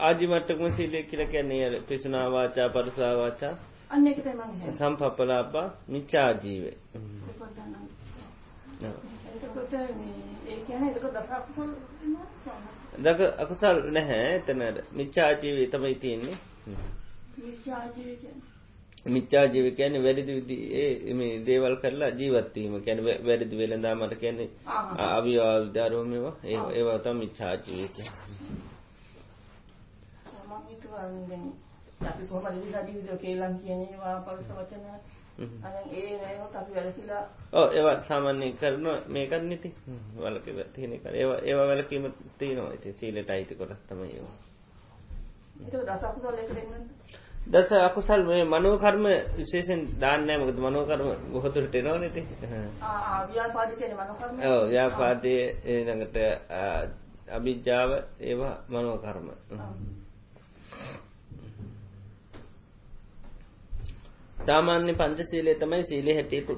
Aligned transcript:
ආජිමට්ටකම 0.00 0.68
සීලය 0.72 1.00
කියල 1.04 1.22
කැන්නේ 1.26 1.80
පිසුනාවාචා 1.82 2.68
පරසාවාචා 2.70 3.54
සම්පපලාපා 4.72 5.64
මිච්චාජීවේ 5.88 6.76
දක 13.00 13.20
අකුසල් 13.38 13.82
නැහැ 13.90 14.30
එතනට 14.34 14.78
මිච්චාජීවී 14.92 15.68
තමයි 15.68 15.94
තියෙන්නේ 15.96 16.36
මිච්චාජීව 19.06 19.66
කියන 19.74 19.94
වැඩිදි 20.02 20.32
විදි 20.34 20.56
මේ 21.14 21.38
දේවල් 21.40 21.76
කරලා 21.76 22.10
ජීවත්වීම 22.12 22.74
කැන 22.82 23.04
වැඩිදි 23.22 23.56
වෙළඳාමට 23.56 24.14
කියන්නේ 24.16 24.48
අවිවාල්ධාරෝමවා 25.08 26.34
ඒ 26.44 26.58
ඒවාතම් 26.72 27.16
මිච්චාජීව 27.16 27.88
කිය 27.94 28.08
අපි 32.00 32.24
කොහොමද 32.24 32.56
ජීවිතය 32.56 33.16
කියලා 33.16 33.50
කියනවා 33.56 34.16
පරිස 34.20 34.50
වචන. 34.50 34.84
ඕ 37.52 37.66
ඒවා 37.70 37.96
සාමාන්‍ය 38.02 38.52
කරන 38.52 38.86
මේකත් 39.08 39.42
නිති 39.42 39.74
වලක 40.16 40.46
තියෙන 40.72 41.00
කර 41.00 41.14
ඒවා 41.14 41.40
ඒවා 41.42 41.66
වැලකීම 41.66 42.06
තියනවා. 42.38 42.72
ඉති 42.72 42.92
සීලට 42.94 43.30
අයිති 43.30 43.54
කොටත් 43.54 43.82
තම 43.88 44.00
ඒවා. 44.06 44.36
දස 45.60 46.02
අකුසල් 47.80 48.22
මේ 48.24 48.44
මනෝකර්ම 48.44 49.04
විශේෂෙන් 49.36 49.80
දාන්නෑ 50.00 50.38
මකද 50.38 50.58
මනෝකර්ම 50.60 51.08
ගොහතුරට 51.32 51.74
එනවා 51.74 51.98
නැති 51.98 52.22
ව්‍යාපාදය 54.66 55.34
ළඟට 55.78 56.16
අභිජ්ජාව 57.30 57.90
ඒවා 58.22 58.54
මනෝකර්ම 58.68 59.26
සාමාන්‍ය 64.42 64.92
පංච 64.94 65.24
සීලේ 65.24 65.56
තමයි 65.56 65.82
සීලේ 65.84 66.14
හැටියට 66.14 66.48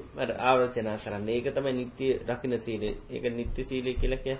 ආවර්ජනා 0.41 0.97
කරන්න. 0.97 1.27
ඒක 1.29 1.47
තමයි 1.53 1.73
නිත්‍ය 1.73 2.07
රකින 2.29 2.61
සීලේ 2.61 2.93
ඒක 3.09 3.25
නිත්‍ය 3.33 3.63
සීලය 3.63 3.93
කියලා 3.95 4.19
කිය 4.19 4.37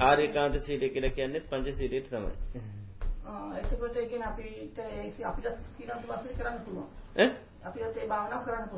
ආර්යකාන්ත 0.00 0.60
සීලය 0.60 0.88
කියලා 0.90 1.10
කියන්නේ 1.12 1.48
පංච 1.48 1.76
සීලයට 1.76 2.08
තමයි 2.08 2.79
එතකොට 3.60 3.96
ඒකෙන් 3.96 4.22
අපිට 4.22 4.78
අපිට 5.24 5.46
සීලන්ත 5.70 6.04
වාසය 6.06 6.28
කරන්න 6.32 6.58
පුළුවන්. 6.60 6.88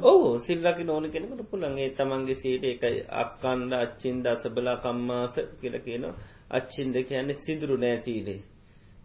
ඔවු 0.04 0.28
සිල්ලකි 0.40 0.84
නෝන 0.84 1.04
කෙනෙකුට 1.08 1.50
පුළන් 1.50 1.78
ඒ 1.78 1.90
තමන්ගේ 1.92 2.36
සීට 2.36 2.64
එකයි 2.66 3.04
අක්කන්ඩ 3.16 3.72
අච්චින්ද 3.74 4.24
අසබලා 4.26 4.76
කම්මාස 4.78 5.34
කියල 5.60 5.76
කියනවා. 5.80 6.14
අච්චින්ද 6.50 6.94
කියන්නේ 7.02 7.40
සිදුරු 7.40 7.76
නෑ 7.78 7.98
සීලේ. 7.98 8.40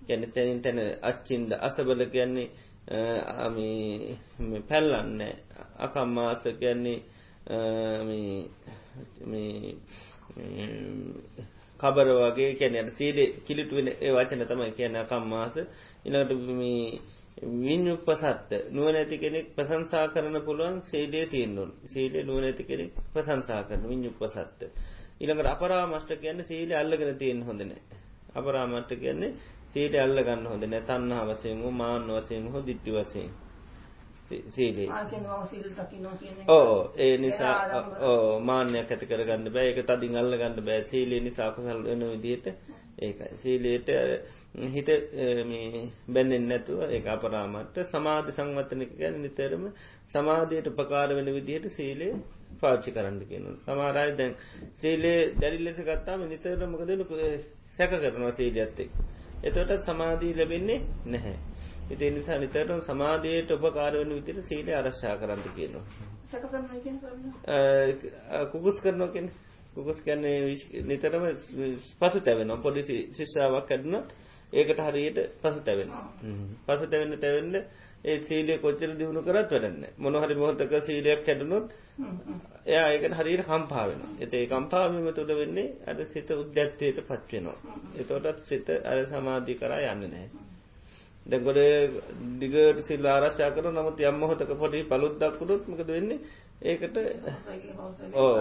ගැන 0.08 0.23
තැනින් 0.31 0.62
තැන 0.62 0.80
අච්චින්ද 1.03 1.52
අසබල 1.59 2.02
කියන්නේ 2.08 2.48
පැල්ලන්න 4.64 5.22
අකම්මාස 5.78 6.44
කියන්නේ 6.56 7.00
කබර 11.78 12.08
වගේ 12.16 12.52
කැන 12.56 12.92
සීඩ 12.92 13.20
කිලිටුවෙන 13.42 13.89
වචන 14.11 14.44
තමයි 14.45 14.72
කියන 14.72 14.95
අකම්මාස. 14.95 15.56
ඉනට 16.03 16.31
විඤ්ඥුක් 17.56 18.02
පසත්ත 18.02 18.52
නුවනැති 18.72 19.17
කෙනෙක් 19.17 19.45
ප්‍රසංසා 19.56 20.06
කරන 20.09 20.38
පුළුවන් 20.42 20.81
සේඩේ 20.84 21.25
තියන්නුන් 21.28 21.72
සීඩේ 21.86 22.23
නුවනැති 22.23 22.64
කෙනෙක් 22.64 22.92
ප්‍රසංසා 23.14 23.61
කරන 23.64 23.84
විඤ්ඥුක් 23.86 24.17
පසත්ත 24.17 24.61
ඉළඟට 25.19 25.47
අපරාමස්ට 25.47 26.11
කියන්න 26.17 26.44
සීඩ 26.44 26.72
අල්ලගෙන 26.73 27.17
තියෙන් 27.17 27.42
හොඳන 27.44 27.72
අපරාමට්ට 28.34 28.91
කියන්නේ 28.95 29.34
සීට 29.69 29.95
අල්ල 29.95 30.19
ගන්න 30.19 30.45
හොඳ 30.45 30.64
නැ. 30.66 30.81
තන්නා 30.81 31.23
වසයෙන් 31.25 31.62
වූ 31.62 31.72
මාන්න 31.73 32.08
වසයෙන් 32.09 32.45
හෝ 32.47 32.62
දිට්ටි 32.62 32.91
වසයෙන් 32.91 33.29
සීලේ 34.50 34.88
ඕ 36.50 36.94
ඒ 36.98 37.18
නිසා 37.18 37.56
ඕ 38.02 38.40
මාන්‍යයක් 38.42 38.92
ඇති 38.92 39.06
කරගන්න 39.08 39.52
බෑ 39.52 39.70
එක 39.72 39.80
තදින් 39.86 40.18
අල්ල 40.18 40.36
ගන්න 40.36 40.60
බෑ 40.62 40.84
සීලේ 40.86 41.22
නිසා 41.22 41.52
කුසල් 41.52 41.84
වෙන 41.84 42.04
විදිහට 42.14 42.48
ඒකයි 43.00 43.38
සීලයට 43.38 43.90
හිත 44.68 44.90
බැන්නෙන් 46.10 46.48
නැතුව 46.48 46.80
ඒ 46.88 47.02
අපරාමට 47.10 47.78
සමාධ 47.88 48.32
සංවත්තනක 48.32 48.98
ගැන 48.98 49.22
නිතරම 49.22 49.68
සමාධයට 50.10 50.68
උපකාර 50.70 51.09
වෙන 51.12 51.30
විදිහට 51.34 51.70
සීලේ 51.72 52.14
පාච්චි 52.62 52.92
කරන්න 52.92 53.22
කියන 53.26 53.46
සමාරයි 53.64 54.16
දැන් 54.16 54.34
සීලේ 54.76 55.20
දැරි 55.36 55.59
ලෙස 55.62 55.80
ගත්තාම 55.84 56.26
නිතරමකදන 56.28 57.06
සැක 57.78 57.92
කරනවා 57.96 58.34
සීලියත්තෙක් 58.34 58.92
එතොට 59.44 59.72
සමාධී 59.82 60.34
ලැබෙන්නේ 60.34 60.80
නැහැ. 61.08 61.38
ඉති 61.90 62.12
නිසා 62.12 62.38
නිතරම් 62.38 62.81
සමාධයට 62.81 63.50
උපකාරවන 63.52 64.12
විතර 64.12 64.38
සීලය 64.44 64.74
අරශ්ා 64.74 65.16
කරන්න 65.18 65.44
කියනවා. 65.52 65.86
කුකුස් 68.52 68.78
කරනෝකෙන 68.81 69.28
කුකුස් 69.74 70.00
කන්නේ 70.02 70.40
නිතරම 70.84 71.24
පසු 72.00 72.20
තැවෙන 72.22 72.52
පොඩිසි 72.59 72.97
ශිෂ්ාවක් 73.14 73.66
කැඩුණත් 73.66 74.09
ඒකට 74.53 74.80
හරියට 74.81 75.20
පසු 75.40 75.59
තැවෙන. 75.62 75.92
පසු 76.66 76.86
තැවෙන්න 76.86 77.20
තැවෙන්න 77.20 77.56
ඒ 78.03 78.18
සීලය 78.22 78.58
කොච්චර 78.58 78.92
දියුණු 78.94 79.22
කරත් 79.22 79.52
වැඩන්න 79.52 79.84
මොනහරි 79.97 80.36
මොහොතක 80.36 80.74
සීලයක් 80.81 81.22
කැඩුණොත් 81.26 81.68
එයා 82.66 82.88
ඒකට 82.90 83.16
හරියට 83.16 83.46
කම්පාාවෙන 83.46 84.02
එතේ 84.20 84.44
කම්පාවීම 84.47 85.08
තුළ 85.14 85.31
වෙන්නේ 85.34 85.76
අද 85.86 86.00
සිත 86.06 86.30
උද්‍යත්වයට 86.34 87.00
පත්වෙනවා. 87.02 87.58
එතෝටත් 87.97 88.46
සිත 88.46 88.68
අර 88.86 89.00
සමාධී 89.08 89.58
කරා 89.58 89.81
යන්න 89.88 90.14
නෑ. 91.28 91.40
දැගොඩ 91.46 91.60
දිගට 92.40 92.84
සිල් 92.84 93.06
ආරශ්ා 93.06 93.52
කර 93.52 93.66
නමුත් 93.70 94.00
යම්මහොතක 94.02 94.52
පොඩි 94.56 94.84
පලුද්දක්කුරුත් 94.86 95.64
මකද 95.68 95.90
වෙන්නේ 95.90 96.20
ඒකට 96.64 96.98
ඕ 98.16 98.32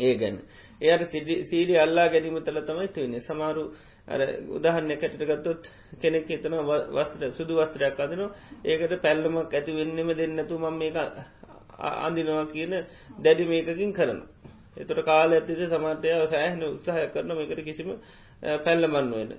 ඒ 0.00 0.14
ගැන 0.16 0.36
එයට 0.80 1.04
සීලි 1.44 1.78
අල්ලා 1.78 2.08
ගැනීම 2.08 2.40
තල 2.42 2.60
තමයි 2.62 2.88
තුවන්නේ 2.90 3.22
සමාරු 3.22 3.64
අර 4.08 4.20
උදහන්න 4.50 4.92
කැටට 4.94 5.24
ගත්තොත් 5.24 5.70
කෙනෙක් 6.00 6.30
එතන 6.30 6.56
වස්ත්‍ර 6.92 7.32
සුදු 7.32 7.54
වස්ත්‍රයක් 7.56 8.00
අදනවා 8.00 8.30
ඒකට 8.66 8.96
පැල්ලමක් 9.00 9.54
ඇති 9.54 9.72
වෙන්නෙම 9.74 10.10
දෙන්නතු 10.14 10.58
මම 10.58 10.76
මේක 10.76 10.96
අඳිනවා 11.78 12.46
කියන 12.46 12.74
දැඩි 13.18 13.44
මේකකින් 13.46 13.92
කරන. 13.92 14.20
එතට 14.76 15.00
කාල 15.04 15.32
ඇතිස 15.32 15.62
සමර්තය 15.68 16.08
සෑහන 16.28 16.62
උත්සාහ 16.64 17.06
කරන 17.10 17.32
මේකට 17.32 17.64
කිසිම 17.64 17.90
පැල්ලමන්න 18.64 19.10
වෙන. 19.12 19.30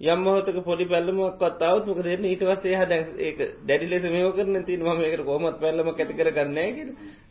යම් 0.00 0.20
මොහතක 0.20 0.58
පොඩි 0.62 0.84
පැල්ලමක් 0.86 1.38
කත්තාවත් 1.38 1.86
මොක 1.86 2.00
දෙන්න 2.00 2.24
ඊටවස්සේ 2.24 2.74
හ 2.74 2.82
ඒ 3.20 3.50
දැඩි 3.64 3.86
ලෙස 3.88 4.04
මේෝ 4.04 4.32
කරන 4.32 4.64
තින් 4.64 4.80
ම 4.80 4.90
මේකට 4.96 5.24
කොමත් 5.24 5.58
පැල්ලම 5.58 5.88
ඇති 5.88 6.14
කර 6.14 6.30
ගන්නෑ 6.32 6.86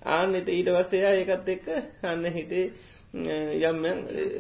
ආන්න 0.08 0.36
එත 0.36 0.50
ඊට 0.50 0.70
වස්සයා 0.72 1.14
ඒකත් 1.16 1.50
එක්ක 1.50 1.68
අන්න 2.04 2.26
හිතේ 2.30 2.68
යම් 3.14 3.80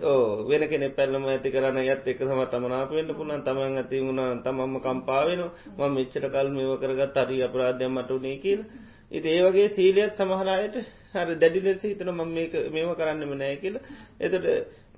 ඕ 0.04 0.44
වෙන 0.44 0.68
කෙන 0.68 0.84
පැල්ලම 0.92 1.24
ඇති 1.26 1.52
කරන්න 1.52 1.80
යත් 1.86 2.04
එක 2.06 2.20
සම 2.20 2.44
තමනාප 2.48 2.92
වෙන්න 2.92 3.14
පුළන් 3.14 3.42
තමන් 3.42 3.78
ඇති 3.78 4.02
වුණ 4.02 4.44
තමම්ම 4.44 4.76
කම්පාාවෙන 4.82 5.44
ම 5.78 5.82
මෙච්චර 5.90 6.28
කල් 6.28 6.52
මේව 6.52 6.76
කරගත් 6.78 7.18
අරි 7.18 7.42
අපරාධ්‍යයක් 7.42 7.90
මට 7.90 8.12
උනේ 8.12 8.38
කියල. 8.38 8.62
ඉති 9.10 9.28
ඒ 9.30 9.42
වගේ 9.44 9.70
සීලියත් 9.72 10.14
සමහරයට 10.14 10.76
හර 11.14 11.30
දැඩි 11.38 11.60
ලෙස 11.62 11.82
හිතන 11.82 12.12
ම 12.12 12.22
මේම 12.70 12.94
කරන්නම 12.94 13.34
නෑ 13.36 13.56
කියල. 13.58 13.80
එතට 14.20 14.46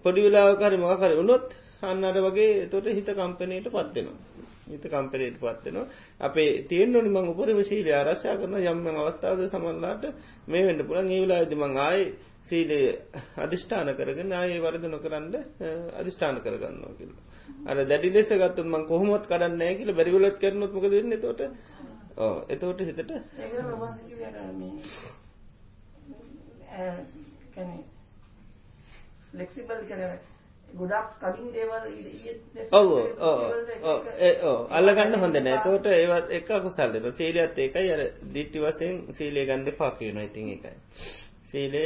පොඩි 0.06 0.26
වෙලාවකරි 0.26 0.78
මකර 0.80 1.14
උනොත් 1.82 2.04
අන්නට 2.04 2.18
වගේ 2.18 2.70
තොට 2.70 2.86
හිත 2.86 3.06
කම්පනයට 3.08 3.66
පත්වෙනවා. 3.66 4.14
හිත 4.68 4.82
කම්පනයට 4.84 5.38
පත්වෙනවා. 5.38 5.88
අපේ 6.20 6.64
තියෙන් 6.64 6.92
නොනි 6.92 7.10
මං 7.10 7.30
උපරම 7.30 7.62
ශීලය 7.62 7.92
ආරශ්ා 7.92 8.38
කරන 8.38 8.56
යම්ම 8.56 8.88
අවස්ථාවද 8.88 9.48
සමල්ලාට 9.48 10.04
මේ 10.48 10.66
වෙන්න 10.66 10.86
පුළන් 10.86 11.10
ඒවෙලාද 11.10 11.54
මං 11.54 11.78
ආය 11.80 12.14
සීලය 12.44 12.80
අධිෂ්ඨාන 13.38 13.96
කරගෙන 13.96 14.32
ආයේ 14.34 14.60
වරද 14.60 14.86
නොකරන්න 14.86 15.36
අධිෂ්ඨාන 15.94 16.42
කරගන්නවා 16.42 16.98
කියල. 16.98 17.12
අර 17.66 17.78
දැඩි 17.84 18.10
ලෙස 18.12 18.30
ගත්තුන් 18.32 18.68
මං 18.68 18.84
කොහොමත් 18.86 19.26
කරන්න 19.28 19.64
කියල 19.78 19.94
බැරිවලත් 19.94 20.38
කරනොත් 20.38 20.74
මක 20.74 20.86
දෙන්න 20.88 21.12
තොට 21.20 21.42
එතෝට 22.50 22.80
හිතට 22.82 23.12
ලෙක්සිබල් 29.34 29.82
කරන 29.88 30.38
ගොඩක් 30.74 31.10
කලින් 31.22 31.50
දේවල් 31.52 31.86
ඔව 32.72 32.90
අල්ලගන්න 34.72 35.16
හොඳ 35.16 35.38
නෑ. 35.38 35.60
තෝට 35.64 35.86
ඒවත් 35.88 36.30
එක 36.32 36.50
කුසල්ලන 36.60 37.14
සීලියත් 37.14 37.58
ඒකයි 37.58 37.92
අර 37.92 38.02
දිට්ටි 38.34 38.60
වසයෙන් 38.60 38.96
සීලය 39.14 39.46
ගණඩ 39.46 39.78
පාකියන 39.78 40.20
ඉතින් 40.20 40.50
එකයි. 40.50 40.76
සීලය 41.46 41.84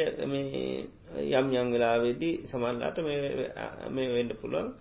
යම් 1.32 1.54
යම් 1.54 1.68
වෙලාවෙදී 1.72 2.36
සමල්ලාට 2.46 2.98
මේ 3.04 4.10
වෙන්ඩ 4.12 4.34
පුළුවන්. 4.42 4.74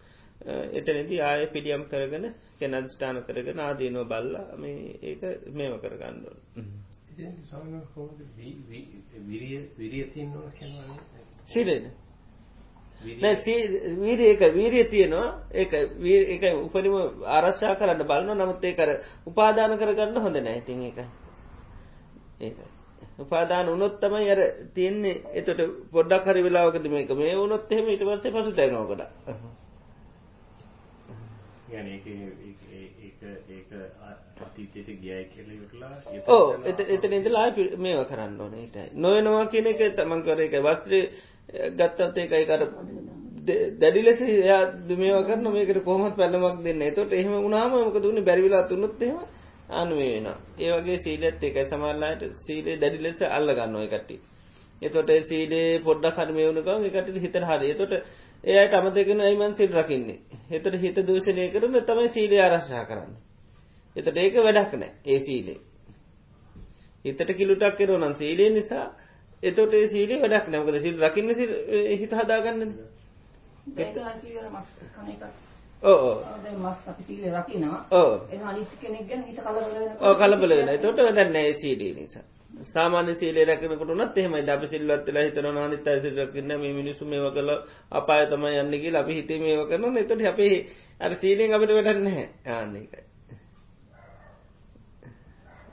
එතනදී 0.72 1.20
ආය 1.22 1.46
පිඩියම් 1.48 1.82
කරගෙන 1.87 2.25
කෙන 2.58 2.75
අධස්ථාන 2.75 3.19
කරගෙන 3.25 3.58
ආදීනුව 3.60 4.08
බල්ල 4.08 4.32
මේ 4.58 4.96
ඒක 5.02 5.22
මේම 5.52 5.75
කරගන්නඩුව. 5.78 6.37
විරිය 9.78 10.06
තියන්න 10.08 10.32
සිරෙන 13.02 13.99
වීර 13.99 14.20
ඒක 14.22 14.43
වීරිය 14.50 14.84
තියෙනවා. 14.87 15.28
ඒක 15.52 15.72
ඒක 15.72 16.43
උපරිම 16.58 16.94
ආරශ්ා 17.28 17.75
කරන්න 17.75 18.04
බලන්න 18.04 18.38
නමුත් 18.38 18.64
ඒ 18.64 18.75
කර 18.75 18.90
උපාදාන 19.26 19.78
කරගන්න 19.78 20.19
හොඳ 20.19 20.37
නැතින් 20.38 20.82
ඒක 20.82 20.99
ඒක 22.40 22.56
උපාදාන 23.19 23.69
උනොත්තම 23.69 24.14
යර 24.22 24.40
තියන්නේ. 24.75 25.16
එතට 25.32 25.60
පොඩ්ඩක් 25.90 26.26
හරි 26.26 26.43
වෙලාවකද 26.43 26.87
මේක 26.88 27.10
මේ 27.14 27.34
වුණොත් 27.37 27.72
එහෙම 27.72 27.88
ඉට 27.88 28.04
පස්සේ 28.04 28.32
පසු 28.32 28.52
තැනෝකට 28.52 29.02
අතීතයට 34.43 34.88
ගියයි 34.96 35.25
කියල 35.26 35.50
යුටලා 35.52 35.90
ඕ 36.28 36.46
එතන 36.64 37.14
ඉදලා 37.14 37.46
මේව 37.78 38.00
කරන්න 38.06 38.40
ඕනට 38.40 38.76
නොයනවා 38.96 39.44
කියන 39.46 39.66
එක 39.66 39.82
තමන් 39.93 40.25
කර 40.25 40.40
එක 40.40 40.56
වස්ත්‍රය 40.60 41.00
ගත්තත් 41.72 42.19
ඒකයි 42.19 42.44
කර 42.46 42.62
දැඩි 43.76 44.02
ලෙස 44.02 44.20
යා 44.43 44.62
දුමේව 44.84 45.22
කරන 45.26 45.46
මේකට 45.50 45.84
කොහොමත් 45.84 46.16
පැල්ලමක් 46.16 46.58
දෙන්න 46.62 46.84
තොට 46.94 47.12
එහෙම 47.12 47.38
උනාම 47.43 47.78
මක 47.81 47.96
දුන්න 48.00 48.25
බැරිවිලා 48.25 48.66
තුන්නොත්තේම 48.66 49.16
අනුවේ 49.75 50.10
වෙන 50.16 50.28
ඒවගේ 50.60 50.99
සීලත් 50.99 51.43
එකයි 51.44 51.64
සමල්ලාට 51.66 52.28
සීලේ 52.40 52.76
දැඩි 52.78 53.02
ලෙස 53.02 53.22
අල්ල 53.31 53.49
ගන්න 53.52 53.76
ඔය 53.76 53.88
කට්ටි 53.88 54.22
එතොට 54.82 55.10
සීලේ 55.25 55.81
පොඩ්ඩ 55.81 56.14
කරමය 56.16 56.44
වුණකම් 56.44 56.87
එකට 56.90 57.16
හිත 57.16 57.37
හරි. 57.40 57.75
තොට 57.75 57.93
ඒයට 58.44 58.75
අමතකෙන 58.75 59.20
අයිමන් 59.20 59.55
සිල් 59.55 59.70
රකින්නේ. 59.70 60.19
එතට 60.50 60.75
හිත 60.76 60.96
දූෂණය 61.02 61.50
කරම 61.50 61.76
තමයි 61.81 62.08
සීලය 62.10 62.38
ආරශ්ා 62.38 62.84
කරන්න. 62.84 63.12
එතට 63.96 64.16
ඒක 64.16 64.34
වැඩක් 64.38 64.75
නෑ 64.75 64.90
ඒ 65.06 65.19
සීලේ. 65.20 65.58
හිතට 67.05 67.31
කිලුටක් 67.32 67.76
කෙරවනන් 67.76 68.14
සීලේ 68.14 68.50
නිසා 68.50 68.87
එතොට 69.42 69.72
සීලේ 69.88 70.20
වැඩක් 70.20 70.46
නැමකද 70.48 70.76
සිල් 70.80 70.96
රකින්න 71.00 71.30
හිත 71.94 72.12
හදාගන්න 72.12 72.74
ඕ 80.00 80.14
කලබල 80.16 80.52
වෙන 80.52 80.70
තොට 80.78 80.98
වැඩන්න 80.98 81.36
සීලී 81.56 81.92
නිසා. 81.94 82.24
සාමාන්‍ය 82.66 83.14
සීලේ 83.14 83.44
රැකනකට 83.44 83.94
නත් 83.94 84.18
එහෙම 84.18 84.34
අප 84.48 84.66
සිල්වත්ලා 84.68 85.24
හිතන 85.24 85.48
නිත 85.68 85.88
සිරක්න්න 86.02 86.50
මේ 86.56 86.72
මිනිසු 86.72 87.04
මේව 87.06 87.26
කල 87.32 87.50
අපාය 87.92 88.26
තම 88.28 88.44
යන්නගේ 88.54 88.96
අපි 88.96 89.12
හිතේ 89.14 89.40
මේව 89.40 89.62
කරන 89.68 89.96
එතොට 89.98 90.26
අපේ 90.26 90.66
අර 91.00 91.12
සීලෙන් 91.16 91.54
අපට 91.54 91.70
වැඩන්න 91.70 92.12
හැ 92.12 92.28
ආන්නේකයි 92.48 93.11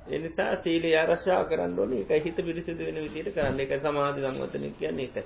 එනිසා 0.09 0.55
සීලේ 0.57 0.95
ආරශ්ා 0.95 1.43
කරන්න 1.45 1.79
ඕන. 1.79 1.93
එක 1.95 2.23
හිත 2.23 2.37
පිරිසිදු 2.41 2.81
වෙන 2.81 2.97
විදියට 2.97 3.33
කරන්න. 3.33 3.59
එක 3.59 3.71
සමාධි 3.79 4.21
සංවතන 4.23 4.65
කියන්නේ 4.75 5.07
එක 5.07 5.17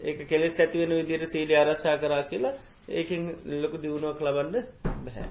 ඒක 0.00 0.18
කෙලෙස් 0.28 0.56
ඇතිවෙන 0.58 0.92
විදියට 0.92 1.26
සීලේ 1.28 1.58
ආරශ්ා 1.58 1.96
කරා 1.98 2.22
කියලා 2.24 2.54
ඒකින් 2.90 3.22
ලොකු 3.56 3.76
දියුණුවක් 3.78 4.20
ලබන්න 4.20 4.56
බැහැ 5.00 5.28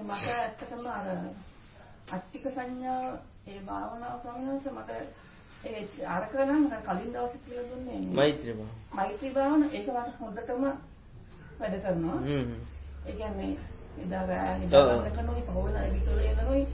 මට 0.00 0.28
ඇත්තටම 0.30 0.86
අර 0.88 1.06
අට්ටික 2.10 2.44
සංඥා 2.48 3.02
ඒ 3.46 3.60
භාවනාව 3.62 4.16
සමනස 4.22 4.66
මට 4.68 4.90
ඒ 5.64 6.06
අරක 6.08 6.34
නම් 6.40 6.64
කලින් 6.82 7.12
දවසේ 7.12 7.40
කියලා 7.40 7.66
දුන්නේ 7.66 8.00
මෛත්‍රී 8.12 8.54
භාවන. 8.54 8.72
මෛත්‍රී 8.92 9.32
භාවන 9.32 9.62
ඒක 9.70 9.88
මට 9.88 10.18
හොඳටම 10.20 10.64
වැඩ 11.60 11.76
කරනවා. 11.82 12.18
ඒ 13.06 13.12
කියන්නේ 13.12 13.52
එදා 14.00 14.24
රෑ 14.26 14.56
නිදාගන්න 14.58 15.12
කනුයි 15.16 15.42
පහුවෙන 15.46 15.76
විතර 15.92 16.18
එනනුයි 16.24 16.64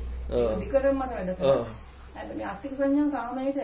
දිකටම 0.60 0.96
මට 0.96 1.12
වැඩ 1.12 1.34
කරනවා 1.34 1.84
හැබැයි 2.14 2.44
අට්ටික 2.44 2.72
සංඥා 2.74 3.10
කාමයට 3.10 3.58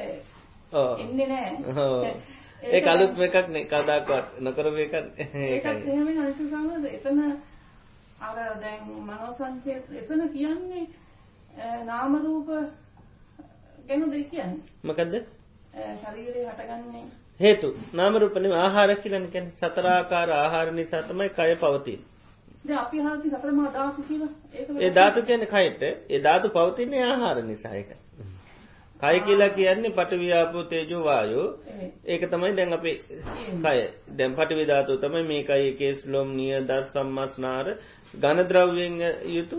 එන්නේ 0.99 1.27
නැහැ. 1.27 2.15
ඒ 2.63 2.83
අලුත් 2.87 3.19
එකක් 3.19 3.49
නේ. 3.49 3.65
කවදාකවත් 3.67 4.41
නොකරපු 4.41 4.79
එකක් 4.79 4.95
ඒකත් 4.95 5.87
එහෙම 5.87 6.09
අනිත් 6.17 6.39
සමහර 6.39 6.87
එතන 6.89 7.19
අර 8.21 8.37
දැන් 8.61 8.83
මනෝ 9.01 9.33
සංචේත 9.35 9.85
එතන 9.95 10.23
කියන්නේ 10.29 10.85
නාම 11.85 12.17
රූප 12.19 12.49
ගැන 13.89 14.11
දෙයක් 14.11 14.31
කියන්නේ. 14.31 14.63
මොකද්ද? 14.85 15.15
ශරීරේ 15.99 16.47
හටගන්නේ. 16.49 17.05
හේතු. 17.41 17.75
නාම 17.93 18.17
රූප 18.17 18.35
නෙමෙයි 18.37 18.61
ආහාර 18.61 18.97
කියලා 18.97 19.27
කියන්නේ 19.29 19.59
සතරාකාර 19.59 20.31
ආහාර 20.33 20.73
නිසා 20.73 21.03
තමයි 21.05 21.31
කය 21.31 21.53
පවතින්නේ. 21.57 22.12
අපි 22.65 23.01
අහන්නේ 23.01 23.31
සතර 23.31 23.53
මහා 23.53 23.73
ධාතු 23.73 24.03
කියලා. 24.03 24.31
ඒ 24.81 24.91
ධාතු 24.91 25.23
කියන්නේ 25.23 25.47
කයට. 25.49 25.83
ඒ 26.11 26.21
ධාතු 26.21 26.49
පවතින්නේ 26.51 27.05
ආහාර 27.05 27.43
නිසා 27.43 27.75
ඒක. 27.75 27.91
කය 29.01 29.21
කියලා 29.21 29.49
කියන්නේ 29.49 29.91
පටවියාපෝ 29.91 30.63
තේජෝ 30.65 31.03
වායෝ 31.05 31.47
ඒක 32.07 32.25
තමයි 32.31 32.53
දැන් 32.53 32.73
අපේ 32.73 32.97
කය 33.61 33.79
දැන් 34.17 34.35
පටවිධාතු 34.35 34.97
තමයි 34.97 35.23
මේ 35.25 35.43
කයි 35.43 35.73
කේස් 35.73 36.07
ලොම් 36.07 36.37
නිය 36.37 36.61
දස් 36.63 36.93
සම්මස්නාර 36.93 37.73
ගණද්‍රව්යෙන් 38.15 38.95
යුතු 39.29 39.59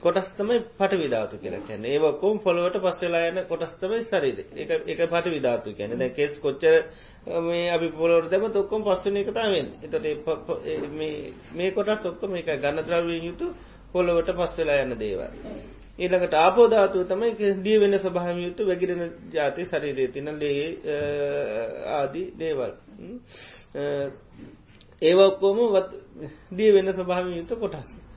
කොටස්තමයි 0.00 0.60
පට 0.74 0.92
විධාතු 0.96 1.38
කියලා 1.38 1.60
කැන 1.62 1.84
ඒවකොම් 1.84 2.38
පොළොවට 2.40 2.80
පස්සවෙලා 2.80 3.26
යන 3.26 3.40
කොටස්තමයි 3.44 4.04
සරිද 4.04 4.38
එක 4.56 5.00
පට 5.04 5.26
විධාතු 5.28 5.74
කියන 5.74 5.92
දැ 5.94 6.10
කෙස් 6.10 6.38
කොච්චර 6.38 6.76
මේ 7.40 7.70
අපි 7.70 7.88
පොලොට 7.90 8.30
දැම 8.30 8.46
තොක්කොම් 8.50 8.84
පස්සන 8.84 9.16
එකතාවෙන් 9.18 9.68
එතට 9.82 10.94
මේ 11.52 11.70
කොටස් 11.72 12.06
ඔක්කොම 12.06 12.36
එක 12.36 12.48
ගණද්‍රවයෙන් 12.56 13.24
යුතු 13.24 13.52
පොළොවට 13.92 14.32
පස්වෙලා 14.32 14.80
යන්න 14.82 14.96
දේවල්. 14.96 15.36
ඊළඟට 15.98 16.34
ආපෝධාතුව 16.36 17.06
තමයි 17.06 17.52
දිය 17.62 17.78
වෙන 17.78 17.98
ස්වභාම 17.98 18.38
යුතු 18.38 18.66
වැගිරෙන 18.66 19.12
ජාති 19.30 19.64
ශරීරය 19.66 20.08
තින 20.08 20.32
ලේ 20.34 20.66
ආදී 21.92 22.26
දේවල්. 22.34 22.72
ඒවක්කෝම 25.02 25.58
දිය 26.52 26.72
වෙන 26.72 26.94
ස්වභාම 26.94 27.34
යුතු 27.34 27.56
කොටස්. 27.58 28.07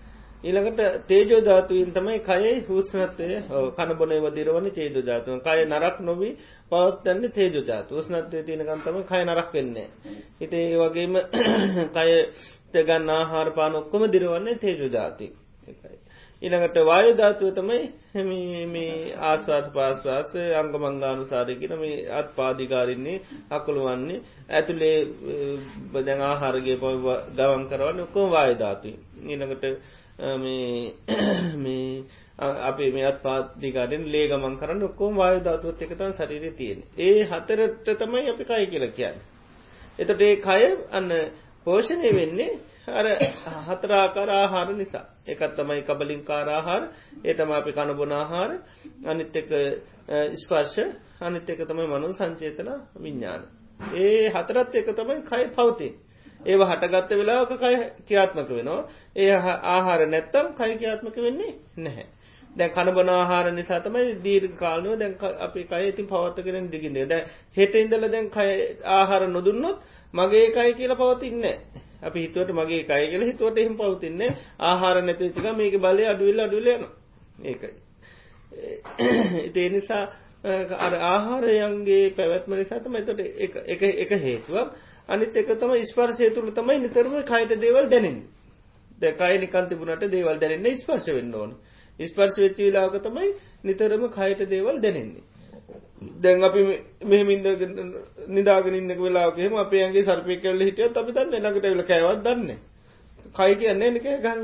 ඊළඟට 0.44 0.80
තේජෝ 1.06 1.42
ධාතුවෙන් 1.42 1.92
තමයි 1.92 2.20
කයේ 2.22 2.54
හුස්නත්වය 2.64 3.28
කනබොන 3.76 4.14
වදිරවන 4.24 4.68
තේජෝ 4.72 5.04
ධාතුව 5.04 5.42
කය 5.42 5.60
නරක් 5.66 5.98
නොවී 6.02 6.34
පවත්තන්න 6.72 7.32
තේජෝ 7.32 7.64
ධාතු 7.64 7.92
උස්නත්වය 7.96 8.44
තියෙනකම් 8.44 8.82
තමයි 8.82 9.04
කය 9.06 9.22
නරක් 9.24 9.54
වෙන්නේ. 9.54 9.88
හිත 10.40 10.54
ඒ 10.54 10.78
වගේම 10.78 11.14
කය 11.96 12.10
ගන්න 12.74 13.10
ආහාර 13.12 13.50
පාන 13.52 13.76
ඔක්කොම 13.76 14.04
දිරවන්නේ 14.08 14.58
තේජෝ 14.58 14.90
ධාති. 14.90 15.28
ඊළඟට 16.42 16.78
වායු 16.84 17.14
ධාතුව 17.14 17.54
තමයි 17.54 17.82
මේ 18.68 19.14
ආස්වාස 19.22 19.68
පාස්වාස 19.70 20.30
අංග 20.56 20.74
මංගානුසාරය 20.76 21.54
කියන 21.56 21.74
මේ 21.78 21.98
අත් 22.12 22.36
පාදිකාරන්නේ 22.36 23.18
අකුළුවන්නේ 23.52 24.24
ඇතුළේ 24.50 24.98
බදැන් 25.94 26.22
ආහාරගේ 26.24 26.78
පව 26.80 27.06
ගවන් 27.32 27.64
කරවන්න 27.70 28.00
ඔක්කොම 28.02 28.32
වායු 28.32 28.56
ධාතුයි. 28.58 28.96
ඊළඟට 29.24 29.66
මේ 30.22 32.04
අපේ 32.40 32.92
මෙත් 32.92 33.22
පාතිකාරෙන් 33.22 34.04
ලේ 34.08 34.26
ගමන් 34.28 34.58
කරන්න 34.58 34.84
ඔක්කෝම 34.84 35.16
වායු 35.16 35.40
ධාතුවත් 35.42 35.82
එකතන් 35.82 36.14
සරිර 36.14 36.54
තියෙන. 36.54 36.80
ඒ 36.98 37.24
හතරට 37.26 37.88
තමයි 37.98 38.30
අපි 38.30 38.44
කයි 38.46 38.66
කියල 38.68 38.86
කියන්න. 38.92 39.18
එතට 40.00 40.22
ඒ 40.22 40.36
කය 40.38 40.62
අන්න 40.92 41.10
පෝෂණය 41.66 42.10
වෙන්නේ 42.12 42.52
අර 42.90 43.06
හතරාකාර 43.68 44.30
ආහාර 44.32 44.70
නිසා 44.74 45.06
එකත් 45.28 45.56
තමයි 45.56 45.82
කබලින් 45.84 46.22
කාරාහාර 46.24 46.84
ඒතම 47.24 47.52
අපි 47.52 47.72
කණබොනාහාර 47.72 48.52
අනිත් 49.06 49.36
එක 49.36 49.50
ස්පර්ශ 50.36 50.80
අනිත් 51.22 51.50
එක 51.50 51.62
තමයි 51.64 51.88
මනු 51.88 52.14
සංචේතන 52.14 52.70
විඤ්ඥාන. 52.96 53.42
ඒ 53.98 54.30
හතරත් 54.30 54.74
එක 54.76 54.90
තමයි 54.92 55.22
කයි 55.24 55.46
පවතින්. 55.50 55.94
ඒව 56.46 56.62
හටගත්ත 56.64 57.12
වෙලාවක 57.14 57.52
කය 57.56 57.76
ක්‍රියාත්මක 58.02 58.50
වෙනවා. 58.52 58.82
ඒ 59.16 59.32
ආහාර 59.68 60.02
නැත්තම් 60.08 60.48
කයි 60.54 60.74
ක්‍රියාත්මක 60.76 61.16
වෙන්නේ 61.18 61.54
නැහැ. 61.78 62.08
දැන් 62.56 62.72
කනබන 62.72 63.10
ආහාර 63.12 63.52
නිසා 63.52 63.80
තමයි 63.80 64.16
දීර්ඝ 64.24 64.58
කාලනෝ 64.58 64.96
දැන් 64.96 65.14
අපි 65.40 65.64
කය 65.66 65.84
ඉතින් 65.88 66.08
පවත්තගෙන 66.08 66.72
දිගින්නේ. 66.72 67.06
දැන් 67.06 67.26
හෙට 67.58 67.76
ඉඳලා 67.76 68.12
දැන් 68.12 68.30
කය 68.30 68.50
ආහාර 68.92 69.28
නොදුන්නොත් 69.28 69.78
මගේ 70.14 70.48
කය 70.52 70.74
කියලා 70.74 70.98
පවතින්නේ 70.98 71.58
අපි 72.02 72.20
හිතුවට 72.22 72.52
මගේ 72.54 72.84
කය 72.84 73.04
කියලා 73.06 73.28
හිතුවට 73.28 73.58
එහෙම 73.58 73.76
පවතින්නේ 73.78 74.32
ආහාර 74.62 74.98
නැති 75.02 75.24
වෙච්ච 75.24 75.38
ගමන් 75.38 75.58
මේකේ 75.58 75.80
බලය 75.80 76.04
අඩු 76.06 76.26
වෙලා 76.26 76.46
අඩු 76.46 76.58
වෙලා 76.58 76.76
යනවා. 76.76 76.94
ඒකයි. 77.44 77.74
ඒ 79.56 79.70
නිසා 79.70 80.04
අර 80.80 80.94
ආහාරයන්ගේ 81.06 82.06
පැවැත්ම 82.12 82.54
නිසා 82.54 82.80
තමයි 82.80 83.00
එතකොට 83.00 83.20
එක 83.68 83.84
එක 83.96 84.12
හේතුවක්. 84.20 84.68
අනිත් 85.12 85.36
එක 85.36 85.52
තම 85.56 85.74
ස්පර්ශය 85.86 86.30
තුළ 86.32 86.52
තමයි 86.52 86.78
නිතරම 86.80 87.18
කයට 87.24 87.58
දේවල් 87.60 87.90
දැනෙන් 87.90 88.18
ද 89.00 89.12
කය 89.14 89.34
නිකන් 89.38 89.70
තිබුණට 89.70 90.08
දේවල් 90.08 90.38
දැනෙන්නේ 90.38 90.78
ස්පර්ශ 90.78 91.10
වෙන්න 91.10 91.36
ඕන. 91.36 91.52
ස්පර්ශ 92.00 92.40
වෙච්චි 92.40 92.62
වෙලාවක 92.64 92.98
තමයි 93.02 93.30
නිතරම 93.64 94.04
කයට 94.10 94.50
දේවල් 94.50 94.80
දැනෙන්නේ. 94.80 95.24
දැන් 96.18 96.44
අපි 96.44 96.62
මෙහමින්ද 97.06 97.46
නිදාගෙන 98.30 98.76
ඉන්නක 98.76 99.00
වෙලාවකෙම 99.00 99.56
අපේගේ 99.58 100.04
සර්පය 100.04 100.38
කල්ල 100.38 100.62
හිටියත් 100.62 100.98
අපි 100.98 101.12
දන්න 101.12 101.36
ළඟට 101.36 101.66
වෙල 101.66 101.84
කෑවත් 101.86 102.24
දන්න 102.24 102.50
කයි 103.36 103.56
කියන්නේ 103.56 103.92
නික 103.92 104.08
ගන්න 104.20 104.42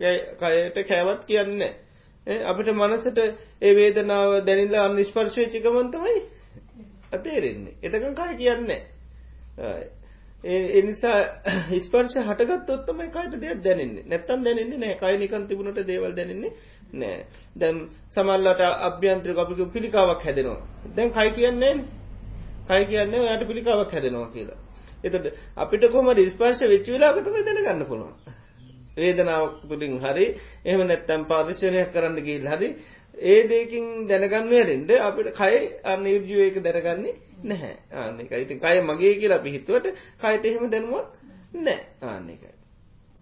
කයට 0.00 0.78
කෑවත් 0.86 1.22
කියන්නේ 1.24 1.72
අපිට 2.46 2.72
මනසට 2.72 3.18
ඒ 3.60 3.72
වේදනාව 3.74 4.34
දැනිල්ලා 4.42 4.84
අන්න 4.84 5.04
ස්පර්ශය 5.04 5.48
චිකමන්තමයි 5.48 6.18
අතේරෙන්නේ 7.12 7.74
එතකන් 7.82 8.14
කය 8.14 8.36
කියන්නේ 8.36 8.80
එනිසා 10.44 11.42
ස්පර්ශ 11.80 12.16
හටගත්තොත්තමයි 12.20 13.10
කයට 13.10 13.34
දෙයක් 13.36 13.60
දැනන්නේ. 13.60 14.04
නැත්තන් 14.04 14.44
දැනන්නේ 14.44 14.78
නෑ 14.78 14.94
කයි 14.96 15.18
නිකන් 15.18 15.46
තිබුණට 15.46 15.80
දේවල් 15.84 16.14
දැනන්නේ 16.14 16.52
නෑ 16.94 17.26
දැම් 17.56 17.90
සමල්ලට 18.10 18.60
අභ්‍යන්ත්‍ර 18.60 19.30
අපික 19.36 19.60
පිළිකාවක් 19.68 20.22
හැදෙනවා. 20.22 20.62
දැන් 20.90 21.10
කයි 21.10 21.30
කියන්නේ 21.32 21.74
කයි 22.68 22.86
කියන්නේ 22.86 23.34
යට 23.34 23.46
පිළිකාවක් 23.46 23.92
හැදෙනවා 23.92 24.28
කියලා. 24.28 24.58
එතට 25.04 25.26
අපිට 25.56 25.90
කොම 25.90 26.06
ස්පර්ශ 26.28 26.62
වෙච්ච 26.64 26.86
වෙලාගතම 26.88 27.34
දැනගන්න 27.44 27.86
පුළුවන්. 27.86 28.14
වේදනාවක් 28.96 29.54
තුළින් 29.64 29.98
හරි 29.98 30.26
එහම 30.64 30.80
නැත්තැම් 30.82 31.26
පාර්ශනයක් 31.26 31.92
කරන්න 31.92 32.18
ගිල් 32.20 32.46
හරි 32.46 32.68
ඒ 33.26 33.40
දෙකින් 33.44 33.84
දැනගන්නවරෙන්ට 34.06 34.90
අපිට 35.00 35.28
කයි 35.34 35.58
අන්න 35.84 36.06
යුජුවයක 36.06 36.62
දැනගන්නේ 36.62 37.14
නැහැ 37.44 37.76
ආන්නක 37.94 38.32
ඉතින් 38.34 38.60
කය 38.60 38.80
මගේ 38.82 39.14
කියලා 39.16 39.40
පිහිතුවට 39.40 39.88
කයට 40.18 40.44
එහෙම 40.44 40.70
දැනුවත් 40.70 41.10
නෑ 41.54 41.80
ආන්නකයි. 42.02 42.54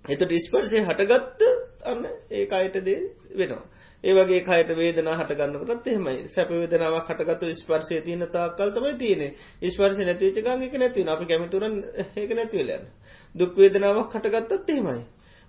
එතට 0.05 0.33
ඉස්පර්ශය 0.33 0.81
හටගත්ත 0.81 1.43
අන්න 1.85 2.07
ඒ 2.31 2.47
අයට 2.53 2.79
දේ 2.81 3.01
වෙනවා. 3.33 3.65
ඒවගේ 4.05 4.41
කයට 4.43 4.71
වේදනා 4.73 5.17
හටගන්නකටත් 5.17 5.87
එහෙමයි 5.87 6.29
සැපවේදනාවක් 6.29 7.09
හටගත්තු 7.09 7.53
ස්පර්ශය 7.55 8.01
තියන 8.03 8.27
තාක්කල් 8.29 8.71
තමයි 8.71 8.95
තියන 8.97 9.23
ස්පර්ශ 9.67 10.01
නැතිචකාගක 10.01 10.75
නැතිව 10.75 11.09
අප 11.09 11.23
කැමතුරන් 11.25 11.77
ඒක 12.17 12.31
නැතිවලයන්න. 12.33 12.87
දුක්වේදනාවක් 13.35 14.15
හටගත්තත් 14.15 14.71
එහෙමයි. 14.71 15.03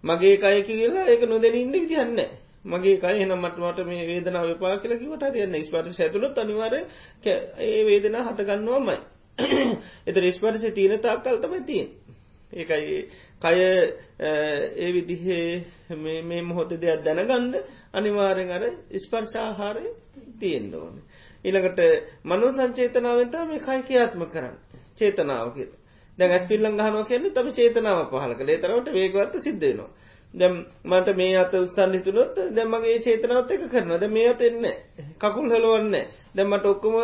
මගේ 0.04 0.36
කය 0.38 0.62
කියලා 0.64 1.08
ඒක 1.08 1.24
නොදැන 1.26 1.56
ඉන්න 1.56 1.72
විදිහන්න. 1.74 2.20
මගේ 2.68 2.98
කය 2.98 3.14
එනම් 3.18 3.34
මටමට 3.38 3.80
මේ 3.86 4.06
වේදනා 4.06 4.44
විපා 4.44 4.78
කියල 4.78 4.94
කිවට 4.96 5.24
තියන්න 5.32 5.56
ස්පර්ශ 5.62 6.00
ඇතුළොත් 6.00 6.38
අනිවාර 6.38 6.74
ඒ 6.76 7.82
වේදනා 7.84 8.24
හටගන්නවාමයි. 8.26 8.98
එත 10.06 10.18
ස්පර්ශ 10.36 10.68
තියන 10.74 11.00
තාක්කල් 11.00 11.38
තමයි 11.38 11.62
තියෙන්. 11.64 11.90
ඒකයි 12.54 13.10
කය 13.40 13.56
ඒ 14.20 14.92
විදිහේ 14.94 15.66
මේ 16.24 16.42
මොහොත 16.44 16.70
දෙයක් 16.72 17.04
දැනගන්ඩ 17.04 17.56
අනිවාරෙන් 17.94 18.52
අර 18.52 18.64
ස්පර්ශාහාරය 18.98 19.86
තියෙන් 20.40 20.74
ඕන. 20.76 20.96
ඉළඟට 21.46 21.80
මනු 22.26 22.48
සංචේතනාවතා 22.52 23.46
මේ 23.46 23.60
කයි 23.62 23.82
කියාත්ම 23.84 24.24
කරන්න 24.28 24.56
චේතනාව 24.98 25.54
කිය 25.54 25.70
දැන් 26.18 26.32
ඇස් 26.32 26.46
පිල්ලං 26.48 26.78
ගහනෝ 26.78 27.04
කියන්නේ 27.06 27.32
තම 27.32 27.50
චේතනාව 27.54 28.00
පහල 28.10 28.34
කළේ 28.34 28.58
තරවට 28.58 28.94
වේගවත්ත 28.94 29.36
සිද්ධයනවා. 29.40 29.90
දැම් 30.38 30.56
මට 30.86 31.16
මේ 31.16 31.36
අත 31.38 31.54
උත්සන් 31.56 31.94
හිතුනොත් 31.94 32.38
දැම්මගේ 32.52 33.00
චේතනාවත් 33.00 33.52
එක 33.52 33.66
කරනද 33.70 34.08
මේ 34.10 34.30
අත 34.30 34.42
එන්න 34.44 34.66
කකුල් 35.18 35.50
හලුවන්න 35.52 35.96
දැම්මට 36.36 36.66
ඔක්කොම 36.68 36.96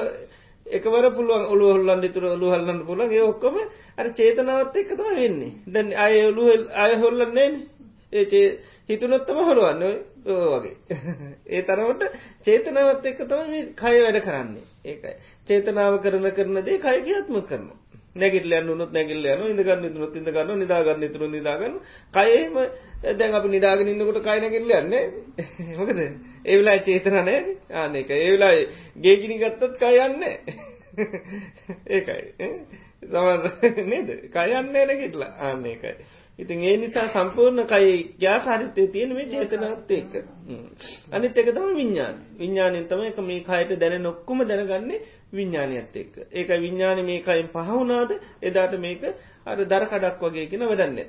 එකවර 0.65 1.05
පුළුවන් 1.11 1.45
ඔලු 1.47 1.65
හොල්ලන් 1.67 2.01
තුර 2.09 2.25
ඔලු 2.27 2.47
හල්ලන්න 2.49 2.85
පුළන් 2.85 3.11
ඒ 3.11 3.23
ඔක්කොම 3.23 3.57
අර 3.97 4.07
චේතනාවත් 4.11 4.75
එක්කතම 4.75 5.09
වෙන්නේ. 5.13 5.53
දැන් 5.67 5.93
අය 5.95 6.15
ඔලු 6.23 6.43
අය 6.77 6.93
හොල්ලන්නේ 6.97 7.49
ඒ 8.13 8.43
හිතුනොත්තම 8.89 9.37
හොළුවන්න 9.39 9.83
වගේ. 10.25 10.75
ඒ 11.47 11.61
තරමට 11.63 12.03
චේතනාවත් 12.41 13.05
එක්ක 13.05 13.21
තම 13.25 13.53
කය 13.75 13.95
වැඩ 13.97 14.19
කරන්නේ. 14.21 14.65
ඒකයි. 14.85 15.15
චේතනාව 15.47 15.99
කරන 15.99 16.29
කරන 16.31 16.61
දේ 16.61 16.79
කය 16.79 16.97
කියත්ම 17.01 17.41
කරනවා. 17.43 17.79
නැගිටල 18.15 18.53
යන්නුත් 18.53 18.91
නැගිල්ල 18.91 19.25
යන 19.25 19.43
ඉඳගන්න 19.47 19.93
තුරොත් 19.93 20.15
ඉඳගන්න 20.15 20.59
නිදාගන්න 20.59 21.05
තුර 21.09 21.25
නිදාගන්න 21.27 21.77
කයම 22.13 22.57
දැන් 23.13 23.33
අප 23.33 23.47
නිදාගෙන 23.47 23.89
ඉන්නකොට 23.89 24.21
කයි 24.21 24.39
නැගිල්ල 24.39 24.73
යන්නේ 24.73 25.03
මොකද? 25.79 26.01
ඒවෙලා 26.45 26.77
චේතනනය 26.79 27.37
ආන 27.73 27.95
එක 27.95 28.09
ඒවෙලා 28.11 28.53
ගේගිනි 28.97 29.39
ගත්තත් 29.39 29.79
කයන්නේ 29.79 30.35
ඒකයි. 31.95 32.49
සමන් 33.03 33.87
නේද? 33.87 34.09
කයන්නේ 34.29 34.85
නැගිටලා. 34.85 35.31
ආන්න 35.41 35.65
එකයි 35.67 35.95
ඉතින් 36.39 36.59
ඒ 36.61 36.77
නිසා 36.77 37.07
සම්පූර්ණ 37.09 37.65
කයි 37.65 38.15
්‍යාකාරිත්තය 38.19 38.87
තියෙන 38.87 39.11
මේ 39.11 39.25
චේතනත් 39.27 39.91
එක්ක. 39.91 40.13
අනිත් 41.11 41.37
එක 41.37 41.47
තම 41.47 41.67
විඤ්ඥාන 41.71 42.15
විඤ්ඥානයෙන් 42.35 42.85
තම 42.85 43.01
එක 43.03 43.17
මේ 43.19 43.41
කයට 43.41 43.79
දැන 43.79 44.01
නොක්කුම 44.01 44.39
දැනගන්නේ 44.43 45.01
විඤ්ඥානයත් 45.31 45.95
එක්ක. 45.95 46.15
ඒක 46.31 46.49
විඤ්ඥාන 46.57 47.05
මේකයින් 47.05 47.49
පහවුනාද 47.49 48.11
එදාට 48.41 48.73
මේක 48.77 49.03
අර 49.45 49.57
දරකඩක් 49.65 50.21
වගේ 50.21 50.47
කියෙන 50.47 50.65
වැඩන්න 50.65 50.99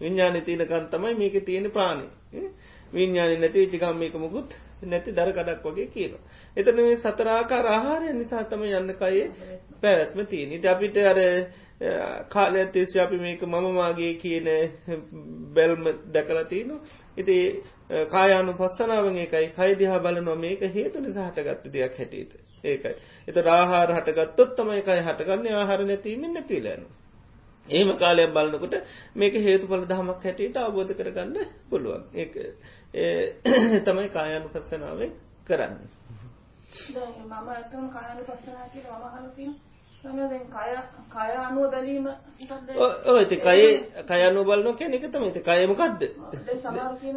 විඤ්ඥාන 0.00 0.42
තියනකන් 0.42 0.88
තමයි 0.88 1.14
මේක 1.14 1.44
තියෙන 1.44 1.70
ප්‍රාණි 1.70 2.06
විඤ්ඥාන 2.92 3.40
නැති 3.40 3.58
විචිකම් 3.60 3.96
මේක 3.96 4.14
මුකුත් 4.16 4.58
නැති 4.82 5.12
දරකඩක් 5.12 5.64
වගේ 5.64 5.86
කියනවා. 5.88 6.22
එතන 6.56 6.76
මේ 6.78 6.96
සතරාකාර 6.98 7.66
ආහාරය 7.68 8.12
නිසා 8.14 8.44
තම 8.44 8.62
යන්න 8.64 8.94
කයේ 8.96 9.30
පැවැත්ම 9.80 10.26
තියෙන. 10.26 10.52
ඉති 10.52 10.68
අපිට 10.68 10.96
අර 11.04 11.18
කාලය 12.28 12.66
තිස්ස 12.68 12.96
අපි 12.96 13.16
මේක 13.18 13.42
මමමාගේ 13.44 14.14
කියන 14.16 14.48
බැල්ම 15.54 15.84
දැකලා 16.10 16.44
තියනු 16.46 16.80
ඉති 17.16 17.62
කායානු 18.10 18.54
පස්සනාවන් 18.54 19.18
එකයි 19.18 19.48
කයිදිහා 19.50 20.00
බලනො 20.00 20.34
මේක 20.36 20.60
හේතු 20.70 21.00
නිසාහටගත්ත 21.00 21.72
දෙයක් 21.72 21.94
හැටියට. 21.94 22.32
ඒකයි. 22.64 22.94
එත 23.28 23.36
රාහාර 23.38 23.90
හටගත්තොත් 23.90 24.56
තමයි 24.56 24.78
එකයි 24.78 25.02
හටගන්න. 25.02 25.46
ආහාර 25.54 25.84
නැතිීමෙන් 25.84 26.34
නැතිලෑන 26.34 26.84
ඒම 27.68 27.94
කාලයක් 27.96 28.30
බලන්නකොට 28.30 28.74
මේක 29.14 29.34
හේතු 29.40 29.66
පල 29.66 29.84
දහමක් 29.84 30.20
හැටියට 30.22 30.56
අවබෝධ 30.58 30.92
කරගන්න 30.94 31.36
පුළුවන්. 31.70 32.02
ඒ 32.94 33.80
තමයි 33.80 34.08
කායනු 34.10 34.48
පස්සනාවෙන් 34.50 35.12
කරන්න 35.46 35.78
මම 36.88 37.48
ඇතම 37.48 37.88
කායනු 37.90 38.22
පස්සනා 38.24 38.68
කිය 38.68 38.82
මම 38.84 39.04
හලතිී 39.14 39.67
කය 39.98 41.30
අනුව 41.38 41.70
බැලීම 41.70 42.06
ඔති 43.08 43.36
කයි 43.38 43.68
කයනු 44.06 44.44
බලන 44.44 44.68
කියන 44.74 44.94
එක 44.94 45.04
තම 45.04 45.24
ති 45.30 45.40
කයමකක්ද 45.42 46.02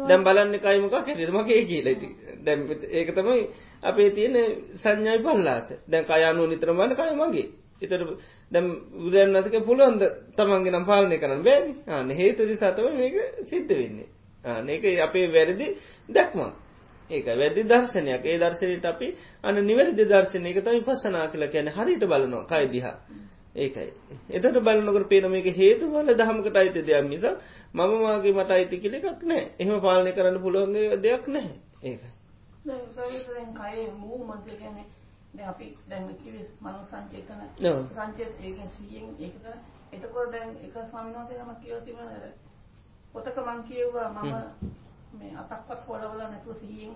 දැම් 0.02 0.24
බලන්න 0.24 0.58
කයමක 0.58 0.94
කෙරමගේ 1.06 1.62
කියලති 1.64 2.08
දැම් 2.40 2.60
ඒක 2.90 3.08
තමයි 3.12 3.46
අපේ 3.82 4.10
තියෙන 4.10 4.36
සංඥයි 4.76 5.18
පල්ලාස 5.20 5.66
දැන් 5.86 6.04
කයනු 6.04 6.46
නිතරමන්න 6.46 6.92
කය 6.92 7.10
මගේ. 7.14 7.46
එතට 7.82 8.02
දැම් 8.52 8.66
උදයන්නසක 8.98 9.54
පුළුවන්ද 9.60 10.02
තමන්ගේ 10.36 10.72
නම් 10.72 10.84
පාලනය 10.84 11.16
කරන්න 11.18 11.42
බෑනි. 11.42 11.72
ආන 11.88 12.10
හේතුරි 12.10 12.56
සතම 12.56 12.86
මේක 12.94 13.14
සිද්ධ 13.44 13.72
වෙන්නේ. 13.72 14.08
ආනක 14.44 14.84
අපේ 15.00 15.26
වැරදි 15.28 15.66
දැක්මක් 16.08 16.52
ඒක 17.12 17.26
වැදදි 17.34 17.62
දර්ශනයක්. 17.64 18.24
ඒ 18.24 18.38
දර්ශනයට 18.38 18.86
අපි 18.86 19.08
අන 19.44 19.54
නිවැරදි 19.62 20.04
දර්ශනයක 20.06 20.58
තම 20.60 20.80
පසනා 20.82 21.26
කියල 21.28 21.44
කියන 21.48 21.68
හරිට 21.70 22.04
බලනවා 22.04 22.44
කයිදිහා 22.46 22.96
ඒකයි. 23.56 23.90
එතට 24.30 24.58
බලනකට 24.60 25.08
පේන 25.08 25.28
මේක 25.28 25.48
හේතු 25.54 25.84
බල 25.88 26.08
දහමකට 26.14 26.56
අයිත 26.56 26.78
දෙයක් 26.82 27.04
මිස 27.06 27.24
මමමාගේ 27.74 28.32
මට 28.32 28.50
අයිති 28.52 28.76
කියල 28.78 28.94
එකක් 28.94 29.22
නෑ 29.24 29.44
එහම 29.58 29.74
පාලනය 29.80 30.12
කරන්න 30.12 30.38
පුළුවන්ගේ 30.40 30.96
දෙයක් 30.98 31.28
නැහැ. 31.28 31.56
ඒකයි. 31.82 32.10
අපි 35.44 35.66
සංචේතන. 36.86 37.40
සංචේත 37.90 38.32
ඒක 38.40 39.34
එතකොට 39.92 40.30
දැන් 40.30 40.50
එක 40.58 40.74
නමක් 41.36 41.60
කියව 41.60 41.78
තිබුණා 41.84 42.32
පොතක 43.12 43.36
මං 43.38 43.58
කියුවා 43.62 44.08
මම 44.10 44.72
මේ 45.12 45.32
අතක්වත් 45.36 45.80
පොළවල 45.86 46.20
නැතුව 46.20 46.56
සිහියෙන් 46.56 46.94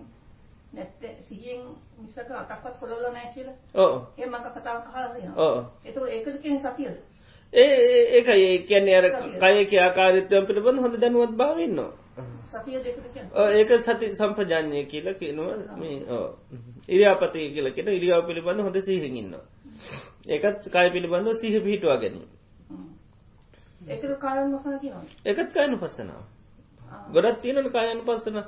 නැත්තේ 0.73 1.17
සිහියෙන් 1.29 1.61
මිසක 1.99 2.31
අතක්වත් 2.33 2.81
පොළවල 2.81 3.05
නැහැ 3.09 3.35
කියලා. 3.35 3.57
ඔව්. 3.75 3.93
ඒ 4.19 4.27
මම 4.27 4.37
කතාවක් 4.55 4.87
අහලා 4.89 5.09
තියෙනවා. 5.09 5.45
ඔව්. 5.47 5.65
ඒතකොට 5.85 6.09
ඒකද 6.11 6.39
කියන්නේ 6.39 6.65
සතියද? 6.67 6.97
ඒ 7.53 8.03
ඒකයි 8.13 8.45
ඒ 8.45 8.59
කියන්නේ 8.61 8.97
අර 8.97 9.07
කයේ 9.65 9.83
ආකාරයත්වයන් 9.83 10.47
පිළිබඳ 10.47 10.79
හොඳ 10.79 11.01
දැනුවත් 11.01 11.35
භාවය 11.35 11.65
ඉන්නවා. 11.65 11.93
ඒක 13.51 13.71
සති 13.81 14.15
සම්පජාඤ්ඤය 14.15 14.85
කියලා 14.85 15.15
කියනවා 15.15 15.77
මේ 15.77 15.99
ඔව්. 16.11 16.27
ඉරියාපතේ 16.89 17.51
කියලා 17.51 17.73
කියන 17.73 17.89
ඉරියාව 17.91 18.27
පිළිබඳ 18.27 18.61
හොඳ 18.61 18.81
සිහියෙන් 18.81 19.17
ඉන්නවා. 19.17 19.45
ඒකත් 20.29 20.63
කය 20.69 20.87
පිළිබඳව 20.91 21.37
සිහිය 21.37 21.61
පිහිටුවා 21.61 21.99
ගැනීම. 21.99 22.31
ඒකද 23.89 24.13
කායන 24.19 24.59
කියනවා. 24.81 25.05
ඒකත් 25.25 25.53
කායන 25.53 25.79
වසනාව. 25.79 26.25
ගොඩත් 27.13 27.41
තියෙනන 27.43 27.71
කායන 27.71 28.03
පස්සන 28.03 28.39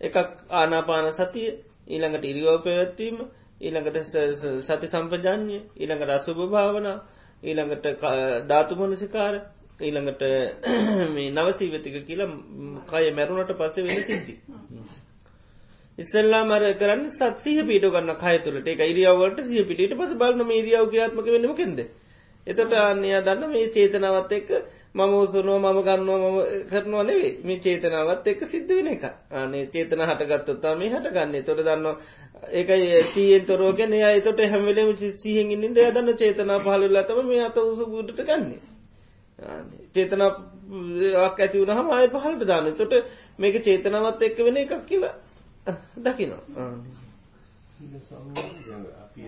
එකක් 0.00 0.16
ආනාපාන 0.52 1.10
සතිය 1.14 1.48
ඊළඟට 1.86 2.24
ඉරිවෝ 2.24 2.58
පැවැත්වීම 2.60 3.18
ඊළඟට 3.60 3.96
සති 4.62 4.86
සම්පජාන්ය 4.88 5.58
ඊළඟට 5.74 6.10
අසුභ 6.10 6.42
භාවන 6.48 6.88
ඊළඟට 7.42 7.86
ධාතුමනසිකාර 8.48 9.34
ඊළඟට 9.80 10.22
මේ 11.14 11.32
නවසීවතික 11.32 11.96
කියලා 12.02 12.30
කය 12.86 13.10
මැරුණට 13.12 13.52
පස්සේ 13.54 13.84
වෙන 13.84 14.04
සිද්ධි. 14.04 14.34
ඉස්සල්ලා 15.98 16.44
මර 16.44 16.64
කරන්න 16.74 17.04
සත්සිහ 17.10 17.60
පිට 17.64 17.84
ගන්න 17.86 18.16
කය 18.16 18.36
තුළට. 18.40 18.66
එක 18.66 18.80
ඉරියාවට 18.82 19.44
සිය 19.44 19.64
පිට 19.66 19.92
පස 19.92 20.12
බලන 20.14 20.44
මේ 20.44 20.58
ඉරියාව 20.58 20.90
ක්‍යාත්මක 20.90 21.28
වෙනම 21.28 21.54
කෙද 21.54 21.80
එතට 22.46 22.72
අන්නයා 22.80 23.20
දන්න 23.22 23.50
මේ 23.50 23.70
චේතනාවත් 23.70 24.32
එක්ක 24.32 24.50
මම 24.96 25.14
උසුනුව 25.14 25.56
මම 25.60 25.78
ගන්නවා 25.78 26.18
මම 26.24 26.38
කරනවා 26.68 27.02
නෙවේ 27.02 27.32
මේ 27.42 27.58
චේතනාවත් 27.58 28.26
එක්ක 28.26 28.42
සිද්ධ 28.46 28.70
වෙන 28.70 28.88
එක 28.88 29.04
අනේ 29.32 29.64
චේතන 29.68 30.02
හටගත්තොත්තා 30.02 30.74
මේ 30.74 30.90
හටගන්නේ. 30.90 31.42
තොට 31.42 31.60
දන්න 31.60 31.86
ඒකයි 32.52 33.02
සීයෙන් 33.10 33.44
තොරෝගෙන 33.44 33.92
එය 33.94 34.20
තොට 34.22 34.40
හැමලම 34.46 34.90
සිහෙන් 35.16 35.52
ඉන්නද 35.52 35.78
යදන්න 35.80 36.08
චේතනා 36.14 36.58
පහලල්ලා 36.60 37.04
තම 37.04 37.20
මේ 37.26 37.42
අත 37.42 37.58
උසු 37.62 37.84
ගුඩට 37.86 38.20
ගන්නේ. 38.22 38.60
චේතනාවක් 39.92 41.38
ඇති 41.38 41.56
වුණහම 41.60 41.88
ආය 41.90 42.08
පහලට 42.08 42.42
දාන්න. 42.44 42.72
තොට 42.74 42.94
මේක 43.38 43.56
චේතනාවත් 43.62 44.20
එක්ක 44.22 44.38
වෙන 44.40 44.56
එකක් 44.56 44.72
කියලා 44.84 45.14
දකිනවා. 45.98 46.42
අපි 49.02 49.22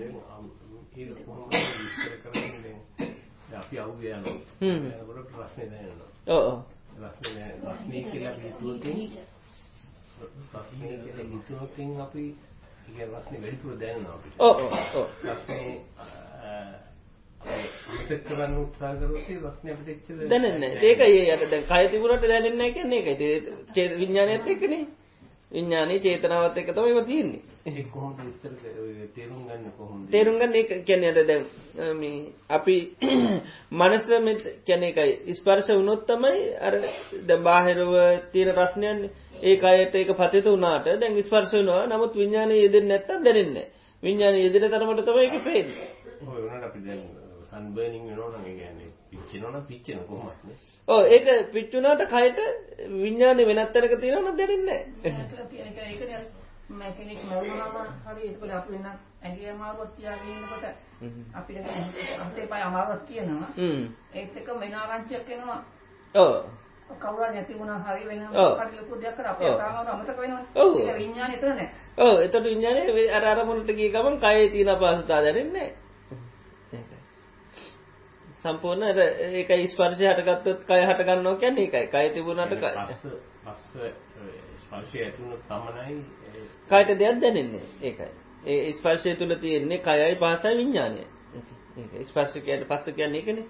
අවුව 3.77 4.03
යනවා. 4.03 4.37
යනකොට 4.61 5.29
ප්‍රශ්නේ 5.31 5.67
දැනෙනවා 5.67 6.11
ඔව්. 6.29 6.59
ප්‍රශ්නේ 6.95 7.51
ප්‍රශ්නේ 7.63 8.03
කියලා 8.05 8.35
හිතුවකින් 8.37 8.99
ප්‍රශ්නේ 10.51 10.95
කියලා 10.99 11.27
හිතුවකින් 11.27 12.01
අපි 12.01 12.25
ඉතින් 12.89 13.09
ප්‍රශ්නේ 13.09 13.41
වැඩිපුර 13.43 13.81
දැනෙනවා 13.81 14.15
අපිට. 14.15 14.35
ඔව් 14.39 14.57
ඔව් 14.59 14.73
ඔව්. 14.95 15.09
ප්‍රශ්නේ 15.23 15.73
අමතක 17.39 18.23
කරන්න 18.27 18.55
උත්සාහ 18.59 18.95
කරොත් 18.97 19.17
ඒ 19.27 19.39
ප්‍රශ්නේ 19.39 19.73
අපිට 19.73 19.89
එච්චර 19.89 20.15
දැනෙන්නේ 20.27 20.71
ඒක 20.83 21.01
ඒ 21.03 21.25
යට 21.27 21.51
දැන් 21.51 21.67
කය 21.67 21.85
තිබුණට 21.89 22.25
දැනෙන්නේ 22.25 22.59
නැහැ 22.59 22.73
කියන්නේ 22.73 23.01
ඒකයි. 23.07 23.29
ඒ 23.77 23.89
විඥානයත් 23.97 24.49
එක්කනේ 24.49 24.85
විඥානයේ 25.53 26.01
චේතනාවත් 26.01 26.59
එක්ක 26.59 26.71
තමයි 26.71 26.89
ඒවා 26.89 27.05
තියෙන්නේ. 27.05 27.41
ඒක 27.67 27.87
කොහොමද 27.91 28.19
විස්තර 28.21 28.53
තේරුම් 29.15 29.45
ගන්න 29.45 29.71
කොහොමද? 29.73 30.11
තේරුම් 30.11 30.37
ගන්න 30.37 30.55
ඒක 30.55 30.71
කියන්නේ 30.83 31.13
අර 31.13 31.21
දැන් 31.25 31.45
මේ 31.95 32.19
අපි 32.51 32.77
මනස 33.79 34.05
කියන්නේ 34.65 34.91
ඒකයි 34.91 35.35
ස්පර්ශ 35.35 35.71
වුණොත් 35.71 36.05
තමයි 36.07 36.43
අර 36.61 36.75
දැන් 37.25 37.43
බාහිරව 37.43 37.95
තියෙන 38.33 38.53
රසණයන්නේ 38.55 39.11
ඒ 39.43 39.57
කයට 39.57 39.95
ඒක 39.95 40.13
පතිත 40.15 40.47
වුණාට 40.47 40.91
දැන් 40.97 41.23
ස්පර්ශ 41.23 41.55
වෙනවා. 41.55 41.87
නමුත් 41.87 42.13
විඥානයේ 42.15 42.63
යෙදෙන්නේ 42.63 42.91
නැත්තම් 42.91 43.25
දැනෙන්නේ 43.25 43.55
නැහැ. 43.55 43.73
විඥානයේ 44.03 44.45
යෙදෙන 44.45 44.71
තරමට 44.71 45.09
උනට 46.45 46.65
අපි 46.65 46.81
දැන් 46.83 47.03
සන්බර්නින් 47.49 48.05
වෙනවා 48.07 48.31
නම් 48.35 48.47
ඒ 49.09 49.17
කියන්නේ 49.23 49.39
පිච්චෙනවා 49.41 49.53
නම් 49.53 49.65
පිච්චෙන 49.65 49.99
කොහොමද 50.01 50.41
නේ. 50.45 50.57
ඔව් 50.89 51.03
ඒක 51.07 51.27
පිච්චුණාට 51.53 52.03
කයට 52.07 52.39
විඥානේ 52.97 53.47
වෙනත් 53.47 53.73
තැනක 53.73 53.95
තියෙනව 53.97 54.21
නම් 54.21 54.37
දැනෙන්නේ 54.37 54.81
ඒකනේ 55.85 56.21
මම 56.69 56.83
කෙනෙක් 56.93 57.19
මරුණාම 57.25 57.77
හරි 58.07 58.23
ඒකවල 58.25 58.51
අපි 58.53 58.73
වෙන 58.73 58.87
ඇඟේ 58.87 59.51
අමාරුවක් 59.51 59.91
තියාගෙන 59.97 60.29
ඉන්නකොට 60.31 60.65
අපිට 61.33 61.67
අතේ 62.19 62.47
පය 62.47 62.61
අමාරුවක් 62.61 63.03
තියෙනවා. 63.07 63.51
හ්ම්. 63.57 63.83
ඒත් 64.13 64.37
එක 64.37 64.49
වෙන 64.55 64.75
ආරංචියක් 64.75 65.31
එනවා. 65.31 65.61
ඔව්. 66.15 66.33
කවුරුහරි 66.95 67.33
නැති 67.33 67.55
වුණා 67.55 67.81
හරි 67.81 68.05
වෙන 68.05 68.23
ඔව්. 68.25 68.35
මොකක්ද 68.51 68.77
ලොකු 68.77 68.95
දෙයක් 68.97 69.17
කරා 69.17 69.33
අපේ. 69.33 69.57
තාමව 69.57 69.89
අමතක 69.89 70.19
වෙනවා. 70.19 70.45
ඒක 70.55 70.99
විඥානේ 70.99 71.37
එතන 71.37 71.49
නෑ 71.51 71.69
ඔව් 71.99 72.17
එතකොට 72.21 72.45
විඥානේ 72.45 73.11
අර 73.11 73.25
අරමුණට 73.27 73.71
ගිය 73.73 73.91
ගමන් 73.91 74.21
කයේ 74.21 74.49
තියෙන 74.49 74.69
අපහසුතාව 74.69 75.25
දැනෙන්නේ 75.25 75.53
නැහැ 75.53 75.88
සම්පූර්ණ 78.45 78.83
අර 78.85 78.99
ඒකයි 78.99 79.69
ස්පර්ශය 79.69 80.07
හටගත්තොත් 80.07 80.65
කය 80.65 80.81
හට 80.83 81.05
ගන්නවා 81.05 81.37
කියන්නේ 81.37 81.65
ඒකයි. 81.65 81.87
කය 81.89 82.11
තිබුණාට 82.11 82.55
කය. 82.55 82.71
පස්ස 83.45 83.63
ස්පර්ශය 84.61 84.99
ඇතුළත 85.01 85.43
පමණයි 85.49 85.97
කයට 86.71 86.91
දෙයක් 86.97 87.21
දැනෙන්නේ 87.21 87.67
ඒකයි. 87.83 88.11
ඒ 88.47 88.73
ස්පර්ශය 88.75 89.15
තුළ 89.17 89.35
තියෙන්නේ 89.37 89.81
කයයි 89.81 90.15
පහසයි 90.17 90.57
විඥානය 90.57 91.01
ඒක 91.77 92.07
ස්පර්ශ 92.07 92.39
කියන්නේ 92.41 92.67
පස්ස 92.67 92.87
කියන්නේ 92.93 93.21
ඒකනේ. 93.21 93.47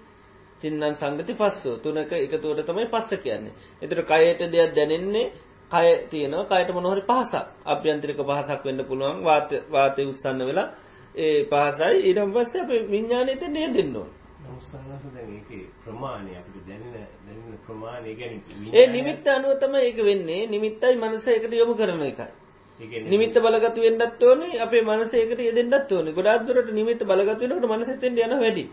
තින්නම් 0.61 0.95
සංගති 0.95 1.33
පස්සෝ. 1.35 1.77
තුනක 1.79 2.11
එකතුවට 2.15 2.65
තමයි 2.65 2.87
පස්ස 2.87 3.09
කියන්නේ. 3.19 3.53
එතකොට 3.81 4.07
කයට 4.07 4.41
දෙයක් 4.49 4.75
දැනෙන්නේ 4.75 5.25
කය 5.71 5.87
තියෙනවා. 6.07 6.45
කයට 6.51 6.73
මොන 6.73 6.87
හරි 6.87 7.03
පහසක්. 7.03 7.45
අභ්‍යන්තරික 7.65 8.21
පහසක් 8.23 8.63
වෙන්න 8.65 8.85
පුළුවන්. 8.85 9.23
වාත 9.23 9.49
වාතය 9.69 10.05
උස්සන්න 10.05 10.41
වෙලා 10.43 10.69
ඒ 11.15 11.45
පහසයි. 11.45 11.95
ඊට 12.03 12.19
පස්සේ 12.33 12.61
අපේ 12.61 12.87
විඥාණයට 12.87 13.45
නේද 13.49 13.73
දෙන්න 13.75 13.95
ඕන 13.95 14.18
සන්නස 14.61 15.05
දැන් 15.13 15.29
ඒකේ 15.31 15.63
ප්‍රමාණය 15.83 16.31
අපිට 16.35 16.65
දැනෙන 16.67 16.91
දැනෙන 16.93 17.57
ප්‍රමාණය 17.65 18.11
කියන්නේ 18.15 18.73
ඒ 18.73 18.87
නිමිත්ත 18.87 19.27
අනුව 19.27 19.53
තමයි 19.59 19.81
ඒක 19.83 19.99
වෙන්නේ. 20.01 20.41
නිමිත්තයි 20.47 20.95
මනස 20.97 21.25
එකට 21.29 21.53
යොමු 21.53 21.73
කරන 21.75 22.01
එකයි. 22.03 22.27
නිමිත්ත 23.05 23.35
බලගතු 23.37 23.81
වෙන්නත් 23.81 24.23
ඕනේ 24.23 24.59
අපේ 24.59 24.81
මනස 24.81 25.13
ඒකට 25.13 25.41
යෙදෙන්නත් 25.41 25.91
ඕනේ. 25.91 26.13
ගොඩාක් 26.13 26.45
දුරට 26.45 26.69
නිමිත්ත 26.71 27.01
බලගතු 27.03 27.41
වෙනකොට 27.43 27.71
මනස 27.71 27.89
එතෙන්ට 27.89 28.19
යන 28.19 28.35
වැඩි. 28.39 28.65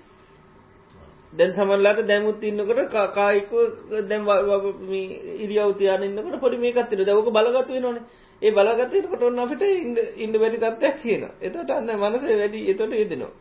දැන් 1.33 1.53
සමහරලාට 1.53 2.07
දැමුත් 2.07 2.45
ඉන්නකොට 2.45 2.91
කා- 2.91 3.13
කායිකව 3.13 3.55
දැන් 4.09 4.23
මේ 4.85 5.07
ඉරියව් 5.39 5.75
තියාගෙන 5.79 6.07
ඉන්නකොට 6.11 6.41
පොඩි 6.41 6.57
මේකක් 6.59 6.79
තියෙනවා 6.83 7.07
දැන් 7.07 7.19
ඕක 7.19 7.33
බලගතු 7.33 7.73
වෙනවනේ. 7.73 8.03
ඒ 8.43 8.51
බලගතු 8.53 8.95
වෙනකොට 8.95 9.23
ඔන්න 9.23 9.39
අපිට 9.39 9.63
ඉන්න 9.63 9.97
ඉන්න 10.17 10.33
බැරි 10.35 10.59
තත්ත්වයක් 10.59 10.97
කියනවා. 11.03 11.35
එතකොට 11.41 11.71
අන්න 11.71 11.91
මනස 11.97 12.23
වැඩි 12.35 12.69
එතකොට 12.71 12.93
යෙදෙනවා 12.95 13.33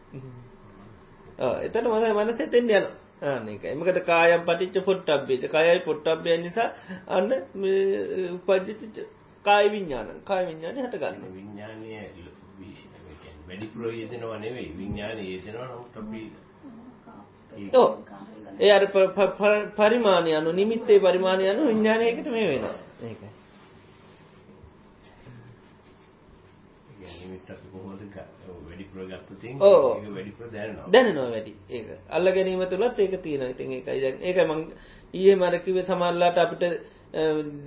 ආ 1.40 1.56
එතකොට 1.60 1.86
මනස 1.86 2.42
යනවා. 2.42 2.92
අන්න 3.24 3.48
ඒකයි 3.48 3.76
මොකද 3.76 4.00
කායම් 4.04 4.42
පටිච්ච 4.46 4.86
පොට්ටබ්බේත 4.86 5.44
කයයි 5.50 5.80
පොට්ටබ්බයන් 5.80 6.42
නිසා 6.42 6.70
අන්න 7.08 7.30
මේ 7.56 8.30
උපජ්ජිත 8.30 8.98
කාය 9.46 9.72
විඥාන. 9.72 10.08
කාය 10.24 10.48
විඥානේ 10.48 10.84
හට 10.84 10.96
ගන්නවා 10.96 11.34
විඥානය 11.34 11.88
වැඩි 13.48 13.68
ප්‍රයෝජනව 13.68 14.40
නෙවෙයි. 14.40 14.70
විඥානය 14.78 15.22
යෙදෙනවා 15.24 15.68
නමුත් 15.68 15.98
අපි. 15.98 16.22
ඒ 18.60 18.72
අර 18.72 18.84
පරිමාණය 19.76 20.32
අනු 20.36 20.52
නිමිත්තේ 20.52 21.00
පරිමාණය 21.00 21.50
අනු 21.50 21.68
විඥානයකට 21.68 22.28
මේ 22.28 22.48
වෙනවා. 22.50 22.78
ඒකයි. 23.02 23.30
නිමිත්ත 27.20 27.50
අපි 27.50 28.35
කොහොමද 28.96 29.10
ග- 29.10 29.12
වැඩි 29.12 29.22
ප්‍රයෝගත්තු 29.28 29.34
තියෙන 29.36 29.58
ඔව්. 29.62 29.98
ඒක 29.98 30.14
වැඩි 30.16 30.32
ප්‍ර 30.32 30.46
දැනෙනවා 30.52 30.92
දැනෙනවා 30.92 31.30
වැඩි. 31.30 31.54
ඒක. 31.70 31.88
අල්ල 32.10 32.26
ගැනීම 32.32 32.66
තුලත් 32.66 33.00
ඒක 33.00 33.22
තියෙනවා. 33.22 33.50
ඉතින් 33.50 33.72
ඒකයි 33.72 34.02
දැන් 34.02 34.18
ඒක 34.22 34.38
මං 34.48 34.60
ඊයේ 35.14 35.36
මර 35.36 35.58
කිව්වේ 35.60 35.84
සමහරලාට 35.84 36.38
අපිට 36.38 36.64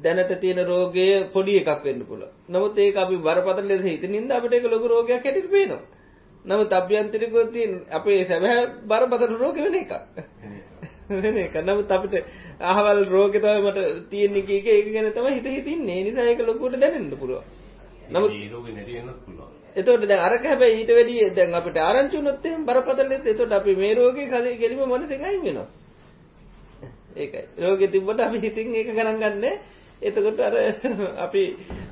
දැනට 0.03 0.41
තියෙන 0.41 0.67
රෝගය 0.67 1.07
පොඩි 1.33 1.57
එකක් 1.57 1.85
වෙන්න 1.85 2.05
පුළුවන්. 2.05 2.33
නමුත් 2.49 2.79
ඒක 2.79 2.97
අපි 2.97 3.17
බරපතල 3.19 3.67
ලෙස 3.67 3.85
හිතනින්ද 3.85 4.31
අපිට 4.31 4.53
ඒක 4.53 4.65
ලොකු 4.65 4.89
රෝගයක් 4.89 5.25
හැටියට 5.25 5.51
පේනවා. 5.51 5.81
නමුත් 6.45 6.73
අභ්‍යන්තරිකව 6.73 7.37
තියෙන 7.53 7.73
අපේ 7.91 8.25
සැබෑ 8.25 8.67
බරපතල 8.87 9.35
රෝග 9.37 9.57
වෙන 9.57 9.75
එකක්. 9.75 9.93
වෙන 11.09 11.37
එක. 11.39 11.55
නමුත් 11.55 11.91
අපිට 11.91 12.25
අහවල් 12.61 13.05
රෝගේ 13.07 13.41
තමයි 13.41 13.61
මට 13.63 14.11
තියෙන්නේ 14.11 14.43
කීක 14.43 14.67
ඒක 14.67 14.93
ගැන 14.93 15.13
තමයි 15.13 15.35
හිත 15.35 15.47
හිතින්නේ. 15.47 15.99
ඒ 15.99 16.05
නිසා 16.05 16.25
ඒක 16.25 16.41
ලොකුවට 16.41 16.81
දැනෙන්න 16.81 17.17
පුළුවන්. 17.17 17.45
නමුත් 18.11 18.31
ඒ 18.33 18.49
රෝගේ 18.49 18.73
නැති 18.75 18.93
වෙන්නත් 18.95 19.21
පුළුවන් 19.25 19.48
එතකොට 19.79 20.05
දැන් 20.05 20.21
අරක 20.21 20.45
හැබැයි 20.45 20.77
ඊට 20.77 20.91
වැඩිය 20.91 21.31
දැන් 21.33 21.55
අපිට 21.55 21.77
ආරංචි 21.79 22.17
වුණොත් 22.17 22.45
එහෙනම් 22.45 22.65
බරපතල 22.65 23.09
ලෙස 23.09 23.27
එතකොට 23.27 23.53
අපි 23.53 23.75
මේ 23.77 23.95
රෝගේ 23.95 24.29
කලේ 24.29 24.57
ගෙලිම 24.57 24.81
මනසෙන් 24.85 25.25
අයින් 25.25 25.43
වෙනවා. 25.43 25.69
ඒකයි. 27.17 27.45
රෝගේ 27.59 27.89
තිබ්බට 27.89 28.21
අපි 28.21 28.39
හිතින් 28.41 28.75
ඒක 28.75 28.91
ගණන් 28.91 29.19
ගන්නෑ. 29.19 29.55
එතකොට 30.03 30.41
අර 30.41 30.55
අපි 31.19 31.43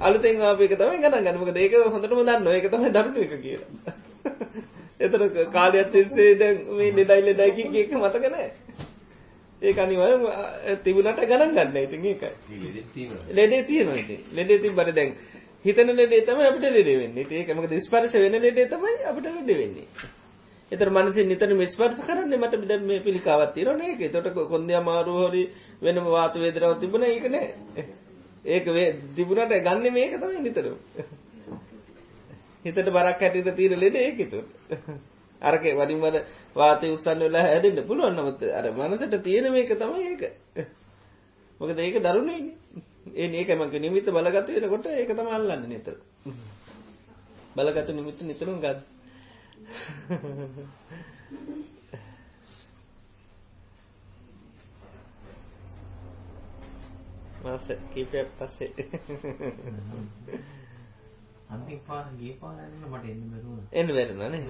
අලුතෙන් 0.00 0.42
ආපු 0.42 0.62
එක 0.62 0.74
තමයි 0.74 0.98
ගණන් 0.98 1.22
ගන්න. 1.22 1.38
මොකද 1.38 1.56
ඒක 1.58 1.74
හොඳටම 1.86 2.20
දන්නවා. 2.20 2.54
ඒක 2.54 2.68
තමයි 2.68 2.90
දරුණු 2.90 3.20
එක 3.20 3.34
කියලා. 3.40 3.94
එතකොට 5.00 5.52
කාලයක් 5.52 5.88
තිස්සේ 5.90 6.34
දැන් 6.36 6.56
මේ 6.72 6.92
ලෙඩයි 6.92 7.22
ලෙඩයි 7.22 7.50
කිය 7.54 7.80
එක 7.80 7.94
මතක 7.94 8.24
නැහැ. 8.26 8.50
ඒක 9.62 9.78
අනිවාර්යයෙන්ම 9.78 10.82
තිබුණාට 10.82 11.20
ගණන් 11.22 11.52
ගන්න. 11.54 11.76
ඉතින් 11.78 12.04
ඒකයි. 12.04 12.30
ඒ 12.50 12.58
ලෙඩෙත් 12.62 12.86
තියෙනවා 12.94 13.24
ලෙඩේ 13.32 13.62
තියෙනවා 13.64 13.96
ඉතින්. 13.96 14.20
ලෙඩේ 14.32 14.58
තිබ්බට 14.58 14.94
දැන් 14.94 15.10
හිතන 15.66 15.90
ලෙඩේ 15.92 16.22
තමයි 16.22 16.44
අපිට 16.44 16.68
ලෙඩේ 16.70 16.98
වෙන්නේ. 16.98 17.22
ඉතින් 17.22 17.36
ඒක 17.38 17.50
මොකද 17.54 17.74
ස්පර්ශ 17.80 18.16
වෙන 18.16 18.38
ලෙඩේ 18.38 18.68
තමයි 18.68 18.94
අපිට 19.04 19.26
ලෙඩ 19.28 19.50
වෙන්නේ. 19.54 19.86
ඒතර 20.72 20.90
මනසින් 20.90 21.28
නිතරම 21.28 21.60
ස්පර්ශ 21.66 22.00
කරන්නේ 22.02 22.38
මට 22.38 22.62
දැන් 22.64 22.84
මේ 22.84 23.00
පිළිකාවක් 23.00 23.54
තියෙනවා 23.54 23.76
නේ 23.76 23.90
ඒක. 23.90 24.00
ඒතකොට 24.02 24.48
කොන්දේ 24.48 24.76
අමාරු 24.76 25.14
හරි 25.22 25.42
වෙනම 25.80 26.06
වාත 26.08 26.34
වේදනාවක් 26.36 26.80
තිබුණා 26.80 27.10
ඒක 27.10 27.26
නෑ. 27.28 27.48
ඒක 28.46 28.66
වේ 28.68 28.88
තිබුණාට 29.14 29.54
ගන්නෙ 29.62 29.90
මේක 29.90 30.16
තමයි 30.16 30.40
නිතරම. 30.40 30.76
හිතට 32.64 32.88
බරක් 32.88 33.20
හැටියට 33.20 33.54
තියෙන 33.54 33.80
ලෙඩ 33.80 33.96
ඒක 33.96 34.18
ඒතකොට. 34.18 34.48
අරකේ 35.42 35.74
වරින් 35.74 36.00
වර 36.00 36.16
වාතය 36.56 36.90
උස්සන්න 36.90 37.20
වෙලා 37.20 37.44
හැදෙන්න 37.44 37.82
පුළුවන් 37.84 38.16
නමුත් 38.16 38.42
අර 38.52 38.70
මනසට 38.72 39.22
තියෙන 39.22 39.52
මේක 39.52 39.70
තමයි 39.76 40.06
ඒක. 40.06 40.22
මොකද 41.60 41.78
ඒක 41.80 41.98
දරුණුයිනේ. 42.00 42.65
ඒ 43.06 43.28
මේක 43.28 43.48
මං 43.50 43.70
කිය 43.70 43.80
නිමිත්ත 43.80 44.08
බලගත්ත 44.08 44.48
වෙනකොට 44.54 44.86
ඒක 44.88 45.10
තමයි 45.10 45.32
අල්ලන්නේ 45.32 45.68
නිතර. 45.68 45.96
බලගත්ත 47.56 47.88
නිමිත්ත 47.90 48.20
නිතරම 48.22 48.60
ගන්න. 48.60 48.78
මාස 57.40 57.66
කීපයක් 57.92 58.28
පස්සේ 58.38 58.70
අන්තිම 61.48 61.80
පාර 61.86 62.06
ගිය 62.18 62.34
පාර 62.40 62.58
යනකොට 62.58 62.90
මට 62.92 63.04
එන්න 63.06 63.22
බැරුණා. 63.30 63.66
එන්න 63.72 63.88
බැරිුණා 63.88 64.30
නේ. 64.30 64.42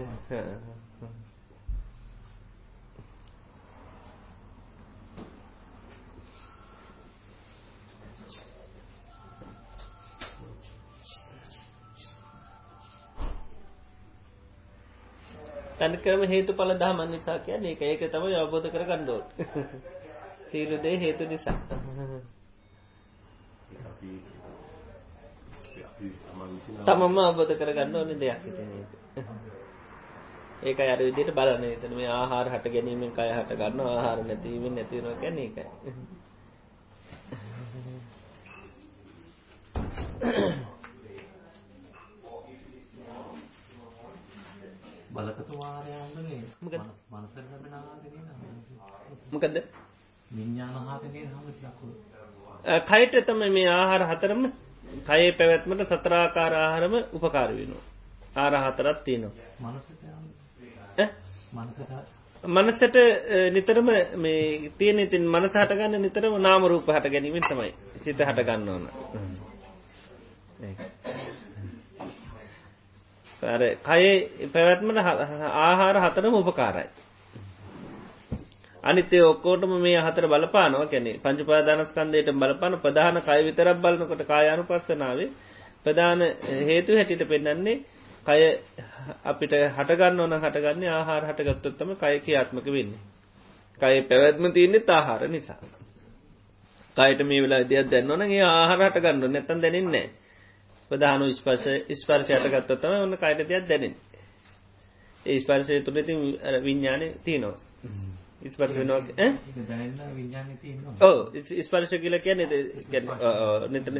තනිකරම 15.76 16.22
හේතු 16.24 16.52
පල 16.52 16.72
දහමන් 16.74 17.10
නිසා 17.10 17.38
කිය 17.38 17.56
ඒක. 17.62 17.80
ඒක 17.82 18.02
තම 18.06 18.24
අවබෝධ 18.34 18.68
කර 18.68 18.84
ගණ්ඩෝල් 18.84 19.22
සීලුදේ 20.48 20.96
හේතු 20.96 21.24
නිසා. 21.26 21.58
තමම 26.82 27.18
අවබෝධ 27.20 27.54
කරගන්න 27.54 27.94
ඕන 27.94 28.10
දෙයක් 28.16 28.40
හිතන 28.42 28.70
ඒක. 30.62 30.78
අර 30.82 31.00
විදිට 31.00 31.30
බලන 31.32 31.64
එතන 31.66 31.92
මේ 31.94 32.10
ආහාර 32.10 32.46
හට 32.48 32.66
ගැනීමෙන් 32.70 33.12
කය 33.12 33.30
හට 33.30 33.50
ගන්න 33.54 33.80
ආහාර 33.86 34.18
නැතිවීමෙන් 34.22 34.74
නැතිවෙන 34.74 35.16
කැන 35.18 35.38
එකයි 35.38 35.64
බලකතු 45.56 45.58
වාරයන්දනේ 45.58 46.42
මනසර 47.12 47.44
ලැබෙන 47.44 47.74
ආහාරය 47.74 48.08
මොකද 49.32 49.56
විඤ්ඥාන 50.30 50.74
ආහාරය 50.74 51.08
හම 51.24 51.46
කයට 52.86 53.26
තම 53.26 53.42
මේ 53.50 53.68
ආහාර 53.70 54.02
හතරම 54.06 54.42
කයේ 55.04 55.30
පැවැත්මට 55.32 55.86
සතරාකාර 55.88 56.52
ආහාරම 56.54 56.94
උපකාර 57.12 57.50
වෙනවා. 57.50 57.84
ආර 58.36 58.54
හතරත් 58.64 58.98
තියනවා. 59.04 59.34
මනසට 62.44 62.96
නිතරම 63.52 63.88
මේ 64.16 64.70
තියෙන 64.72 64.98
ඉතින් 65.00 65.24
මනස 65.26 65.54
හටගන්න 65.54 66.02
නිතරම 66.02 66.34
නාම 66.40 66.62
රූප 66.66 66.86
හට 66.88 67.06
ගැනීමෙන් 67.08 67.44
තමයි 67.44 67.72
සිත 67.96 68.18
හටගන්න 68.20 68.68
ඕන. 68.68 68.84
කයේ 73.40 74.48
පැවැත්මට 74.48 74.98
ආහාර 75.58 75.96
හතරම 76.02 76.34
උපකාරයි. 76.34 76.88
අනිතේ 78.84 79.22
ඔක්කෝටම 79.22 79.72
මේ 79.78 79.98
හතර 79.98 80.26
බලපානවා 80.26 80.86
කැනෙ 80.86 81.12
පංචපාදානස්කන්දයට 81.18 82.30
බලපාන 82.34 82.78
ප්‍රධාන 82.78 83.18
කය 83.20 83.40
විතරක් 83.42 83.78
බලනකොට 83.78 84.22
කායානු 84.24 84.64
පස්සනාවේ 84.64 85.28
ප්‍රධාන 85.84 86.20
හේතු 86.66 86.90
හැටිට 86.92 87.22
පෙන්න්නන්නේ 87.24 87.76
කය 88.26 88.40
අපිට 89.24 89.52
හටගන්න 89.70 90.20
ඕන 90.20 90.34
හටගන්න 90.34 90.84
ආහාර 90.90 91.22
හටගත්තොත්තම 91.24 91.90
කය 91.94 92.14
කියාත්මක 92.20 92.66
වෙන්නේ. 92.68 93.02
කය 93.78 93.94
පැවැත්ම 94.02 94.44
තියන්නේ 94.50 94.80
තාහාර 94.82 95.28
නිසා. 95.28 95.60
කයට 96.96 97.20
මේ 97.22 97.42
වෙලා 97.42 97.62
දෙයක් 97.64 97.86
දැන්නවනගේ 97.86 98.44
ආහාර 98.44 98.80
හටගන්න 98.82 99.32
නැතන් 99.32 99.60
දැනන්නේ. 99.60 100.06
ප්‍රධානු 100.90 101.32
ස්පර්ශ 101.32 101.68
ස්පර්ශයට 101.94 102.46
ගත්තොත්තම 102.48 102.92
ඔන්න 102.98 103.16
කයට 103.16 103.40
දෙයක් 103.44 103.64
දැනෙන්. 103.66 103.94
ඒ 105.26 105.38
ස්පර්ශය 105.38 105.80
තුළති 105.82 106.12
විඤ්ඥානය 106.62 107.08
තියනවා. 107.20 107.56
ස්පර්ශ 108.44 108.76
වෙනවා 108.76 109.00
ඕ 111.02 111.18
ස්පර්ශ 111.60 111.94
කියල 111.96 112.16
කිය 112.18 112.34
නිත 112.34 112.52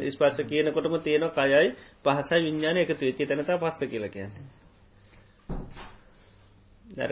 ස්පර්ශ. 0.09 0.39
කියනකොටම 0.43 0.95
තියෙන 0.99 1.25
කයයි 1.31 1.67
පහසයි 2.03 2.39
විඤ්ඥාන 2.41 2.77
එකතු 2.77 3.03
වෙච්චි 3.03 3.23
තැනතා 3.25 3.57
පස්ස 3.57 3.79
කියල 3.85 4.05
කියන්න. 4.09 4.31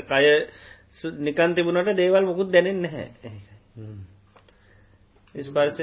කය 0.03 0.25
නිකන් 1.19 1.51
තිබුණට 1.53 1.95
දේවල් 1.95 2.25
මොකුත් 2.25 2.49
දැනෙන් 2.49 2.81
නැහැ. 2.81 3.07
ස්පර්ශ 5.35 5.79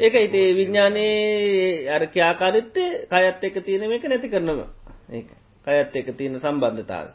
ඒක 0.00 0.14
ඉතේ 0.16 0.48
විඤ්ඥානයේ 0.54 1.88
අර 1.90 2.06
ක්‍යාකාරිත්තේ 2.08 2.90
කයත් 3.08 3.44
එක 3.44 3.64
තියෙන 3.64 3.92
එක 3.92 4.04
නැති 4.06 4.28
කරනවා 4.28 4.68
ඒකයි 5.10 5.44
කයත් 5.66 5.96
එක 5.96 6.08
තියෙන 6.12 6.38
සම්බන්ධතාව. 6.38 7.06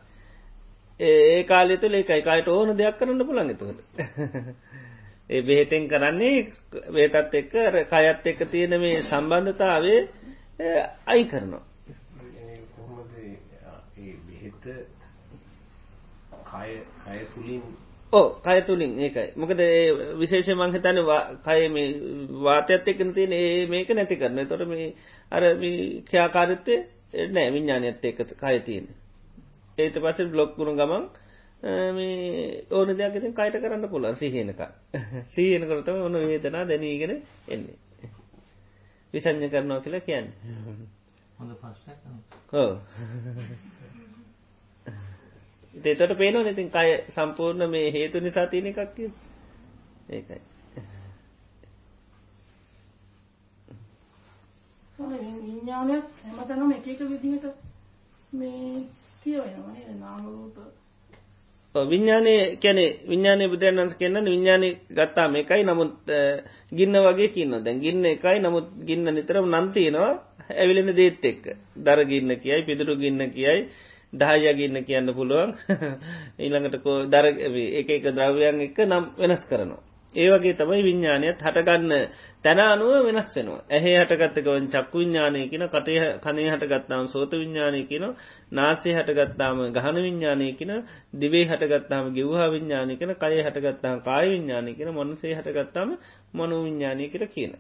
ඒ 1.00 1.44
කාලෙ 1.46 1.78
තුළ 1.78 1.94
ඒකයි 1.94 2.22
කයට 2.22 2.48
ඕන 2.50 2.78
දෙයක් 2.78 2.98
කරන්න 2.98 3.24
පුළන් 3.24 3.56
තුකට. 3.56 3.80
ඒ 5.30 5.42
බෙහෙතෙන් 5.42 5.88
කරන්නේ 5.88 6.52
වේතත් 6.90 7.16
එක්ක 7.34 7.54
කයත් 7.90 8.28
එක්ක 8.28 8.42
තියෙන 8.48 8.80
මේ 8.80 9.04
සම්බන්ධතාවේ 9.04 10.00
අයි 11.06 11.26
කරනවා. 11.26 11.64
ඕ 18.14 18.28
කය 18.42 18.62
තුළින් 18.62 18.94
ඒකයි 19.00 19.28
මොකද 19.36 19.62
විශේෂ 20.18 20.50
මංහිතන 20.54 21.00
කය 21.44 21.60
මේ 21.70 21.90
වාතයත් 22.40 22.88
එක්කන 22.88 23.14
තියෙන 23.14 23.34
ඒ 23.34 23.68
මේක 23.68 23.90
නැති 23.92 24.16
කරන 24.18 24.48
තොට 24.48 24.68
මේ 24.68 24.94
අර 25.32 25.44
ක්‍යාකාරිත්තය 26.08 26.76
නෑ 27.30 27.52
විඤ්ඥානයත් 27.52 28.06
ඒක 28.06 28.20
කයතියෙන. 28.34 28.88
ඒත 29.78 29.96
පස 29.96 30.20
බ්ලොක්කුණු 30.28 30.74
ගමන් 30.76 31.06
මේ 31.92 32.64
ඕන 32.72 32.94
දෙයක් 32.94 33.16
ඉතින් 33.16 33.34
කයට 33.34 33.58
කරන්න 33.58 33.90
පුළන් 33.90 34.16
සිහිනක 34.16 34.62
සීහන 35.34 35.68
කරතම 35.68 36.02
ඔන්න 36.02 36.20
වේදනා 36.24 36.64
දැනීගෙන 36.66 37.14
එන්නේ. 37.48 37.78
විසං්ඥ 39.14 39.50
කරනවා 39.50 39.82
කියලා 39.82 40.02
කියන්න. 40.02 40.28
හෝ. 42.52 42.72
ඒතට 45.74 46.18
පේනවා 46.18 46.50
ඉතින් 46.50 46.70
කය 46.70 46.88
සම්පූර්ණ 47.10 47.70
මේ 47.70 47.92
හේතු 47.92 48.20
නිසා 48.20 48.48
තියෙන 48.48 48.68
එකක් 48.68 48.96
කිය 48.96 49.12
ඒකයි. 50.10 50.42
විඤ්ඥානයක් 55.00 56.06
හැමතනම 56.24 56.72
එක 56.72 56.88
එක 56.88 57.02
විදිහට 57.04 57.46
මේ 58.34 58.86
කියවෙනවා 59.22 59.72
නේද? 59.72 59.90
නාම 59.98 60.26
රූප. 60.26 60.58
විඤ්ඥානය 61.76 62.34
කැනෙ 62.58 62.86
විඤ්ඥානය 63.04 63.46
බුදුරන්න්ස 63.48 63.94
කියන්න 63.96 64.26
විඤ්ඥානය 64.26 64.70
ගත්තා 64.92 65.28
මේකයි 65.30 65.64
නමුත් 65.64 65.94
ගින්න 66.72 66.96
වගේ 67.00 67.30
කියන්න 67.30 67.64
දැන් 67.64 67.80
ගින්න 67.80 68.06
එකයි 68.08 68.40
නමුත් 68.40 68.68
ගින්න 68.84 69.06
නිතරම 69.10 69.48
නන්තියනවා 69.54 70.12
ඇවිලෙන 70.52 70.92
දේත් 70.94 71.24
එක්ක. 71.24 71.44
දරගින්න 71.78 72.32
කියයි 72.38 72.62
පිදුරු 72.64 72.94
ගින්න 72.96 73.22
කියයි 73.30 73.70
දහයගින්න 74.14 74.84
කියන්න 74.84 75.08
පුළුවන්. 75.12 75.56
ඊළඟටකෝ 76.40 76.98
දර 77.08 77.26
එක 77.80 77.90
එක 77.92 78.12
ද්‍රව්‍යයන් 78.12 78.62
එක 78.62 78.78
නම් 78.82 79.06
වෙනස් 79.18 79.46
කරනවා. 79.46 79.82
ඒවගේ 80.16 80.54
තමයි 80.54 80.84
විඤ්ඥානයත් 80.84 81.40
හටගන්න 81.40 81.92
තැන 82.44 82.60
අනුව 82.62 83.06
වෙනස් 83.06 83.30
වෙනවා. 83.32 83.64
ඇහේ 83.70 83.96
හටගත්තකවන් 84.00 84.68
චක්කු 84.68 84.98
විඤ්ඥානය 84.98 85.48
කියන 85.48 85.64
කටය 85.66 85.96
කනේ 86.20 86.50
හටගත්තාම 86.50 87.08
සෝත 87.08 87.32
විඤ්ඥානය 87.34 87.82
කියන 87.84 88.06
නාසේ 88.52 88.94
හටගත්තාම 88.94 89.58
ගහන 89.72 89.98
විඤ්ඥානය 89.98 90.48
කියන 90.54 90.74
දිවේ 91.16 91.46
හටගත්තාම 91.46 92.12
ගිව්හා 92.12 92.50
විඤ්ඥානය 92.50 92.94
කන 92.96 93.16
කය 93.16 93.40
හටගත්තාම 93.40 93.98
කාය 94.02 94.26
විඤ්ඥානය 94.30 94.72
කියන 94.74 94.92
මොනසේ 94.92 95.34
හටගත්තාම 95.34 95.90
මොනු 96.34 96.56
විඤ්ඥානය 96.62 97.08
කර 97.08 97.24
කියන. 97.28 97.54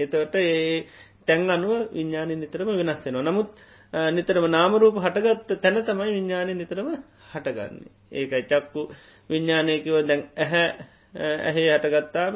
එතවට 0.00 0.34
ඒ 0.36 0.86
තැන් 1.26 1.50
අනුව 1.50 1.90
විඤ්ඥානය 1.90 2.34
නිතරම 2.36 2.70
වෙනස් 2.72 3.02
වෙනවා. 3.04 3.22
නමුත් 3.22 3.48
නිතරම 3.92 4.46
නාමරූප 4.48 4.96
හටගත්ත 4.98 5.60
තැන 5.60 5.82
තමයි 5.82 6.10
විඤ්ඥානය 6.10 6.54
නිතරම 6.54 6.88
හටගන්නේ 7.30 7.92
ඒකයි 8.14 8.42
චක්කු 8.44 8.88
විඤ්ඥානයකිව 9.30 9.94
දැන් 10.04 10.22
ඇහැ 10.38 10.66
ඇහේ 11.14 11.68
හටගත්තාම 11.70 12.34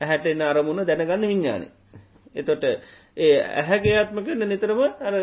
ඇහැට 0.00 0.26
එන්න 0.26 0.42
අරමුණ 0.42 0.80
දැනගන්න 0.82 1.24
විඤ්ඥානය. 1.24 1.66
එතොට 2.34 2.64
ඒ 3.16 3.36
ඇහැගේත්ම 3.54 4.18
කරන 4.20 4.48
නිතරම 4.48 4.80
අර 4.80 5.14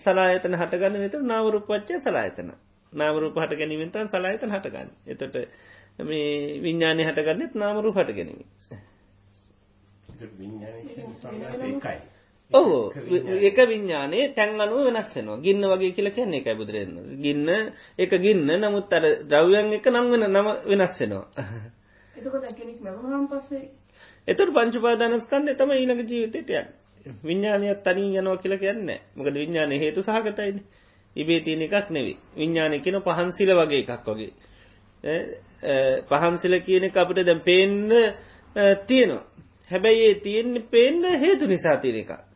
සලායතන 0.00 0.54
හටගන්න 0.54 1.00
නිතර 1.00 1.22
නාවරුපච්චය 1.24 2.00
සලායතන 2.00 2.52
නාවරුප 2.92 3.36
හට 3.36 3.52
ගැනීමෙන්තන් 3.54 4.08
සලායතන 4.08 4.50
හටගන්න. 4.50 4.90
එතොට 5.06 5.34
මේ 6.00 6.60
විඤ්ඥානය 6.60 7.02
හටගන්නෙත් 7.04 7.54
නාමරු 7.56 7.92
හට 7.92 8.10
ගැනීම. 8.12 8.42
ඔහෝ 12.54 12.92
එක 13.42 13.58
විඤ්ඥානේ 13.64 14.24
තැන් 14.30 14.60
අනුව 14.60 14.86
වෙනස්සෙනවා 14.86 15.38
ගින්න 15.38 15.64
වගේ 15.66 15.92
කියල 15.92 16.08
කියන්නේ 16.10 16.40
එකයි 16.40 16.54
බුදුරන්න 16.54 16.96
ගින්න 17.18 17.48
එක 17.98 18.12
ගින්න 18.18 18.48
නමුත් 18.56 18.92
අර 18.92 19.04
ද්‍රව්‍යන් 19.24 19.72
එක 19.72 19.86
නම් 19.88 20.06
වෙන 20.12 20.24
නම 20.28 20.48
වෙනස්සෙනවා. 20.64 21.26
එතට 24.28 24.50
පංචුපාදානස්කන්ද 24.50 25.48
තම 25.52 25.72
ඊළඟ 25.72 26.02
ජීවිතයට 26.04 26.50
යන් 26.52 26.68
විඤ්ඥානයක් 27.22 27.80
තනී 27.82 28.12
යනවා 28.14 28.36
කියලා 28.36 28.58
කියන්න 28.58 28.92
මොකද 29.14 29.34
විඤ්ඥාන 29.34 29.74
හේතු 29.76 30.02
සහගතයින. 30.02 30.62
ඉබේ 31.16 31.40
තියෙන 31.40 31.62
එකක් 31.62 31.90
නෙවේ 31.90 32.16
විඤ්ඥාන 32.34 32.76
කියන 32.80 33.00
පහන්සිල 33.02 33.50
වගේ 33.52 33.80
එකක් 33.84 34.06
වගේ. 34.08 34.32
පහන්සිල 36.06 36.54
කියන 36.60 36.86
අපිට 36.94 37.26
දැම් 37.26 37.40
පේන්න 37.40 37.90
තියෙනවා. 38.86 39.24
හැබැයි 39.70 40.06
ඒ 40.06 40.14
තියෙන්නේ 40.20 40.64
පේන්න 40.68 41.02
හේතු 41.16 41.46
නිසා 41.46 41.76
තියෙන 41.78 42.00
එක 42.00 42.33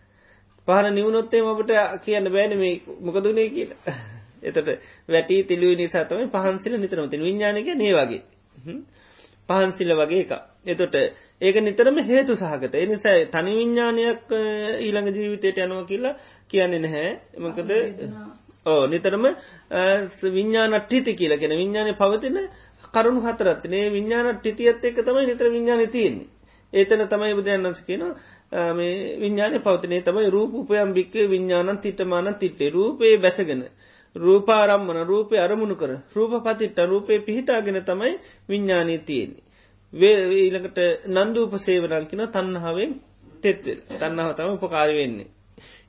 පහන 0.69 0.95
නිවුණොත්තේ 0.95 1.43
මට 1.45 1.73
කියන්න 2.05 2.29
බෑන 2.29 2.55
මේ 2.57 2.75
මොකදුනේ 3.01 3.49
කියලා. 3.51 3.97
එතට 4.43 4.69
වැටි 5.09 5.43
තිලුව 5.45 5.77
නිසාතම 5.77 6.21
පහන්සිල 6.31 6.75
නිතරමති 6.77 7.17
විඤ්ඥානක 7.19 7.69
නේ 7.75 7.93
වගේ. 7.95 8.23
පහන්සිල 9.49 9.91
වගේ 9.95 10.21
එක. 10.21 10.33
එතොට 10.67 10.95
ඒක 11.41 11.57
නිතරම 11.59 11.99
හේතු 12.05 12.37
සහගත. 12.37 12.75
එනිසා 12.77 13.17
තනි 13.27 13.53
විඤ්ඥානයක් 13.55 14.37
ඊළඟ 14.79 15.11
ජීවිතයට 15.13 15.59
යනවා 15.59 15.85
කියලා 15.85 16.15
කියන්නේ 16.51 16.81
නැහැ. 16.81 17.11
මකද 17.39 17.71
ඕ 18.67 18.87
නිතරම 18.87 19.25
විඤ්ඥානට්ටිති 20.29 21.13
කියලගෙන 21.15 21.53
විඤ්ඥානය 21.53 21.95
පවතින 21.95 22.39
කරුණු 22.87 23.21
හතරත්නේ 23.23 23.87
විඤ්ඥාන 23.91 24.37
ටිතියත් 24.37 24.85
එක 24.85 25.01
තමයි 25.03 25.27
නිතර 25.27 25.47
විඤ්ඥාන 25.49 25.89
තියෙන්නේ. 25.89 26.29
ඒතන 26.73 27.07
තමයි 27.07 27.35
බුදුරන්නන්ස 27.35 27.81
කියන 27.83 28.03
මේ 28.73 28.95
විඤ්ඥාන 29.19 29.61
පවතිනේ 29.61 30.03
තමයි 30.03 30.31
රූපපයම් 30.31 30.91
භික්ක 30.93 31.15
විඤ්ඥානන් 31.27 31.79
තිටමාන 31.79 32.35
තිට්ටේ 32.35 32.71
රූපයේ 32.71 33.17
බැසගෙන 33.19 33.63
රූපාරම්මන 34.17 35.01
රූපය 35.05 35.35
අරමුණු 35.39 35.77
කර 35.77 35.93
රූප 36.15 36.33
පතිට්ට 36.43 36.79
රූපය 36.85 37.21
පිහිටාගෙන 37.21 37.79
තමයි 37.83 38.15
විඤ්ඥානී 38.49 38.99
තියෙන්නේ 39.01 39.49
ඊළකට 39.93 40.79
නන්දූප 41.09 41.53
සේවනංකින 41.59 42.23
තන්නහාවෙන් 42.29 43.01
තෙත්වෙල් 43.43 43.81
තන්නාව 43.91 44.35
තම 44.35 44.51
උපකාර 44.55 44.91
වෙන්නේ. 44.91 45.27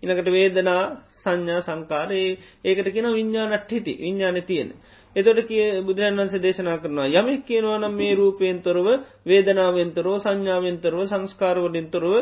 ඉනකට 0.02 0.28
වේදනා 0.28 0.84
සංඥා 1.15 1.62
සංකාරයේ 1.62 2.38
ඒකට 2.63 2.88
කියෙන 2.88 3.12
විඤ්ඥානට 3.12 3.72
හිති 3.72 3.98
විඤ්ඥාන 3.98 4.43
තියෙන. 4.43 4.74
එතොට 5.15 5.39
කිය 5.43 5.82
බුදුරන් 5.82 6.17
වන්සේ 6.17 6.41
දේශනා 6.41 6.78
කරනවා 6.78 7.08
යමෙක් 7.12 7.41
කියනවා 7.43 7.78
නම් 7.78 7.93
මේ 7.93 8.13
රූපයෙන්තොරව 8.15 8.88
වේදනාවෙන්තරෝ 9.26 10.17
සංඥාවෙන්තරව 10.17 11.00
සංස්කාරවලින්තොරව 11.06 12.13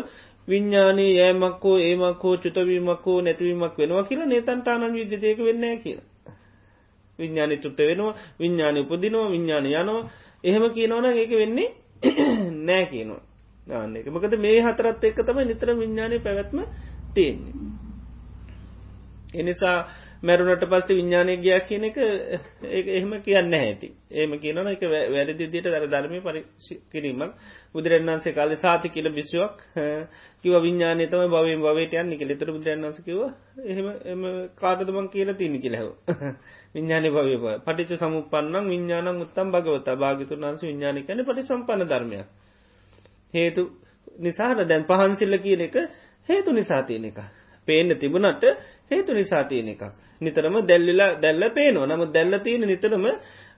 විඤ්ඥානී 0.47 1.11
යෑමක්කෝ 1.13 1.77
ඒමක්කෝ 1.79 2.35
චුතවීමක්කෝ 2.37 3.17
නැතිවීමක් 3.21 3.75
වෙනවා 3.77 4.03
කියලා 4.03 4.27
නේතන්ටානන් 4.27 4.93
විද්‍යතයක 4.93 5.39
වෙන්න 5.39 5.65
කියලා. 5.77 6.07
විඤ්ඥානි 7.19 7.57
චුත්ත 7.57 7.79
වෙනවා 7.81 8.13
විඤ්ඥානය 8.39 8.79
උපදිනවා 8.81 9.29
විඤ්ඥාන 9.29 9.65
යනවා 9.67 10.01
එහෙම 10.43 10.63
කියනවන 10.71 11.05
ඒක 11.13 11.31
වෙන්නේ 11.33 11.69
නෑ 12.67 12.85
කියනවා 12.85 13.23
ගන්න 13.67 13.95
එක 13.95 14.07
මකද 14.07 14.39
මේ 14.39 14.59
හතරත් 14.61 15.03
එක්ක 15.03 15.19
තමයි 15.21 15.45
නිතර 15.45 15.69
විඤ්ඥානය 15.73 16.19
පැවැත්ම 16.19 16.59
තියෙන්නේ. 17.13 17.53
එනිසා 19.33 19.77
මැරුණට 20.19 20.65
පස්ස 20.65 20.87
විඤ්ඥානය 20.89 21.37
ගයක් 21.37 21.65
කියන 21.65 21.83
එක 21.85 21.97
එහෙම 21.97 23.11
කියන්න 23.21 23.53
ඇති 23.53 23.89
ඒම 24.11 24.31
කියනන 24.37 24.67
එක 24.67 24.81
වැරදිදියට 24.83 25.63
දර 25.65 25.85
ධර්මය 25.87 26.21
පරි 26.21 26.41
කිරීමක් 26.87 27.33
බුදුරන්න්සේ 27.71 28.33
කාල 28.33 28.55
සාති 28.57 28.89
කියල 28.89 29.09
බිස්සුවක් 29.11 29.61
කිව 30.43 30.53
විඤ්ඥානය 30.59 31.07
තම 31.07 31.29
බවෙන් 31.29 31.61
බවට 31.61 32.01
යන්න 32.01 32.17
කෙ 32.17 32.25
තර 32.33 32.51
බුදුරන්න්ස 32.51 32.99
කිව 33.01 33.19
එහෙම 33.63 33.87
එම 34.05 34.23
කාතදමන් 34.55 35.09
කියල 35.09 35.33
තිනි 35.35 35.59
කියලහව 35.59 35.89
විඤ්ඥානය 36.73 37.09
භව 37.11 37.57
පටිච 37.61 37.97
සමුපන්නන් 37.97 38.65
විඤ්ඥාන 38.65 39.13
උත්තම් 39.17 39.51
භගවත. 39.51 39.87
භාගිතුන් 39.95 40.41
වන්ස 40.41 40.63
විඤ්ඥානි 40.63 41.03
කන 41.03 41.23
පටි 41.23 41.45
සම්පන්න 41.45 41.87
ධර්මය 41.87 42.23
හේතු 43.33 43.69
නිසාහට 44.19 44.65
දැන් 44.65 44.85
පහන්සිල්ල 44.85 45.37
කියන 45.39 45.61
එක 45.61 45.75
හේතු 46.29 46.51
නිසා 46.53 46.81
තියෙන 46.83 47.05
එක 47.05 47.19
පේන්න 47.67 47.95
තිබුණට 47.95 48.43
හේතු 48.87 49.13
නිසා 49.13 49.43
තියෙන 49.45 49.69
එක 49.69 49.83
නිතරම 50.21 50.55
දැල්ලිලා 50.63 51.11
දැල්ල 51.17 51.43
පේනවා. 51.51 51.87
නම 51.87 52.03
දැල්ල 52.09 52.39
තියෙන 52.39 52.61
නිතරම 52.63 53.05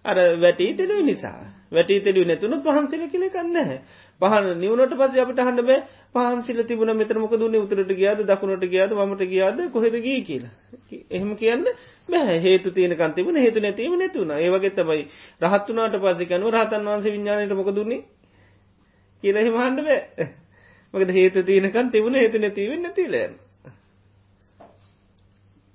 අර 0.05 0.17
වැටී 0.37 0.73
තෙලුව 0.73 1.01
නිසා. 1.03 1.39
වැටි 1.69 1.99
තෙලුව 2.01 2.25
නැතුන 2.25 2.55
පහන්සිල 2.59 3.03
කියල 3.07 3.25
කන්න 3.29 3.79
පහන 4.21 4.47
නිවනට 4.57 4.93
පස 4.93 5.17
අපට 5.17 5.39
හන්න 5.39 5.61
බෑ 5.61 5.79
පහන්සිල 6.13 6.63
තිබුණ 6.63 6.93
මෙතරමක 6.93 7.33
දුන්න 7.33 7.55
උතරට 7.57 7.91
ගියාද? 7.93 8.23
දකුණට 8.23 8.65
ගියාද? 8.65 8.93
මට 9.01 9.23
ගියාද? 9.25 9.59
කොහෙද 9.69 9.95
ගී 9.99 10.21
කියලා. 10.23 10.53
එහෙම 11.09 11.35
කියන්න 11.35 11.65
බෑ. 12.09 12.39
හේතු 12.39 12.71
තියන 12.71 12.95
කන්තිබන 12.95 13.37
හේතු 13.37 13.59
නැතිීම 13.59 13.97
නැතුන 13.97 14.31
ඒවගේ 14.33 14.71
තමයි. 14.71 15.03
රහත්තුනාට 15.41 15.99
පසිකනු 15.99 16.49
රහතන් 16.49 16.87
වන්ස 16.87 17.05
විඤ්ඥානයට 17.07 17.55
මොක 17.55 17.71
දුන්නේ 17.71 18.01
කියලා 19.23 19.43
හිමහන්ඩ 19.43 19.85
බෑ. 19.85 20.31
මකද 20.93 21.13
හේතු 21.13 21.43
තියනකන් 21.43 21.91
තිබුණ 21.91 22.15
හේතු 22.15 22.39
නැතිවෙන්න 22.39 22.83
නැතිලෑන් 22.83 23.37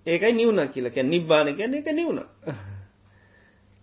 ඒකයි 0.07 0.33
නිවුණ 0.33 0.69
කියලක 0.69 0.97
නිබ්බාන 1.05 1.49
කියන්න 1.53 1.75
එක 1.75 1.89
නිවුණ. 1.91 2.21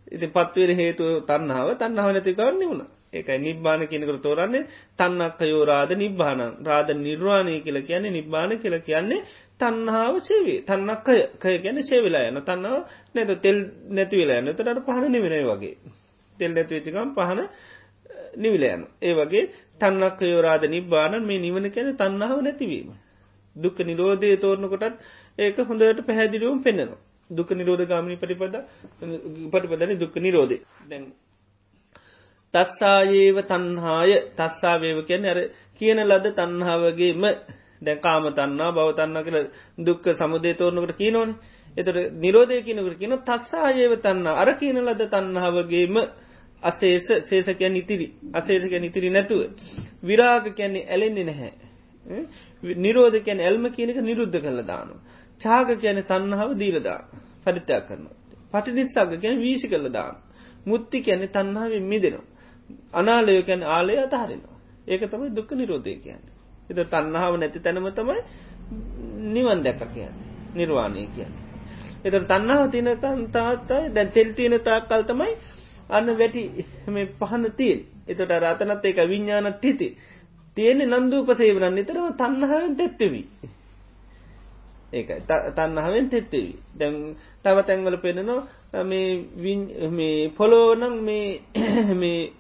ඉති 0.08 0.28
පත්වර 0.28 0.72
හේතු 0.74 1.06
තන්නාව 1.24 1.68
තන්නාව 1.76 2.10
නැතිකව 2.10 2.42
නිවුණ. 2.54 2.82
ඒකයි 3.12 3.40
නිබ්බාන 3.40 3.82
කියනකට 3.84 4.22
තෝරන්නේ 4.22 4.68
තන්නක්කයෝ 4.98 5.64
රාධ 5.66 5.94
නිබ්බාන 5.96 6.42
රාධ 6.62 6.92
නිර්වාණය 6.98 7.56
කියල 7.60 7.78
කියන්නේ 7.82 8.12
නිබ්බාන 8.12 8.52
කියල 8.58 8.76
කියන්නේ 8.82 9.26
තන්නාව 9.60 10.16
සේවේ 10.22 10.60
තන්නක්කය 10.62 11.18
කය 11.38 11.58
ගැන 11.58 11.84
සේවෙලා 11.84 12.26
යන 12.28 12.40
තන්නාව 12.42 12.80
නැත 13.14 13.32
තෙල් 13.40 13.58
නැතිවෙලා 13.90 14.40
යන්න 14.40 14.54
තට 14.54 14.80
පහන 14.82 15.06
නිවෙනයි 15.10 15.46
වගේ. 15.48 15.76
තෙල් 16.38 16.52
නැතිවෙතිකම් 16.52 17.14
පහන 17.14 17.40
නිවිලයන 18.36 18.82
ඒ 19.02 19.14
වගේ 19.14 19.44
තන්නක්කයෝ 19.80 20.42
රාධ 20.42 20.66
නිබ්බාන 20.68 21.14
මේ 21.24 21.40
නිවන 21.40 21.66
කැන 21.70 21.96
තන්නාව 21.96 22.38
නැතිවීම 22.42 22.90
දුක්ක 23.56 23.78
නිරෝධය 23.82 24.38
තෝරණකොටත් 24.38 24.96
ඒක 25.40 25.58
හොඳට 25.62 26.06
පැහැදිලියුම් 26.06 26.60
පෙන්න්නනවා 26.60 27.00
දුක 27.30 27.50
නිරෝධ 27.52 27.84
ගාමී 27.86 28.18
පටිපද 28.18 28.56
පටිපදන 29.52 29.94
දුක්ක 29.96 30.16
නිරෝධය. 30.18 30.58
දැන් 30.84 31.04
තත්තායේව 32.54 33.38
තන්හාය 33.46 34.12
තස්සාවේව 34.34 34.98
කියන 35.06 35.26
ඇර 35.26 35.40
කියන 35.82 36.00
ලද 36.02 36.26
තන්හාවගේම 36.34 37.24
දැකාම 37.82 38.26
තන්නා 38.32 38.72
බව 38.72 38.88
තන්න 38.94 39.18
කළ 39.22 39.40
දුක්ක 39.80 40.06
සමුදේ 40.14 40.54
තෝරනකට 40.54 40.98
කියනවන 40.98 41.32
එතට 41.78 41.98
නිරෝධය 42.16 42.60
කියනකට 42.62 43.00
කියන 43.00 43.16
තස්සායේව 43.22 43.94
තන්න 44.00 44.28
අර 44.34 44.50
කියන 44.56 44.78
ලද 44.82 45.02
තන්නාවගේම 45.08 45.96
අසේස 46.64 47.08
සේසකයන් 47.22 47.76
ඉතිරි. 47.76 48.08
අසේසකයන් 48.32 48.84
ඉතිරි 48.84 49.10
නැතුව. 49.10 49.42
විරාග 50.02 50.46
කියන්නේ 50.52 50.88
ඇලෙන්නේ 50.88 51.24
නැහැ. 51.24 51.52
නිරෝධ 52.64 53.18
කියන 53.20 53.40
ඇල්ම 53.40 53.66
කියනක 53.70 53.98
නිරුද්ධ 54.02 54.38
කළ 54.38 54.62
දානු. 54.64 54.96
චාග 55.42 55.70
කියන 55.76 56.04
තන්නහාව 56.04 56.52
දීලදා 56.56 57.00
පරිත්‍යයක් 57.44 57.84
කරනවා. 57.88 58.18
පටි 58.52 58.72
නිස්සාග 58.72 59.12
කියන 59.18 59.40
වීසි 59.40 59.68
කළ 59.68 59.88
දාන. 59.90 60.16
මුත්ති 60.66 61.02
කියන්නේ 61.02 61.28
තන්නාවෙන් 61.30 61.84
මිදෙනවා. 61.84 62.28
අනාලය 62.94 63.44
කැන 63.44 63.64
ආලය 63.66 63.94
අතහරෙනවා. 63.98 64.58
ඒක 64.88 65.02
තමයි 65.04 65.30
දුක්ක 65.32 65.52
නිරෝධය 65.54 65.96
කියන්නේ. 65.98 66.36
එත 66.70 66.80
තන්නාව 66.88 67.34
නැති 67.38 67.60
තැනම 67.60 67.88
තමයි 67.92 68.20
නිවන් 69.28 69.60
දැක 69.62 69.82
කියන්න 69.88 70.16
නිර්වාණය 70.54 71.08
කියන්න. 71.08 71.34
එත 72.04 72.16
තන්නාව 72.24 72.64
තිනකන්තාත්තයි 72.70 73.82
දැන් 73.90 74.10
තෙල්තියන 74.10 74.56
තාක් 74.60 74.84
කල් 74.84 75.04
තමයි 75.04 75.34
අන්න 75.90 76.08
වැටි 76.14 76.44
මේ 76.88 77.06
පහන 77.20 77.44
තිීන් 77.54 77.80
එතට 78.08 78.32
රාතනත් 78.38 78.86
ඒක 78.86 79.00
විඤ්ඥානත් 79.06 79.64
හිති 79.64 79.88
තියෙන්නේ 80.58 81.00
නන්දූපසේවනන් 81.00 81.76
නිතරම 81.76 82.08
තන්නහාවෙන් 82.14 82.76
තෙත්තවී 82.76 83.26
ඒකයි. 84.94 85.22
තන්නහාවෙන් 85.50 86.10
තෙත්තවී 86.10 86.56
දැම් 86.76 86.96
තව 87.44 87.58
තැන්වල 87.64 87.98
පෙනෙනවා 87.98 88.84
මේ 88.84 90.32
පොලෝනං 90.32 91.04
මේ 91.04 92.32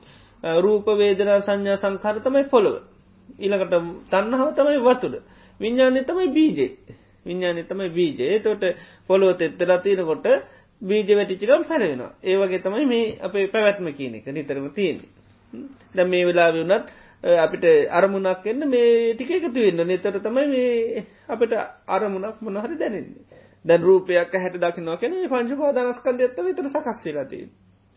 රූප 0.62 0.88
වේදනා 0.94 1.40
සංඥා 1.42 1.78
සංකාර 1.78 2.20
තමයි 2.20 2.46
පොළොව. 2.46 2.76
ඊළකට 3.40 3.76
තන්නහාව 4.10 4.50
තමයි 4.54 4.80
වතුර. 4.80 5.14
විඤ්ඥානය 5.60 6.04
තමයි 6.04 6.28
බීජේ 6.30 6.72
විඤ්ඥානය 7.26 7.64
තමයි 7.64 7.90
බීජේ 7.90 8.40
තොට 8.40 8.64
පොලොව 9.08 9.38
තෙත්තර 9.38 9.72
තියනකොට 9.80 10.28
බීජ 10.82 11.10
වැටිචිකම් 11.12 11.64
පැරෙනවා 11.64 12.12
ඒවගේ 12.24 12.60
තමයි 12.60 12.86
මේ 12.86 13.06
අපේ 13.20 13.48
පැවැත්ම 13.48 13.88
කියන 13.92 14.16
එක 14.16 14.28
නිතරම 14.28 14.68
තියෙන්නේ. 14.72 15.10
ද 15.96 16.00
මේ 16.06 16.26
වෙලා 16.26 16.52
වුනත් 16.52 16.86
අපිට 17.24 17.66
අරමුණක් 17.90 18.46
එන්න 18.46 18.68
මේ 18.68 19.14
ටික 19.14 19.32
එකතු 19.32 19.60
වෙන්න. 19.60 19.82
නතර 19.88 20.20
තමයි 20.20 20.48
මේ 20.48 21.06
අපට 21.28 21.54
අරමුණක් 21.88 22.42
මොනහරි 22.42 22.78
දැනෙන්නේ. 22.78 23.42
දැන් 23.66 23.82
රූපයක් 23.82 24.34
හැට 24.34 24.58
දකිනවා 24.58 24.98
කෙන 24.98 25.18
පංචපාදානස්කන්ද 25.28 26.22
ඇත්ත 26.22 26.40
විතර 26.40 26.70
සකක්සේලති 26.70 27.42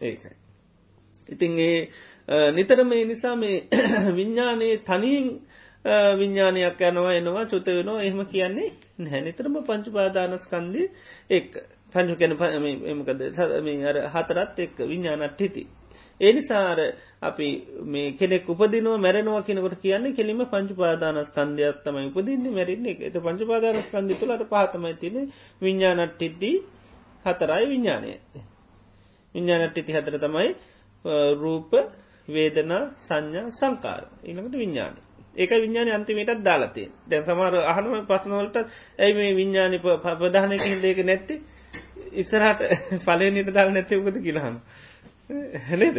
ඒකයි. 0.00 0.34
ඉතින් 1.28 1.58
ඒ 1.60 2.50
නිතර 2.52 2.84
මේ 2.84 3.04
නිසා 3.04 3.36
මේ 3.36 3.68
විඤ්ඥානයේ 4.16 4.78
තනින් 4.80 5.30
විඤ්ඥානයක් 6.14 6.80
යනවා 6.82 7.14
එනවා 7.14 7.46
චුත 7.46 7.66
වෙනවා 7.68 8.02
එහෙම 8.02 8.26
කියන්නේ 8.26 8.68
නැනිතරම 9.00 9.56
පංචුපාදානස්කන්දය 9.62 10.90
එක්. 11.30 11.50
පංචු 11.94 12.14
කැන 12.16 12.32
එමකද 12.86 13.20
හතරත් 14.12 14.58
එක් 14.58 14.78
විඤ්ඥානත් 14.82 15.40
හිති 15.40 15.64
ඒනිසාර 16.20 16.78
අපි 17.20 17.48
මේ 17.84 18.12
කෙනෙක් 18.12 18.48
උපදිනවා 18.48 18.98
මැරෙනවා 18.98 19.42
කෙනකට 19.42 19.80
කියන්නේ 19.80 20.12
කෙලිම 20.12 20.40
පංචුපාදානස් 20.46 21.30
කන්දයක් 21.30 21.76
තමයි 21.82 22.08
උපදින්නේ 22.08 22.52
මැරෙන්නේ. 22.52 22.96
එත 23.00 23.16
පංචුපාදානස් 23.16 23.88
කන්දි 23.88 24.14
තුළට 24.14 24.44
පාතමයි 24.48 24.94
තින 24.94 25.16
විඤ්ඥානට්ටිද්දී 25.62 26.56
හතරයි 27.24 27.64
විඤ්ඥානය 27.64 28.10
විඤ්ඥානට්ටිති 29.34 29.92
හතර 29.92 30.16
තමයි 30.18 30.50
රූප 31.34 31.72
වේදනා 32.28 32.82
සංඥා 33.00 33.50
සංකාර. 33.52 34.02
ඉනකට 34.22 34.54
විඤ්ඥාන 34.54 34.94
ඒක 35.36 35.50
විඤ්ඥාන 35.52 35.90
අන්තිමටත් 35.92 36.42
දාලතිය 36.42 36.88
දැන් 37.06 37.24
සමාර 37.24 37.54
අහනුව 37.64 38.06
පසනවලට 38.06 38.56
ඇයි 38.98 39.14
මේ 39.14 39.32
විඤ්ඥානි 39.34 39.78
ප්‍රධානයකින් 39.82 40.82
දෙක 40.82 40.98
නැත්ති? 41.02 41.34
ඉස්සරහට 42.12 42.60
පලනට 43.06 43.50
දාල 43.50 43.70
නැතිවකද 43.70 44.18
කියලාහම 44.20 44.56
නේද? 45.28 45.98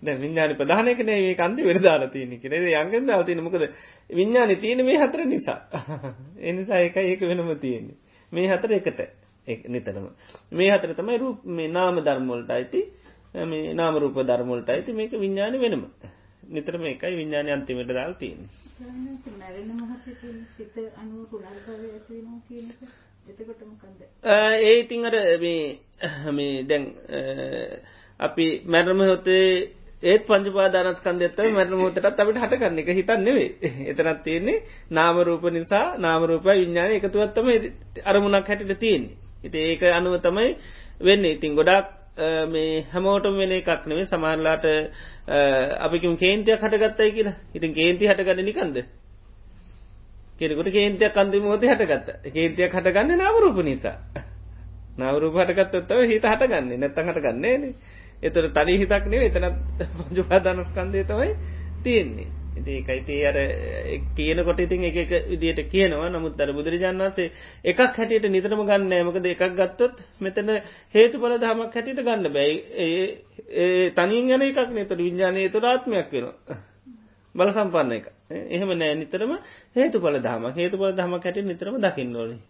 දැ 0.00 0.16
විඤ්ඥාන 0.16 0.56
ප්‍රධානයකන 0.56 1.08
ඒ 1.08 1.34
කන්ති 1.34 1.62
වෙන 1.62 1.82
දාලා 1.82 2.08
තියන 2.08 2.40
කෙනෙ 2.40 2.56
යංගෙන් 2.74 3.06
දාල් 3.06 3.24
තින 3.24 3.42
මොකද? 3.42 3.64
විඤ්ඥාන 4.10 4.56
තියෙන 4.56 4.84
මේ 4.84 4.98
හතර 4.98 5.24
නිසා. 5.26 5.58
එනිසා 6.42 6.80
එක 6.80 6.96
ඒක 6.98 7.20
වෙනම 7.22 7.50
තියෙන්නේ. 7.58 7.96
මේ 8.32 8.48
හතර 8.48 8.72
එකට. 8.72 9.00
නිතරම. 9.66 10.06
මේ 10.52 10.70
හතර 10.70 10.94
තමයි 10.94 11.18
රූ 11.18 11.32
මේ 11.46 11.68
නාම 11.68 12.00
ධර්මෝල්ට 12.00 12.50
අයිති 12.50 12.80
මේ 13.34 13.74
නාම 13.74 13.94
රූප 13.96 14.16
ධර්මෝල්ට 14.22 14.68
අයිති 14.68 14.92
මේක 14.92 15.12
විඤ්ඥාන 15.14 15.60
වෙනම. 15.60 15.84
නිතරම 16.48 16.84
එකයි 16.86 17.14
විඤ්ඥාන 17.14 17.50
අන්තිමට 17.50 17.90
දාල් 17.90 18.14
තියන්නේ. 18.14 18.48
ඒ 24.24 24.74
ඉතිං 24.78 25.04
අර 25.04 25.14
මේ 26.30 26.62
දැන් 26.64 26.84
අපි 28.20 28.46
මැරම 28.66 29.00
හොතේ 29.00 29.78
ඒත් 30.02 30.26
පංචපාදානස්කන්දෙත්ත 30.26 31.38
මැරණ 31.48 31.76
මෝතටත් 31.76 32.04
අපට 32.04 32.20
හටගන්න. 32.36 32.78
එක 32.78 32.88
හිතන් 32.90 33.20
නෙවේ 33.20 33.48
එතනත් 33.90 34.22
තියෙන්නේ 34.22 34.62
නාමරූප 34.90 35.44
නිසා 35.50 35.98
නාමරූප 35.98 36.44
විඤ්ඥාන 36.44 36.92
එකතුවත්තම 36.92 37.48
අරමුණක් 38.04 38.46
හැටිට 38.46 38.78
තියෙන්නේ. 38.78 39.16
ඉති 39.44 39.58
ඒක 39.60 39.82
අනුව 39.90 40.20
තමයි 40.20 40.56
වෙන්න. 41.00 41.24
ඉතින් 41.26 41.54
ගොඩක් 41.54 41.86
මේ 42.48 42.86
හැමෝටම 42.92 43.34
වෙන 43.36 43.52
එකක් 43.52 43.86
නෙවේ 43.86 44.06
සමාරලාට 44.06 44.64
අපිකම 45.78 46.14
කේන්තියක් 46.16 46.60
හටගත්තයි 46.60 47.12
කියලා. 47.12 47.36
ඉතින් 47.54 47.72
කේන්ති 47.72 48.06
හටගන්න 48.06 48.44
නිකන්ද? 48.44 48.76
කෙනෙකුට 50.38 50.70
කේන්තියක් 50.70 51.12
කන්දි 51.12 51.38
මෝත 51.40 51.62
හටගත්ත. 51.64 52.08
කේන්තියක් 52.28 52.72
හටගන්න 52.72 53.18
නාමරූප 53.18 53.62
නිසා. 53.64 53.96
නවරූප 54.98 55.34
හටගත්තොත්තව 55.36 56.06
හිත 56.06 56.24
හටගන්නේ. 56.24 56.78
නැත්තන් 56.78 57.08
හටගන්නේනේ 57.08 57.74
එතට 58.20 58.50
තනි 58.54 58.78
හිතක් 58.78 59.06
නේ 59.06 59.26
එතනත් 59.26 59.86
පංජුපාදානස්කන්දය 60.00 61.04
තමයි 61.04 61.30
තියෙන්නේ. 61.82 62.28
ඉති 62.56 62.72
එකයිති 62.78 63.16
අර 63.24 63.36
කියනකොට 64.14 64.58
ඉතින් 64.58 64.84
එක 64.84 64.96
එක 64.96 65.12
විදියට 65.28 65.60
කියනවා. 65.66 66.08
නමුත් 66.08 66.34
අර 66.36 66.52
බුදුරජාන් 66.52 66.98
වන්සේ 66.98 67.30
එකක් 67.64 67.80
හැටියට 67.80 68.26
නිතරම 68.28 68.62
ගන්න 68.62 68.92
ඇමකද 68.92 69.26
එකක් 69.26 69.44
ගත්තොත් 69.54 70.02
මෙතන 70.20 70.50
හේතු 70.94 71.18
පල 71.18 71.36
දහමක් 71.36 71.72
හැටියට 71.72 72.02
ගන්න 72.02 72.32
බැයි 72.32 72.56
ඒ 72.76 73.90
තනින් 73.92 74.30
යන 74.30 74.42
එකක් 74.42 74.58
නතට 74.66 74.96
විඤ්ඥානය 74.96 75.48
තුරාත්මයක් 75.48 76.12
වෙනවා. 76.12 76.58
බල 77.34 77.50
සම්පන්න 77.50 77.92
එක. 77.92 78.06
එහෙම 78.30 78.70
නෑ. 78.74 78.94
නිතරම 78.96 79.32
හේතු 79.74 80.00
පල 80.00 80.18
දහම 80.18 80.52
හේතු 80.54 80.76
පල 80.76 80.94
දහමක් 80.94 81.24
හැට 81.24 81.44
නිතරම 81.44 81.80
දකින්න 81.80 82.16
ඕනේ. 82.16 82.40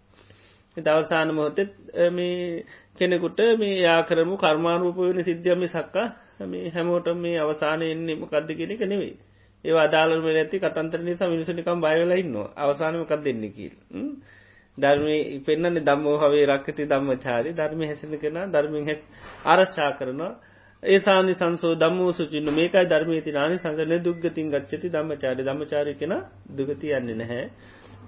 දවසාන 0.76 1.34
මොහොතෙත් 1.34 1.72
මේ 2.10 2.64
කෙනෙකුට 2.98 3.40
මේ 3.56 3.74
යා 3.78 4.00
කරමු 4.02 4.36
කර්මාරූප 4.36 4.98
වෙන 4.98 5.20
සිද්ධියම 5.22 5.62
සක්කා 5.66 6.06
මේ 6.46 6.70
හැමෝට 6.70 7.08
මේ 7.16 7.38
අවසානය 7.38 7.84
එන්නේ 7.86 8.16
මොකක්ද 8.16 8.50
කෙනෙක 8.52 8.80
නෙවෙයි. 8.82 9.14
ඒ 9.64 9.78
අදාලම 9.78 10.26
ඇති 10.26 10.56
කතන්තර 10.58 11.00
නිසා 11.00 11.28
මිනිසනිකම් 11.28 11.80
බයවෙලා 11.80 12.18
ඉන්නවා. 12.18 12.48
අවසානමකක් 12.56 13.12
දෙන්න 13.18 13.44
කියල්. 13.50 13.74
ධර්මය 14.78 15.16
පෙන්න්නන්නේ 15.40 15.82
දම්මෝ 15.82 16.16
හවේ 16.18 16.44
රක්කති 16.46 16.82
දම්ම 16.84 17.10
චාරි 17.18 17.50
ධර්ම 17.52 17.80
හැසින 17.82 18.14
කෙන 18.16 18.38
ධර්මින් 18.48 18.84
හැ 18.84 18.96
අරශ්ා 19.46 19.90
කරනවා. 19.92 20.32
ඒ 20.82 20.98
සානි 21.00 21.34
සංසෝ 21.34 21.74
දම්මෝ 21.74 22.12
සුචින්න. 22.12 22.48
මේකයි 22.50 22.86
ධර්මීති 22.86 23.30
නානි 23.32 23.56
සංසන 23.58 23.92
දුග්ගතින් 24.00 24.46
ගච්චති 24.48 24.88
දම්මචාරි 24.88 25.42
දම්මචාරි 25.42 25.92
කෙන 25.94 26.14
දුගති 26.50 26.86
යන්නේ 26.92 27.16
නැහැ. 27.16 27.44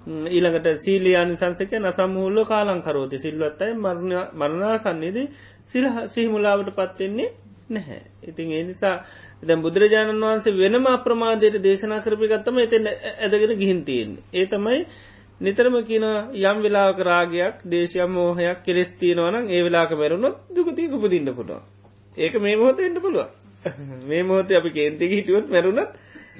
ඊළඟට 0.07 0.67
සීලියනි 0.77 1.35
සංසක 1.35 1.73
නසම්හුල්ල 1.77 2.45
කාලංකරෝති 2.45 3.17
සිල්වත්තයි 3.19 3.73
මරණාසන්නේදී 4.35 5.27
සිල් 5.67 5.85
සිහිමුලාවට 6.07 6.73
පත්වෙන්නේ 6.73 7.29
නැහැ. 7.69 8.01
ඉතින් 8.23 8.51
ඒ 8.51 8.63
නිසා 8.63 8.95
දැ 9.43 9.57
බුදුරජාණන් 9.57 10.21
වහන්සේ 10.21 10.55
වෙනම 10.55 10.85
අප්‍රමාදයට 10.87 11.57
දේශනා 11.59 12.01
කරපිගත්තම 12.01 12.57
එතන 12.59 12.87
ඇදගෙන 13.19 13.53
ගිහින්තියෙන්නේ. 13.55 14.23
ඒ 14.33 14.45
තමයි 14.47 14.79
නිතරම 15.41 15.75
කියන 15.83 16.05
යම් 16.41 16.57
වෙලාක 16.59 16.99
රාගයක් 17.01 17.61
දේශයම් 17.65 18.11
මෝහයක් 18.11 18.59
කෙරෙස්තිීනවනම් 18.63 19.45
ඒ 19.49 19.61
වෙලාක 19.63 19.91
මැරුණොත් 19.93 20.35
දුකතික 20.49 20.93
උපදින්න 20.93 21.29
පුළුවන්. 21.31 21.63
ඒක 22.17 22.33
මේ 22.37 22.55
මොහොත 22.55 22.79
එන්න 22.79 22.97
පුළුව. 22.97 23.29
මේ 24.05 24.23
මොහොතේ 24.23 24.57
අපි 24.57 24.69
කේන්තික 24.71 25.11
හිටියොත් 25.11 25.47
මැරුණත් 25.49 25.89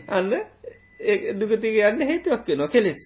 අන්න 0.10 0.30
දුගතික 1.36 1.76
යන්න 1.84 2.02
හේතුවක් 2.04 2.48
වෙනවා 2.48 2.68
කෙලෙස්. 2.70 3.02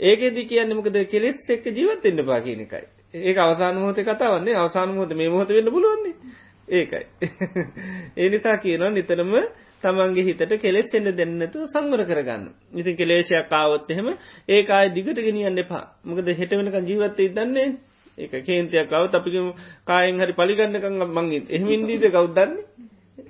ඒකෙදි 0.00 0.46
කියන්න 0.46 0.72
මොකද? 0.72 0.96
කෙලෙස් 1.06 1.48
එක්ක 1.48 1.66
ජීවත්වෙන්න 1.68 2.24
පා 2.24 2.40
කියන 2.40 2.60
එකයි. 2.60 2.84
ඒක 3.14 3.38
අවසාන 3.38 3.76
මොහොත 3.76 3.98
කතාවන්නේ 3.98 4.56
අවසාන 4.56 4.90
මොහොත 4.90 5.12
මේ 5.12 5.28
මොහොත 5.28 5.48
වෙන්න 5.50 5.70
පුළුවන්නේ 5.70 6.14
ඒකයි. 6.68 7.04
ඒ 8.16 8.28
නිසා 8.28 8.56
කියනවා 8.58 8.90
නිතරම 8.90 9.34
තමන්ගේ 9.82 10.24
හිතට 10.24 10.54
කෙලෙස් 10.58 10.94
එන්න 10.94 11.10
දෙන්නතු 11.12 11.66
සංවර 11.66 12.02
කරගන්න. 12.04 12.48
ඉතින් 12.74 12.96
කෙලේශයක් 12.96 13.48
කාවොත් 13.48 13.90
එහෙම 13.90 14.08
ඒක 14.48 14.70
ආය 14.70 14.88
දිගට 14.90 15.20
ගෙනියන්න 15.20 15.58
එපා. 15.58 15.84
මොකද 16.04 16.28
හෙට 16.30 16.52
වෙනක 16.52 16.76
ජීවත්ත 16.84 17.20
ඉදන්නේ 17.22 17.68
ඒක 18.18 18.32
කේන්තියක් 18.42 18.88
කවත් 18.88 19.14
අපිකම 19.14 19.48
කායෙන් 19.84 20.16
හරි 20.16 20.34
පලිගන්නකං 20.34 21.02
මංගින් 21.10 21.44
එහෙමින්දීද 21.50 22.04
කවුදන්නේ 22.08 22.64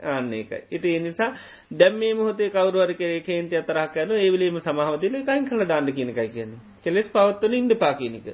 ආන්න 0.04 0.32
එකයි. 0.32 0.60
ඉති 0.70 0.96
එනිසා 0.96 1.30
දැම් 1.72 1.94
මේ 1.94 2.14
මොහොතේ 2.14 2.50
කවරුවර 2.50 2.92
කරේ 2.94 3.20
කේන්ති 3.20 3.56
අතරක් 3.56 3.96
යන 3.98 4.12
ඒවලීම 4.16 4.58
සමහවතිල 4.60 5.14
එකයින් 5.16 5.48
කළ 5.48 5.66
දාන්න 5.66 5.92
කියනකයි 5.92 6.28
කියන්න 6.30 6.52
කෙලෙස් 6.82 7.08
පවත්වන 7.08 7.54
ඉන්ඩ 7.54 7.74
පාකිනික. 7.76 8.28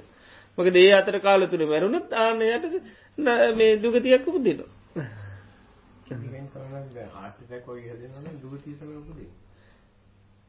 මොක 0.59 0.67
දේ 0.69 0.91
අතර 0.93 1.19
කාල 1.21 1.47
තුළ 1.47 1.65
මැරුණුත් 1.67 2.13
ආනයට 2.15 2.65
මේ 3.55 3.73
දුගතියක් 3.79 4.29
උපදින. 4.29 4.61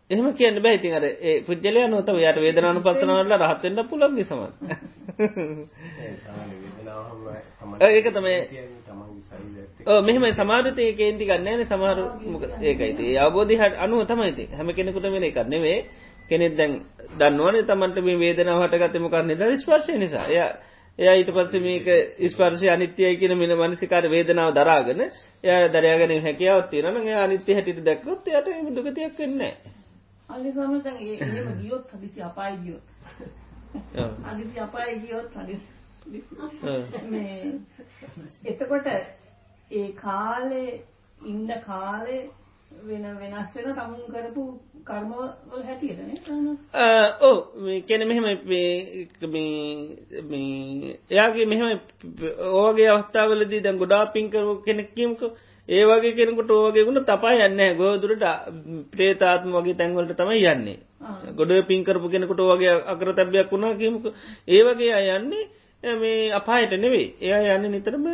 එහෙම 0.09 0.27
කියන්න 0.33 0.59
බැයිතින් 0.59 0.93
අර 0.93 1.05
පුද්ජලය 1.45 1.87
නොතව 1.87 2.17
යට 2.21 2.37
වේදනානු 2.37 2.81
පසනවල 2.81 3.33
රහත්තෙන්න්න 3.41 3.83
පුළන්ගි 3.85 4.23
සම 4.23 4.41
ඒක 7.81 8.07
තමයි 8.11 8.37
මෙහම 10.03 10.25
සමාරතය 10.33 10.87
කේන්ති 10.93 11.25
ගන්නන 11.25 11.65
සමහරු 11.65 12.05
ඒකයිති 12.63 13.17
අවබෝධි 13.17 13.55
හට 13.57 13.79
අනුව 13.79 14.05
තමයිති 14.05 14.49
හැම 14.51 14.69
කෙනෙකුට 14.71 15.07
වෙන 15.07 15.29
කරනෙවේ 15.31 15.79
කෙනෙත් 16.29 16.55
දැන් 16.55 16.73
දන්නවන 17.13 17.65
තමන්ට 17.65 17.97
මේ 18.01 18.17
වේදනාව 18.17 18.63
හටගත්තම 18.63 19.07
කරන්නේ 19.07 19.37
ද 19.37 19.57
ස්පර්ශය 19.57 19.97
නිසා. 19.97 20.25
එය 20.27 20.39
එයා 20.99 21.15
ඊට 21.15 21.29
පස්ස 21.29 21.53
මේක 21.59 21.87
ස්පර්ශය 22.27 22.67
අනිත්‍යය 22.69 23.15
කියන 23.17 23.33
මින 23.35 23.53
මනසිකාර 23.53 24.05
වේදනාව 24.07 24.51
දරාගෙන 24.53 25.01
එය 25.43 25.69
දරයාගෙන 25.69 26.11
හැකියාවත් 26.21 26.69
තියෙනන 26.69 27.09
අනිත්‍ය 27.17 27.53
හැටිට 27.53 27.81
දැක්කොත් 27.81 28.27
යට 28.29 28.47
දුගතියක් 28.71 29.17
වෙන්නේ 29.17 29.53
අලි 30.29 30.51
සමතන් 30.51 30.97
ඒ 30.99 31.15
ගියොත් 31.57 31.91
හදිසි 31.91 32.21
අපායි 32.21 32.57
ගියොත්. 32.57 32.85
අදිසි 34.25 34.59
අපායි 34.59 34.99
ගියොත් 34.99 35.35
හදිසි. 35.37 35.67
මේ 37.09 37.59
එතකොට 38.45 38.87
ඒ 39.71 39.91
කාලේ 39.93 40.71
ඉන්න 41.23 41.51
කාලේ 41.65 42.21
වෙන 42.81 43.05
වෙනස් 43.15 43.55
වෙන 43.55 43.75
තමුන් 43.75 44.03
කරපු 44.09 44.43
කර්මවල 44.83 45.63
හැටියටනේ 45.63 46.17
ඕ 47.21 47.37
කෙන 47.87 48.01
මෙහෙම 48.07 48.25
එයාගේ 51.09 51.45
මෙහෙම 51.45 51.79
ඕගේ 52.53 52.89
අවස්ථාවලදී 52.89 53.61
දැන් 53.61 53.77
ගොඩා 53.77 54.03
පින්කර 54.07 54.43
කෙනෙක් 54.65 54.89
කියමක 54.95 55.21
ඒ 55.69 55.83
වගේ 55.85 56.13
කෙනෙකුට 56.13 56.51
ඕගේ 56.51 56.83
ගුණ 56.83 57.03
තපා 57.03 57.33
යන්න 57.39 57.61
ගෝදුරට 57.75 58.23
ප්‍රේතාත්ම 58.91 59.51
වගේ 59.53 59.75
තැන්වලට 59.75 60.13
තමයි 60.13 60.45
යන්නේ. 60.45 60.77
ගොඩ 61.33 61.51
පින්කරපු 61.65 62.09
කෙනෙකුට 62.09 62.41
වගේ 62.43 62.73
අකර 62.85 63.13
තැබයක් 63.13 63.51
වුණා 63.51 63.75
කියමක. 63.75 64.05
ඒ 64.47 64.63
වගේ 64.63 64.93
අය 64.93 65.07
යන්නේ 65.13 65.97
මේ 65.97 66.31
අපායට 66.31 66.73
නෙවේ 66.77 67.07
එයා 67.21 67.55
යන්න 67.55 67.71
නිතරම 67.71 68.07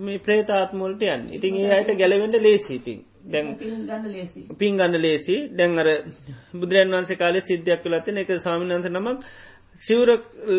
මේ 0.00 0.18
ප්‍රේතාත්මෝල්ට 0.20 1.02
යන්න. 1.06 1.28
ඉතින් 1.30 1.56
ඒ 1.56 1.72
අයට 1.72 1.92
ගැලවෙන්ට 1.94 2.40
ලේසිීතින් 2.40 3.00
දැන් 3.24 3.56
පින් 4.58 4.76
ගන්න 4.76 4.96
ලේසි. 4.98 5.36
දැන් 5.50 5.78
අර 5.78 5.88
බුදුරන් 6.54 6.90
වන්සේ 6.90 7.16
කාලෙ 7.16 7.40
සිද්ධයක් 7.42 7.82
කලත්තින 7.82 8.18
එක 8.18 8.32
සාමිනන්ස 8.38 8.88
නමක් 8.88 9.18
සිවර 9.80 10.08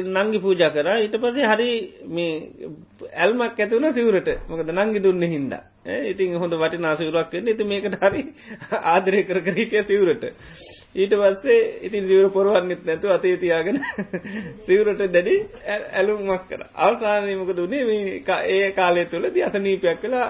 නංගි 0.08 0.40
පූජ 0.40 0.62
කර. 0.68 0.88
ඊට 0.98 1.16
පසේ 1.18 1.46
හරි 1.46 1.70
මේ 2.08 2.70
ඇල්මක් 3.16 3.60
ඇතුවන 3.60 3.88
සිවරට. 3.92 4.30
මොකද 4.48 4.72
නංගි 4.72 5.00
දුන්න 5.00 5.22
හින්ද. 5.24 5.54
ඉතින් 5.86 6.36
හොඳ 6.36 6.54
වටි 6.54 6.78
නාසිවරක් 6.80 7.32
වෙන්න. 7.32 7.48
ඉති 7.48 7.64
මේකට 7.64 7.96
හරි 8.02 8.24
ආදරය 8.86 9.24
කර 9.24 9.40
කරීටය 9.42 9.84
සිවරට. 9.84 10.26
ඊට 10.96 11.14
පස්සේ 11.14 11.60
ඉතින් 11.82 12.08
සිවර 12.08 12.30
පොරුවන්නෙත් 12.30 12.84
නැතු 12.84 13.10
අතේ 13.10 13.38
තියාගෙන 13.38 13.80
සිවරට 14.68 15.06
දැඩි 15.10 15.36
ඇලුම්මක් 15.94 16.44
කර. 16.48 16.62
අවසානයමක 16.78 17.52
දුන්නේ 17.54 17.86
මේ 17.86 18.22
ඒ 18.50 18.72
කාලය 18.74 19.06
තුළ 19.06 19.30
ද 19.30 19.38
අසනීපයක් 19.42 20.02
කලා 20.02 20.28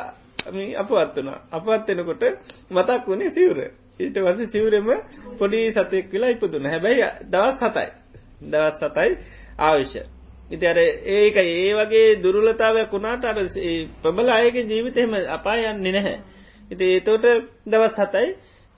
අපවත් 0.77 1.17
වනා 1.17 1.39
අපත් 1.51 1.87
වෙනකොට 1.89 2.23
මතක් 2.69 3.03
වුණේ 3.07 3.31
සිවර. 3.31 3.59
ඊට 3.97 4.17
වස 4.19 4.51
සිවරෙම 4.51 4.89
පොඩි 5.37 5.71
සතෙක් 5.71 6.11
වෙලා 6.11 6.29
ඉපදුන 6.29 6.65
හැබැයි 6.65 7.07
දවස් 7.27 7.61
හතයි. 7.61 8.04
දවස් 8.43 8.77
සතයි 8.79 9.11
ආවිශ්‍ය 9.59 10.01
ඉති 10.47 10.65
අර 10.65 10.77
ඒක 10.77 11.37
ඒ 11.37 11.73
වගේ 11.75 12.15
දුරුලතාවයක් 12.17 12.89
වුණාට 12.89 13.25
අර 13.25 13.37
ප්‍රබල 14.01 14.29
අයගේ 14.31 14.63
ජීවිතයම 14.63 15.13
අපා 15.29 15.57
යන්නේ 15.65 15.91
නැහැ. 15.91 16.17
ඉති 16.71 16.85
ඒතෝට 16.87 17.25
දවස් 17.65 17.95
හතයි 17.97 18.27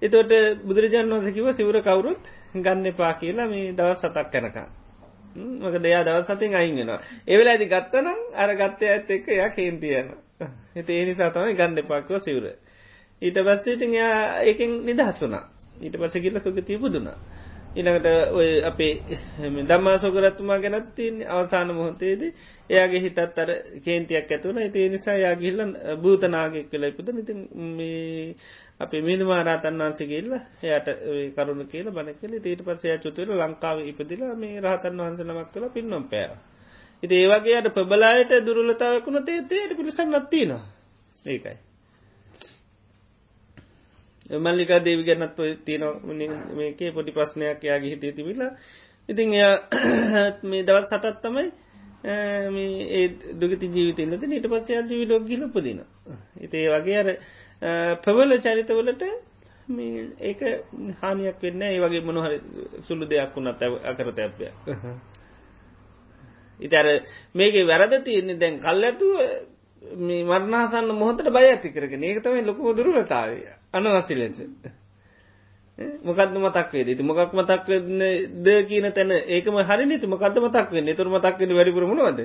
එතෝට 0.02 0.32
බුදුරජාන් 0.64 1.10
වන්සකිව 1.10 1.48
සිවර 1.54 1.82
කවුරුත් 1.82 2.24
ගන්න 2.56 2.86
එපා 2.86 3.14
කියලා 3.16 3.48
මේ 3.48 3.74
දවස් 3.74 4.00
සතක් 4.00 4.32
කැනකා. 4.32 4.68
මක 5.36 5.76
දෙයා 5.78 6.04
දවස් 6.04 6.30
සතින් 6.30 6.56
අයිගෙනවා. 6.56 7.00
එවෙලා 7.28 7.54
ඇති 7.54 7.66
ගත්තනම් 7.66 8.20
අර 8.36 8.50
ගත්තය 8.56 8.86
ඇත් 8.88 9.12
එක්ක 9.12 9.28
යා 9.30 9.50
කේන්තියන. 9.50 10.08
එති 10.76 10.92
ඒ 10.94 11.06
නිසා 11.06 11.30
තමයි 11.30 11.54
ගන්න 11.54 11.78
එපාක්ව 11.78 12.20
සිවර. 12.20 12.46
ඊට 13.22 13.38
පස්සේ 13.40 13.74
ඉතින් 13.74 13.94
එයා 13.94 14.42
ඒකෙන් 14.42 14.72
නිදහස් 14.86 15.22
වුණා. 15.22 15.44
ඊට 15.82 15.96
පස්සේ 15.96 16.22
කියලා 16.22 16.42
සුගතිය 16.42 16.80
පුදුනා. 16.80 17.18
ඊළඟට 17.78 18.08
ඔය 18.32 18.50
අපේ 18.64 18.94
දම්මා 19.64 19.98
සොකරත්තුමා 20.00 20.60
ගැනත් 20.60 20.88
තියන්නේ 20.96 21.28
අවසාන 21.30 21.74
මොහොතේදී 21.74 22.32
එයාගේ 22.70 23.02
හිතත් 23.02 23.20
අර 23.38 23.50
කේන්තියක් 23.82 24.32
ඇතුවන 24.32 24.58
ඒ 24.60 24.88
නිසා 24.90 25.18
යාගිල්ල 25.18 25.62
භූතනාගෙක් 25.98 26.70
කළ 26.72 26.86
ඉපුද 26.86 27.12
නිති 27.12 27.34
අපි 28.80 29.02
මිනිමාරාතන් 29.02 29.80
වන්සේගේල්ල 29.80 30.34
එයට 30.66 30.90
කරුණු 31.36 31.66
කියල 31.68 31.92
බන 31.92 32.10
කියල 32.16 32.34
ඊට 32.36 32.62
පසය 32.64 32.98
චුතුවල 33.00 33.38
ලංකාව 33.40 33.78
ඉපදිලා 33.84 34.34
මේ 34.36 34.62
රහතන් 34.62 35.00
වහන්ස 35.00 35.24
නමක් 35.24 35.48
කළ 35.52 35.70
පින්නම් 35.70 36.04
පෑ. 36.06 36.36
ඉති 37.04 37.16
ඒවගේ 37.18 37.56
අට 37.56 37.74
ප්‍රබලායට 37.74 38.36
දුරලතාවකුණ 38.44 39.24
තේතේට 39.24 39.72
පිළිසන් 39.76 40.14
නත්තිනවා 40.14 40.64
ඒකයි. 41.26 41.58
මල්ලික 44.30 44.72
දේවි 44.80 45.04
ගැනත් 45.04 45.40
තියන 45.66 45.84
මේකේ 46.54 46.92
පොඩි 46.92 47.12
ප්‍රශ්නයක් 47.12 47.64
යාගේ 47.64 47.90
හිතේ 47.90 48.12
තිබිලා. 48.14 48.52
ඉතින් 49.10 49.34
එය 49.34 49.44
මේ 50.44 50.64
දවස් 50.64 50.90
සටත් 50.90 51.22
තමයි 51.22 51.46
ඒ 52.06 53.08
දුගති 53.34 53.68
ජීවිතන්නද 53.68 54.24
නිට 54.26 54.48
පස්සයා 54.48 54.84
ජීවි 54.84 55.06
ලොග්ගිල 55.06 55.44
උපදින. 55.44 55.82
ඉතේ 56.38 56.68
වගේ 56.70 56.98
අර 56.98 57.10
ප්‍රවල 57.98 58.40
චරිතවලට 58.40 59.04
ඒක 60.22 60.42
හානියක් 61.02 61.42
වෙන්න 61.42 61.62
ඒ 61.64 61.80
වගේ 61.80 62.02
මොනහරි 62.02 62.40
සුළු 62.82 63.06
දෙයක් 63.06 63.36
වුණත් 63.36 63.64
අකරත 63.86 64.20
ඇපය. 64.20 64.52
ඉතර 66.60 66.86
මේක 67.34 67.56
වැරද 67.66 68.04
තියන්නේ 68.04 68.38
දැන් 68.38 68.60
කල් 68.60 68.84
ඇතුව 68.84 69.14
මේ 70.00 70.24
මරණහසන්න 70.24 70.92
මොහොතට 70.94 71.32
බය 71.32 71.46
ඇති 71.46 71.72
කරගෙන 71.72 72.04
ඒක 72.04 72.22
තමයි 72.22 72.44
ලොකු 72.44 72.74
දුරලතාවය 72.74 73.57
අනවසි 73.74 74.16
ලෙස. 74.16 74.38
මොකද 76.04 76.34
මතක් 76.36 76.72
වේ 76.74 76.96
ති 76.96 77.04
මොකක් 77.04 77.34
මතක් 77.34 77.68
වෙන්න 77.68 78.00
ද 78.40 78.48
කියන 78.66 78.92
තැන 78.92 79.12
ඒකම 79.12 79.58
හරි 79.62 79.86
නති 79.88 80.08
මොකද 80.08 80.38
මතක් 80.38 80.72
වෙන්න? 80.72 80.96
තුර 80.96 81.08
මතක් 81.08 81.40
වෙන 81.40 81.52
වැඩිපුරමුණවද 81.52 82.20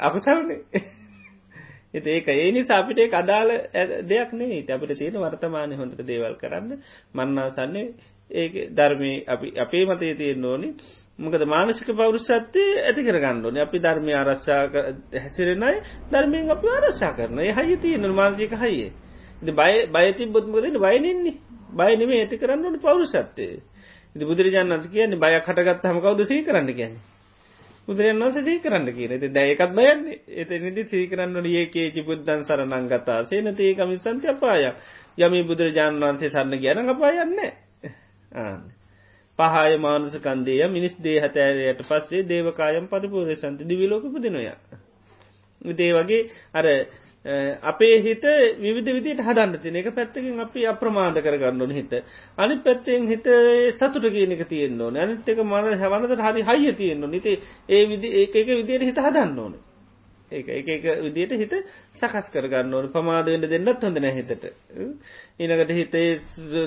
අපසවනේ 0.00 0.60
එති 1.92 2.10
ඒක 2.10 2.28
ඒ 2.30 2.50
නිසා 2.52 2.78
අපිට 2.78 2.98
ඒ 2.98 3.10
අදාළ 3.12 3.50
දෙයක් 4.04 4.32
නේ 4.32 4.64
අපිට 4.68 4.98
තියෙන 4.98 5.16
වර්තමානය 5.16 5.74
හොඳට 5.74 6.02
දේවල් 6.02 6.36
කරන්න 6.36 6.78
මන්නාසන්නේ 7.14 7.86
ඒ 8.30 8.68
ධර්මය 8.70 9.24
අපි 9.24 9.48
අපේ 9.56 9.86
මතේ 9.86 10.14
තියෙන 10.14 10.44
ඕනි. 10.44 10.74
මොකද 11.18 11.42
මානසික 11.46 11.88
පෞරුෂත්වය 11.94 12.64
ඇති 12.80 13.02
කරගන්නඩෝන 13.02 13.58
අපි 13.58 13.78
ධර්මය 13.78 14.12
ආරශ්ා 14.14 14.62
හැසිරෙනයි 15.14 15.78
ධර්මයෙන් 16.10 16.50
අපි 16.50 16.66
ආරශ්ා 16.68 17.12
කරන 17.12 17.38
හයි 17.38 17.76
තියෙන 17.78 18.10
මානසික 18.12 18.52
හයියේ. 18.54 18.92
බය 19.42 19.86
බයති 19.88 20.26
බොත්මකදන 20.28 20.78
බයනෙන්නේ 20.78 21.34
බයනම 21.70 22.10
ඇති 22.12 22.38
කරන්නට 22.38 22.80
පෞරුෂත්වය. 22.80 23.60
ඉති 24.16 24.24
බුදුරජාන් 24.24 24.68
වන්ස 24.68 24.88
කියන්නේ 24.88 25.18
බයක් 25.18 25.44
හටගත් 25.44 25.84
හමකවද 25.84 26.20
සී 26.24 26.42
කරන්න 26.42 26.72
කියන්නේ? 26.72 27.16
බුදුරන් 27.88 28.18
වන්ස 28.18 28.36
සී 28.40 28.60
කරන්න 28.60 28.88
කියන 28.90 29.12
ති 29.16 29.28
දැයකත් 29.30 29.72
බයන්නේ. 29.72 30.20
එත 30.26 30.50
නිදි 30.50 30.84
සීකරන්නට 30.84 31.46
ඒකේචි 31.46 32.02
බුද්ධන් 32.02 32.44
සරනං 32.44 32.88
ගතා 32.88 33.24
සේනතේ 33.24 33.74
කමිසන්ති 33.74 34.28
අපාය. 34.28 34.72
යමි 35.18 35.42
බුදුරජාණන් 35.44 36.02
වන්සේ 36.02 36.30
සරන්න 36.30 36.58
ගැන 36.58 36.88
අපායන්න 36.88 37.36
පහය 39.38 39.76
මානුසකන්දය 39.78 40.56
මිනිස් 40.68 40.94
දේ 40.98 41.20
හැතෑරයට 41.20 41.82
පස්සේ 41.82 42.24
දේවකායම් 42.24 42.88
පරිපූර 42.88 43.30
සන්ති. 43.36 43.64
දිවිලෝක 43.64 44.04
පුදිනොය. 44.08 44.48
දේ 45.60 45.92
වගේ 45.92 46.22
අර 46.52 46.66
අපේ 47.62 48.00
හිත 48.00 48.24
විවිධ 48.58 48.90
විදිට 48.94 49.20
හදන්න 49.20 49.58
තින 49.58 49.76
එක 49.76 49.88
පැත්තකින් 49.90 50.40
අපි 50.40 50.66
අප්‍රමාද 50.66 51.18
කරගන්නන 51.18 51.72
හිත. 51.72 51.92
අනි 52.38 52.56
පැත්තෙන් 52.58 53.08
හිත 53.08 53.26
සතුට 53.74 54.06
කියනක 54.08 54.42
තියෙන්න්න 54.46 54.80
ඕන 54.80 54.96
අනිත්තක 54.96 55.42
මන 55.42 55.74
හැවනට 55.76 56.20
හරි 56.20 56.42
හයිය 56.44 56.74
තියෙන්න්න 56.74 57.10
නිති 57.10 57.38
ඒ 57.68 57.82
විදි 57.86 58.08
ඒ 58.14 58.26
එක 58.32 58.46
විදියට 58.48 58.84
හිත 58.84 58.98
හදන්න 58.98 59.38
ඕන. 59.38 59.54
ඒක 60.30 60.48
එක 60.50 60.68
එක 60.68 60.84
විදියට 61.02 61.32
හිත 61.32 61.52
සකස් 61.94 62.30
කරගන්න 62.30 62.74
ඕන 62.74 62.88
පමාදවෙන්ට 62.88 63.46
දෙන්නත් 63.46 63.80
හොඳ 63.80 63.98
නැහිතට. 63.98 64.46
ඊනකට 65.38 65.70
හිතේ 65.70 66.18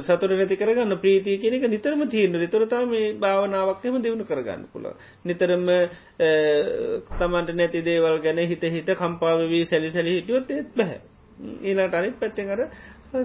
සතුර 0.01 0.31
නැති 0.31 0.55
කරගන්න 0.55 0.97
ප්‍රීතිය 0.97 1.37
කෙනෙක 1.37 1.67
නිතරම 1.67 2.05
තියන්න 2.07 2.35
නිතරතා 2.35 2.85
මේ 2.85 3.13
භාවනාවක්යම 3.15 3.99
දියුණු 3.99 4.25
කරගන්න 4.25 4.67
පුළ. 4.69 4.87
නිතරම 5.25 5.67
තමන්ට 7.13 7.55
නැති 7.55 7.83
දේවල් 7.83 8.19
ගැන 8.19 8.39
හිත 8.45 8.63
හිත 8.69 8.95
කම්පාවවී 8.95 9.65
සැලි 9.65 9.91
සැලි 9.91 10.15
හිටියොත් 10.15 10.51
ඒත් 10.51 10.71
බැහැ. 10.73 11.01
ඊලාට 11.61 11.93
අනිත් 11.93 12.15
පැත්තෙන් 12.15 12.49
අර 12.49 12.61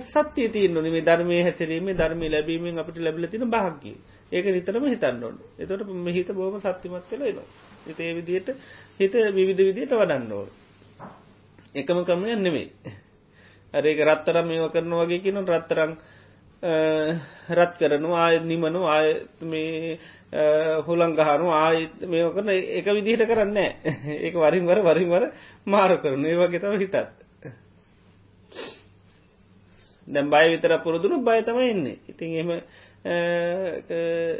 සත්‍ය 0.02 0.48
තියන්න 0.48 0.82
මේ 0.84 1.02
ධර්මය 1.02 1.42
හැසිරීම 1.42 1.94
ධර්මය 1.94 2.28
ලැබීමෙන් 2.28 2.78
අපට 2.78 2.98
ලැබල 2.98 3.26
තින 3.28 3.44
භාගකි 3.48 3.94
ඒක 4.34 4.46
නිතරම 4.48 4.84
හිතන්න 4.86 5.22
ඕන්න 5.22 5.38
එතොට 5.58 5.86
මෙහිත 6.00 6.28
බෝම 6.32 6.58
සත්‍යමත් 6.58 7.06
කළ 7.06 7.22
එනවා. 7.24 7.46
ඒ 7.86 8.12
විදියට 8.14 8.48
හිත 8.98 9.14
විවිධ 9.32 9.62
විදියට 9.62 9.92
වඩන්න 9.92 10.32
ඕ. 10.32 10.46
එකම 11.74 11.98
ක්‍රමයක් 12.02 12.38
නෙමෙයි. 12.38 12.68
අරඒක 13.74 13.98
රත්තරම් 14.00 14.46
මේව 14.46 14.70
කරන 14.70 14.92
වගේ 14.94 15.20
කියන 15.20 15.42
රත්තරං 15.46 15.92
රත් 17.50 17.72
කරනවා 17.76 18.20
ආය 18.24 18.38
නිමනු 18.42 18.80
ආය 18.86 19.08
මේ 19.42 19.98
හුළං 20.80 21.12
ගහනු 21.12 21.50
ආය 21.52 21.88
මේව 22.04 22.30
කරන 22.32 22.48
එක 22.48 22.86
විදිහට 22.88 23.26
කරන්න 23.26 23.58
ඒක 23.58 24.34
වරින් 24.34 24.64
වර 24.64 24.80
වරින් 24.82 25.10
වර 25.10 25.24
මාර 25.66 25.92
කරන 25.98 26.24
ඒ 26.24 26.36
වගේ 26.36 26.60
තව 26.60 26.72
හිතත් 26.76 26.96
දැම් 30.08 30.30
බය 30.30 30.46
විතර 30.48 30.72
පුරදුරු 30.80 31.20
බයතම 31.20 31.58
එන්නේ 31.60 31.98
ඉතින් 32.08 32.32
එම 32.36 32.50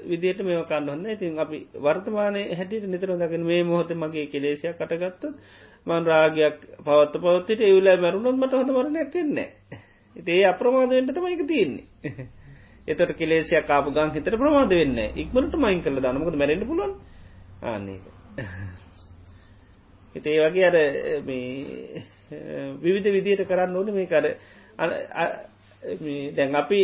විදියට 0.07 0.41
මේ 0.43 0.65
කන්නන්න 0.65 1.07
ඉතින් 1.09 1.39
අපි 1.39 1.59
වර්තමානය 1.79 2.45
හැටියට 2.53 2.87
නිතර 2.87 3.17
දකින 3.17 3.45
මේ 3.45 3.63
මොහොත 3.65 3.91
මගේ 3.95 4.27
කෙලේසිය 4.29 4.73
කටගත්තු 4.75 5.35
මන් 5.87 6.07
රාගයක් 6.07 6.61
පවත්ත 6.81 7.21
පවත්තට 7.21 7.61
එවල 7.63 7.91
මැරුණොත් 7.99 8.37
මට 8.37 8.53
හොඳ 8.55 8.71
මරණයක් 8.73 9.11
කෙන්නේ 9.13 9.51
ඉතිේ 10.17 10.47
අප්‍රමාදයට 10.47 11.11
තම 11.11 11.27
එක 11.27 11.45
තියන්නේ. 11.45 11.85
එතට 12.89 13.13
කෙලේසිය 13.15 13.63
කාප 13.63 13.87
ගන් 13.89 14.11
හිතට 14.11 14.31
ප්‍රමාද 14.33 14.71
වෙන්න 14.71 14.99
ඉක්මට 15.15 15.55
මයින් 15.57 15.83
කල 15.83 15.99
දනමකද 15.99 16.37
මැරෙන්ට 16.37 16.67
පුලන් 16.67 16.95
ආන්නේ 17.63 18.01
හිතේ 20.15 20.39
වගේ 20.41 20.67
අර 20.67 20.77
විවිධ 22.81 23.11
විදියට 23.11 23.45
කරන්න 23.45 23.77
ඕන. 23.77 23.89
මේ 23.91 24.07
කර 24.07 24.27
දැන් 26.33 26.57
අපි 26.57 26.81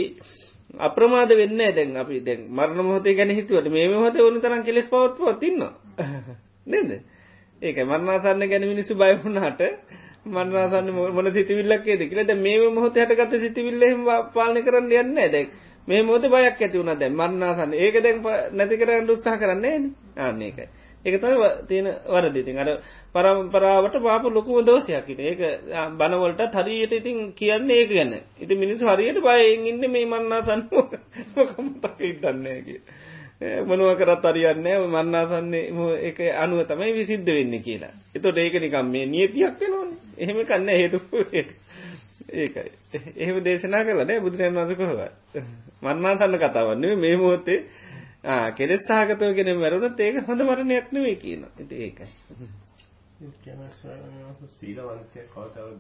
අප්‍රමාද 0.79 1.31
වෙන්න 1.31 1.59
දැන් 1.71 1.97
අපි 1.97 2.21
දැන් 2.21 2.41
මරණ 2.49 2.85
මොහොතේ 2.85 3.15
ගැන 3.15 3.31
හිතුවට 3.31 3.69
මේ 3.69 3.89
මොහොත 3.89 4.17
ඕන 4.17 4.41
තරම් 4.41 4.63
කෙලෙස් 4.63 4.89
පවත්ව 4.89 5.39
තින්න 5.39 5.63
නේද? 6.67 6.91
ඒක 7.63 7.77
මරණාසන්න 7.83 8.49
ගැන 8.49 8.65
මිනිස්සු 8.65 8.95
බය 8.95 9.15
වුණාට 9.17 9.61
මරණාසන්න 10.27 10.93
මොන 10.93 11.33
සිතවිල්ලක්කේද 11.33 12.03
කියලා. 12.03 12.27
දැන් 12.27 12.41
මේ 12.41 12.71
මොහොතේ 12.71 13.05
හටගත්ත 13.05 13.41
සිතවිල්ල 13.41 13.83
එහෙම 13.83 14.05
පාලනය 14.35 14.63
කරන්න 14.63 14.85
යන්නේ 14.85 15.03
නැහැ 15.05 15.31
දැන්. 15.31 15.49
මේ 15.89 16.03
මොහොතේ 16.03 16.31
බයක් 16.31 16.61
ඇති 16.61 16.79
වුණා 16.79 16.97
දැන් 16.97 17.15
මරණාසන්න. 17.15 17.75
ඒක 17.75 18.03
දැන් 18.03 18.23
නැති 18.53 18.77
කරන්න 18.77 19.11
උත්සාහ 19.11 19.39
කරන්නේ 19.39 19.79
නැහැ 19.79 20.33
නේ. 20.35 20.49
ආන්න 20.63 20.80
ඒකයි 21.03 21.17
එකතම 21.17 21.67
තියෙන 21.69 21.87
වරදිතින් 22.07 22.59
අර 22.59 22.69
පරම්පරාවට 23.11 23.95
පාප 23.99 24.25
ලොකුම 24.27 24.65
දෝසයක්කිට 24.65 25.21
ඒක 25.21 25.41
බනවලට 25.95 26.55
හරියට 26.55 26.93
ඉතින් 26.93 27.33
කියන්නේ 27.35 27.77
ඒක 27.77 27.91
ගැන්න 27.91 28.15
ඉති 28.39 28.55
මිනිස් 28.55 28.81
හරියට 28.83 29.21
බයෙන් 29.21 29.67
ඉන්න 29.67 29.85
මේ 29.89 30.07
මන්නා 30.07 30.43
සන්මතක 30.43 32.01
ඉටන්නේ 32.03 32.63
කිය. 32.63 32.81
මනුව 33.41 33.97
කරත් 33.97 34.25
අරියන්නේ 34.25 34.77
මන්නාසන්නේ 34.87 35.65
එක 36.03 36.19
අනුව 36.37 36.67
තමයි 36.67 36.93
විසිද්ධ 36.93 37.31
වෙන්න 37.31 37.55
කියලා. 37.61 37.95
එතොට 38.15 38.37
ඒක 38.37 38.55
නිකම් 38.57 38.87
මේ 38.87 39.07
නියතියක් 39.07 39.57
වෙනවන්. 39.59 39.91
එහෙම 40.19 40.39
කන්න 40.45 40.69
හේතු 40.71 40.99
ඒකයි. 42.35 42.71
එහෙම 43.17 43.37
දේශනා 43.41 43.85
කරලන 43.85 44.21
බුදුරන් 44.21 44.59
වස 44.59 44.77
කොහව 44.77 45.01
මන්නාසන්න 45.83 46.37
කතාවන්නේ 46.39 46.97
මේ 46.97 47.17
මොහොත්තේ 47.17 47.65
කෙලෙස් 48.25 48.83
සාගතව 48.85 49.35
ගෙන 49.35 49.57
මැරුණත් 49.57 50.01
ඒක 50.01 50.27
හොඳ 50.27 50.41
මරණයක් 50.43 50.93
නෙවේ 50.93 51.17
කියන 51.17 51.45
ඇති 51.47 51.75
ඒකයි. 51.77 52.09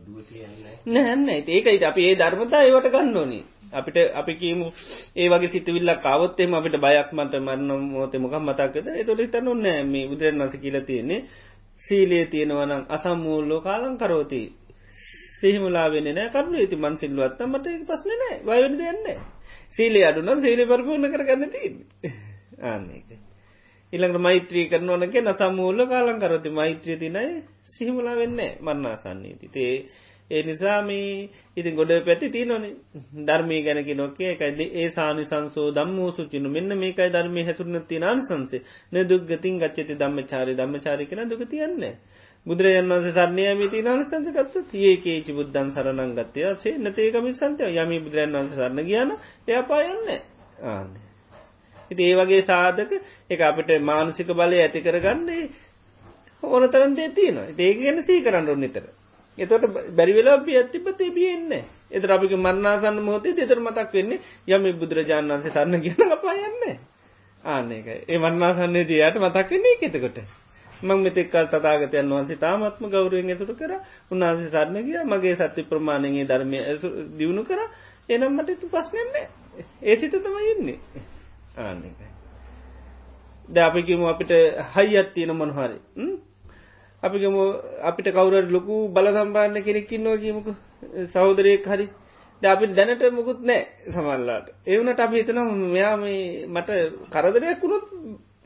දුවතියන්නේ 0.00 0.76
නැන්න 0.86 1.28
ඒකයි 1.28 1.84
අපි 1.84 2.02
ඒ 2.02 2.14
ධර්මතා 2.16 2.62
ඒවට 2.62 2.88
ගන්න 2.88 3.16
ඕනි. 3.16 3.40
අපිට 3.72 3.96
අපි 4.14 4.34
කියමු 4.34 4.66
ඒ 5.16 5.28
වගේ 5.28 5.48
සිතවිල්ලක් 5.48 6.00
කවත්තෙම 6.02 6.54
අපිට 6.54 6.76
බයක් 6.78 7.12
මට 7.12 7.34
මරන්න 7.38 7.84
මෝත 7.86 8.14
මොකක් 8.16 8.36
මතක්කද 8.38 8.88
එතොට 8.94 9.20
හිතන්න 9.20 9.48
නෑ. 9.58 9.84
මේ 9.84 10.08
බුදුරන් 10.08 10.40
වස 10.40 10.56
කියල 10.56 10.80
තියෙන්නේ 10.82 11.24
සීලයේ 11.84 12.26
තියෙනවනම් 12.26 12.82
අසම්මූල්ලෝ 12.88 13.60
කාලං 13.60 13.98
කරෝති. 13.98 14.42
සිහිමලා 15.40 15.88
වෙන 15.88 16.08
නෑ. 16.10 16.30
කරුණු 16.30 16.56
ඇති 16.58 16.76
මන් 16.76 16.96
සිල්ලුවත්ත 16.96 17.40
මට 17.42 17.66
පස්න 17.86 18.10
නෑ. 18.14 18.36
වයවැනි 18.40 18.78
දෙන්නේ 18.78 19.18
සීලේ 19.70 20.04
අඩුනම් 20.06 20.40
සීලි 20.40 20.64
පරපූර්ණ 20.66 21.12
කරගන්න 21.12 21.50
තිී 21.50 22.29
ආන්නේක 22.64 23.08
ඉළඟට 23.92 24.20
මෛත්‍රී 24.20 24.68
කරනවනගේ 24.68 25.22
නසම්මූල්ල 25.22 25.80
කාලං 25.86 26.18
කරති 26.18 26.50
මෛත්‍රිය 26.52 26.98
තිනයි 26.98 27.26
සිහිමලා 27.70 28.16
වෙන්න 28.16 28.38
මරණාසන්නේ 28.60 29.34
තිතේ 29.36 29.74
ඒ 30.30 30.42
නිසාම 30.42 30.90
ඉතින් 31.56 31.74
ගොඩ 31.74 31.92
පැති 32.02 32.26
තියනොන 32.28 32.64
ධර්මී 33.22 33.62
ගැනකි 33.62 33.94
නොකේ 33.94 34.30
එකයිද 34.30 34.60
ඒ 34.60 34.88
සානි 34.90 35.24
සංසෝ 35.24 35.66
දම්මූ 35.72 36.10
සුචිනු. 36.12 36.48
මෙන්න 36.48 36.70
මේකයි 36.76 37.08
ධර්මය 37.08 37.44
හැතුරන 37.44 37.76
තිනාන් 37.84 38.22
සංසේ 38.22 38.62
න 38.92 38.96
දුක්ගතින් 39.04 39.58
ගච්චති 39.58 39.94
දම්ම 39.96 40.18
චාරි 40.24 40.54
දම්ම 40.54 40.76
චාරිකන 40.78 41.24
දුක 41.26 41.42
තියන්නේ 41.48 41.94
බුදුරජන් 42.46 42.88
වන්සේ 42.88 43.12
සරණය 43.12 43.44
මිති 43.56 43.82
නාලසංසකත්ත 43.82 44.72
ඒකේචි 44.84 45.32
බුද්ධන් 45.32 45.68
සරණං 45.72 46.16
ගත්තය 46.16 46.48
සේ 46.58 46.78
නතේකමි 46.78 47.34
සන්තය. 47.34 47.64
යමි 47.74 47.98
බුදුරන් 48.00 48.34
වන්ස 48.34 48.54
සරණ 48.54 48.86
කියන 48.86 49.10
එයපායන්න 49.48 50.10
ආන්න. 50.66 51.09
ඉති 51.90 52.02
ඒ 52.02 52.16
වගේ 52.16 52.42
සාධක 52.42 52.92
එක 53.30 53.40
අපිට 53.42 53.70
මානසික 53.82 54.32
බලය 54.32 54.56
ඇති 54.58 54.80
කරගන්නේ 54.80 55.42
ඕන 56.42 56.68
තරන්දේ 56.68 57.10
තියෙනවා. 57.10 57.48
ඒක 57.58 57.78
ගැන 57.78 58.02
සී 58.02 58.20
කරන්න 58.20 58.60
නිතර. 58.60 58.84
එතට 59.38 59.66
බැරිවෙලා 59.92 60.38
පිය 60.40 60.56
ඇතිබතේ 60.56 61.10
බියෙන්න 61.10 61.52
එත 61.90 62.04
අපික 62.06 62.32
මරණාසන්න 62.36 63.02
මෝතේ 63.02 63.34
දෙතර 63.34 63.60
මතක් 63.60 63.92
වෙන්නේ 63.92 64.20
යම 64.48 64.64
බුදුරජාණන් 64.74 65.32
වන්සේ 65.32 65.52
සරන්න 65.52 65.82
කියන 65.82 66.12
අපායන්න 66.12 66.78
ආන 67.44 67.72
එක 67.72 67.88
ඒ 67.88 68.18
මන්නාසන්නේ 68.18 68.84
දයාට 68.86 69.16
මතක් 69.18 69.50
වෙන්නේ 69.50 69.76
කෙතකොට 69.78 70.18
මං 70.82 70.98
මෙතෙක්කල් 70.98 71.46
තතාගතයන් 71.46 72.08
වහන්සේ 72.08 72.38
තාමත්ම 72.38 72.84
ගෞරුවෙන් 72.86 73.28
ඇතුරු 73.28 73.54
කර. 73.54 73.72
උන්වහන්සේ 74.10 74.50
සරණ 74.50 74.76
ගිය. 74.80 74.98
මගේ 75.04 75.36
සත්‍ය 75.36 75.62
ප්‍රමාණයේ 75.64 76.24
ධර්මය 76.24 76.58
දියුණු 77.18 77.44
කර. 77.44 77.60
එනම් 78.08 78.32
මට 78.32 78.60
තු 78.60 78.66
පස්නෙන්නේ 78.68 79.26
ඒ 79.82 79.96
සිත 79.96 80.14
තමයි 80.14 80.52
ඉන්නේ. 80.52 80.78
ආන්න 81.62 81.84
එකයි 81.84 82.08
ද 83.48 83.56
අපිකිමු 83.60 84.04
අපිට 84.06 84.32
හයිත් 84.74 85.08
තියෙන 85.14 85.32
මොනහරි 85.34 85.78
අපිගම 87.02 87.36
අපිට 87.82 88.08
කවුර 88.10 88.34
ලොකු 88.48 88.76
බල 88.90 89.06
සම්බාන්න 89.08 89.56
කෙනෙක්කින්නවා 89.58 90.16
කියමුක. 90.16 90.48
සහෝදරයෙක් 91.08 91.66
හරි. 91.66 91.88
අපි 92.42 92.66
දැනට 92.68 93.02
මුකුත් 93.10 93.40
නෑ 93.42 93.62
සමල්ලාට 93.86 94.46
ඒවනට 94.66 95.00
අපි 95.00 95.16
හිතන 95.16 95.40
මෙයා 95.68 95.96
මේ 95.96 96.46
මට 96.46 96.70
කරදරයක් 97.10 97.62
වුණොත් 97.62 97.86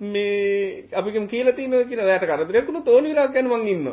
මේ 0.05 0.89
අපිකම 0.93 1.27
කියලති 1.27 1.67
න 1.67 1.75
කියන 1.85 2.01
යට 2.07 2.25
කරදරයක් 2.25 2.67
වුණු 2.67 2.81
තෝනිලා 2.83 3.29
ගැන 3.29 3.47
මං 3.47 3.69
ඉන්න 3.69 3.89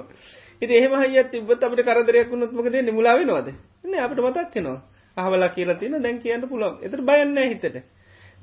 ඉති 0.62 0.74
එහෙම 0.74 0.94
හයිත් 1.04 1.32
තිබත් 1.32 1.64
අපට 1.64 1.82
කරදරයක් 1.84 2.30
වුණොත් 2.30 2.52
මකද 2.52 2.76
නිමුලාවෙනවාද 2.82 3.48
න 3.84 3.94
අපට 3.98 4.20
මතක්කෙනවා 4.20 4.80
අහවලා 5.18 5.50
කියලා 5.50 5.76
තින 5.76 5.98
දැන් 6.00 6.20
කියන්න 6.20 6.48
පුළොන් 6.48 6.78
එතර 6.82 7.02
බයන්න 7.02 7.38
හිතට. 7.44 7.66
ද 7.68 7.78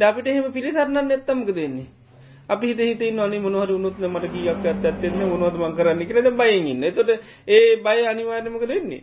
අපිට 0.01 0.27
එහෙම 0.27 0.53
පිළිසරන්න 0.53 0.99
නැත්තම්ක 1.03 1.51
දෙන්නේ 1.51 1.89
අපි 2.49 2.67
හිත 2.69 2.81
හිත 2.81 3.03
නොනි 3.13 3.39
මොනහර 3.39 3.71
උනුත්න 3.71 4.07
මට 4.07 4.31
කියක් 4.31 4.65
ඇත්තත්න්න 4.65 5.21
මොනොද 5.27 5.57
මං 5.57 5.75
කරන්න 5.75 6.03
කියලද 6.05 6.31
බයඉන්න 6.35 6.89
තොට 6.93 7.11
ඒ 7.49 7.77
බය 7.79 7.99
අනිවාර්යමක 8.05 8.65
දෙන්නේ 8.67 9.03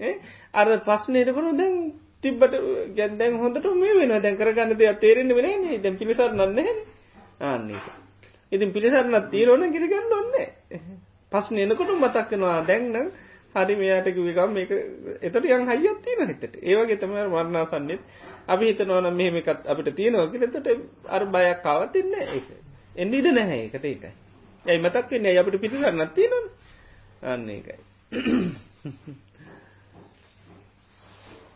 අර 0.54 0.68
පස්නයට 0.80 1.30
කරු 1.30 1.52
දැන් 1.54 1.74
තිබට 2.20 2.54
ගැදැන් 2.94 3.34
හොඳට 3.36 3.66
මේ 3.74 3.94
වෙන 3.96 4.14
දැන් 4.18 4.36
කරගන්න 4.36 4.76
දෙයක් 4.76 4.98
තේරෙන 4.98 5.30
වෙන 5.30 5.66
දැන් 5.78 5.96
පිළිසර 5.96 6.30
නන්න 6.32 6.58
ආන්නේ. 7.42 7.82
ඉතින් 8.52 8.70
පිළිසරන්නත් 8.70 9.30
තීරෝන 9.30 9.64
ගිරිගන්න 9.68 10.14
ඔන්නේ 10.14 10.48
පස්න 11.32 11.58
එනකොට 11.58 11.90
මතක්කෙනවා 11.96 12.58
දැන්නම් 12.64 13.08
හරි 13.54 13.74
මෙයාටක 13.76 14.18
විකම් 14.18 14.50
මේක 14.50 14.70
එතට 15.20 15.44
යන් 15.46 15.66
හයිත් 15.68 15.98
තියෙන 16.00 16.28
හිතට. 16.28 16.54
ඒවගේ 16.62 16.96
තම 16.96 17.16
වර්ණාසන්නෙත් 17.28 18.00
අපි 18.48 18.64
හිතනවන 18.66 19.08
මෙහෙමකත් 19.12 19.66
අපිට 19.66 19.94
තියෙනවා 19.94 20.28
කියලතට 20.28 20.68
අර 21.08 21.22
බයක් 21.26 21.62
කවතින්න 21.62 22.14
ඒක. 22.20 22.48
එන්ඩීද 22.96 23.26
නැහැ 23.32 23.64
එකට 23.64 23.84
ඒකයි 23.84 24.12
ඇයි 24.64 24.80
මතක් 24.80 25.10
වෙන්නේ? 25.10 25.38
අපිට 25.38 25.60
පිටිසරන්නත් 25.60 26.14
තියෙනවා 26.14 27.32
අන්න 27.32 27.48
ඒකයි. 27.48 27.78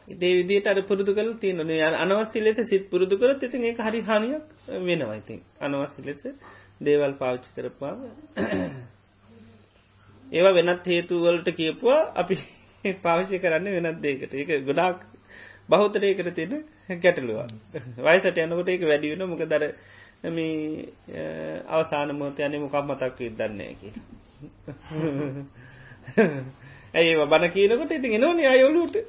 ඒ 0.09 0.33
විදිට 0.33 0.67
අර 0.67 0.79
පුරුදු 0.83 1.13
කල 1.13 1.31
තියනන 1.37 1.61
අනවස්සි 1.97 2.41
ලෙස 2.41 2.59
සිත් 2.65 2.85
පුරුදු 2.91 3.19
කර 3.19 3.33
තිතින් 3.37 3.65
ඒ 3.65 3.75
හරි 3.81 4.01
හානියක් 4.03 4.45
වෙනවයිතින් 4.83 5.41
අනවස්සි 5.61 6.01
ලෙස 6.03 6.23
දේවල් 6.81 7.15
පාවිච්චි 7.15 7.51
කරපාව 7.57 7.99
ඒවා 10.27 10.55
වෙනත් 10.55 10.87
හේතුවලට 10.87 11.49
කියපුවා 11.53 12.01
අපි 12.15 12.37
පාවිච්චි 13.03 13.39
කරන්න 13.39 13.69
වෙනත් 13.79 14.01
දේකට 14.01 14.33
ඒක 14.35 14.51
ගොඩාක් 14.65 14.99
බෞතරයකට 15.69 16.31
තියෙන 16.35 16.65
ගැටලුවා 17.03 17.49
වයිසට 17.99 18.39
යනකොට 18.39 18.69
ඒක 18.69 18.83
වැඩි 18.85 19.13
වෙන 19.13 19.29
මොක 19.29 19.43
දර 19.45 19.65
මේ 20.31 20.87
අවසාන 21.71 22.15
මෝත 22.15 22.39
යන 22.41 22.61
මොකක් 22.61 22.77
මතක් 22.83 23.19
දන්නේ 23.35 23.73
කිය 23.77 23.95
ඇයි 26.95 27.15
බණ 27.27 27.53
කියනකොට 27.53 27.93
ඉතින් 27.93 28.17
එනවන 28.17 28.41
අයොලුට 28.47 28.97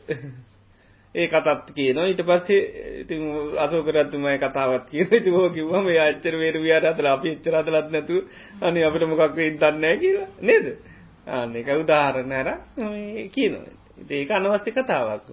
ඒ 1.15 1.27
කතත් 1.27 1.71
කියන 1.73 1.99
ඊට 1.99 2.21
පස්සේ 2.23 2.59
ඉතින් 2.99 3.21
අසෝකරත්තුමයි 3.57 4.37
කතාවත් 4.39 4.89
කියන 4.89 5.07
ති 5.19 5.29
හෝ 5.29 5.49
කිව්වම 5.49 5.87
අච්චර 5.99 6.35
වේරු 6.35 6.61
වියාට 6.61 6.85
අතර 6.85 7.07
අපි 7.07 7.29
එච්චරතලත් 7.29 7.89
නැතු 7.89 8.17
අනි 8.61 8.83
අපිට 8.83 9.05
මොකක් 9.05 9.37
දන්නේ 9.55 9.95
කියලා. 9.97 10.27
නේද? 10.41 10.65
අන්න 11.27 11.55
එක 11.55 11.69
උදාහරණ 11.75 12.33
ඇර 12.33 12.49
කියනවා. 13.29 13.73
ඒක 14.11 14.31
අනවස්්‍ය 14.31 14.71
කතාවක්. 14.71 15.27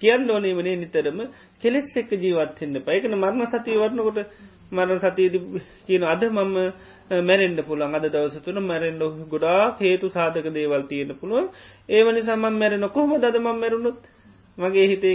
කියන්න 0.00 0.30
ඕනේ 0.30 0.54
වනේ 0.54 0.76
නිතරම 0.76 1.18
කෙලෙස් 1.62 1.96
එක්ක 1.96 2.12
ජීවත්වෙන්න 2.16 2.78
පයකන 2.82 3.14
මර්ම 3.14 3.42
සතිය 3.48 3.78
වරනකොට 3.78 4.20
මරණ 4.70 5.00
සතියද 5.00 5.34
කියන 5.86 6.04
අද 6.04 6.22
මම 6.28 6.56
මැරෙන්ඩ 7.22 7.60
පුළන් 7.64 7.94
අද 7.94 8.06
දවස 8.06 8.42
තුන 8.42 8.60
මැරෙන්ඩ 8.64 9.02
ගොඩා 9.28 9.62
හේතු 9.78 10.10
සාධක 10.10 10.48
දේවල් 10.52 10.84
තියෙන 10.84 11.14
පුළුව 11.14 11.46
ඒවනි 11.88 12.22
සමම් 12.22 12.54
මැරෙන 12.54 12.88
කොහොම 12.90 13.20
දම 13.20 13.48
මැරුණුත්? 13.54 14.00
මගේ 14.58 14.86
හිතේ 14.86 15.14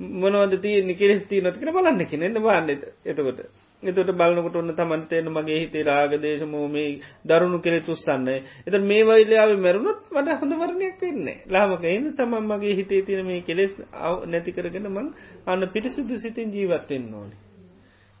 මොනවද 0.00 0.54
තිය 0.60 0.94
කෙස් 0.94 1.22
තිය 1.26 1.40
නොතික 1.40 1.62
බලන්න 1.68 2.06
කෙනෙන්න 2.06 2.42
බාන්න 2.42 2.70
එතකොට. 2.70 3.40
එතට 3.82 4.10
බලනකොට 4.12 4.56
ඔන්න 4.56 4.72
තමන්තයන 4.72 5.26
මගේ 5.28 5.58
හිතේ 5.58 5.84
රාගදේශ 5.84 6.44
මෝමේ 6.44 7.00
දරුණු 7.24 7.58
කෙළෙ 7.60 7.80
තුස්සන්න. 7.82 8.28
එත 8.64 8.74
මේ 8.82 9.02
වයිලාව 9.04 9.52
මැරුණොත් 9.58 10.00
මට 10.10 10.38
හොඳ 10.40 10.54
වරණයක් 10.54 11.02
වෙන්න 11.02 11.28
ලාමක 11.48 11.84
එන්න 11.86 12.06
සමන් 12.10 12.46
මගේ 12.46 12.74
හිතේ 12.74 13.02
තින 13.02 13.20
මේ 13.22 13.42
කෙලෙස් 13.42 13.74
නැති 14.26 14.52
කරගෙන 14.52 14.88
මං 14.88 15.12
අන්න 15.46 15.68
පිටිසුදු 15.68 16.18
සිතින් 16.18 16.50
ජීවත්වෙන්න 16.50 17.14
ඕනි. 17.14 17.36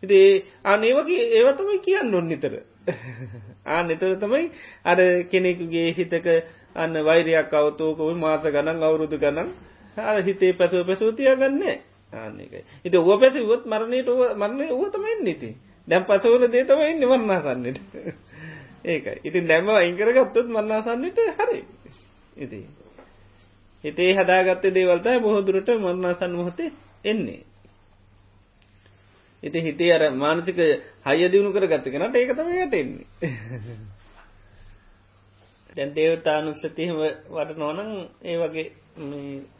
ඉතිේ 0.02 0.44
අනේවගේ 0.64 1.24
ඒවතමයි 1.32 1.78
කියන්න 1.80 2.14
ඔන්න 2.14 2.28
නිතර. 2.28 2.54
ආ 3.66 3.82
නිතර 3.82 4.12
තමයි 4.16 4.44
අර 4.84 4.98
කෙනෙකුගේ 5.26 5.88
හිතක 5.92 6.26
අන්න 6.76 6.94
වෛරයක් 7.02 7.52
අවතෝකොව 7.54 8.14
මාස 8.16 8.44
ගණන් 8.46 8.82
අවුරුදු 8.82 9.16
ගණන් 9.18 9.50
අර 9.96 10.16
හිතේ 10.22 10.52
පැසව 10.52 10.84
පැසූතිය 10.84 11.36
ගන්නේ 11.36 11.76
ආන්නේකයි 12.12 12.64
ඉති 12.84 12.96
ඔව 12.98 13.10
පැසිවොත් 13.18 13.62
මරණයට 13.66 14.08
මරණය 14.36 14.66
ඕතමෙන් 14.72 15.18
නීති 15.22 15.50
දැම් 15.88 16.04
පසවල 16.04 16.48
දේතමයින්න 16.48 17.04
වන්නාසන්නට 17.04 17.78
ඒකයි. 18.84 19.20
ඉතින් 19.22 19.44
දැම්ම 19.44 19.68
අයිංකරගත්තොත් 19.70 20.46
මන්නාසන්නට 20.48 21.18
හරි. 21.38 21.60
ඉති 22.36 22.60
හිතේ 23.84 24.10
හදාගත්ත 24.14 24.64
දේවල්තයි 24.70 25.20
බොහෝදුරට 25.20 25.68
මන්නාසන්න 25.78 26.32
මොහොතේ 26.32 26.70
එන්නේ. 27.04 27.42
ඉති 29.42 29.58
හිතේ 29.60 29.92
අර 29.92 30.02
මානසික 30.14 30.58
හය 31.06 31.18
දියුණු 31.26 31.52
කර 31.52 31.66
ගත්ත 31.66 31.86
කෙනට 31.88 32.16
ඒකතම 32.16 32.48
යට 32.54 32.74
එන්නේ 32.74 33.06
දැන් 35.76 35.90
දේවතානුස්සතිහම 35.94 36.96
වට 37.30 37.58
නොනං 37.58 37.80
ඒ 38.24 38.36
වගේ 38.38 38.68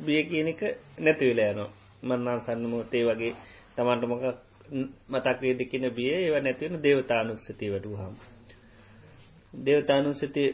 බිය 0.01 0.23
කියන 0.25 0.49
එක 0.49 0.63
නැතිවෙලා 0.99 1.51
යනවා. 1.53 1.71
මන්නාන් 2.03 2.41
සන්නමෝතේ 2.41 3.05
වගේ 3.05 3.33
තමන්ට 3.77 4.05
මොක 4.05 4.23
මතක්වේ 5.09 5.55
දෙකින 5.55 5.85
බිය 5.91 6.11
ඒව 6.13 6.37
නැතිවෙන 6.39 6.83
දේවතානුස්සතිය 6.83 7.71
වඩු 7.71 7.97
හම් 7.97 8.15
දේවතානුස්සති 9.65 10.45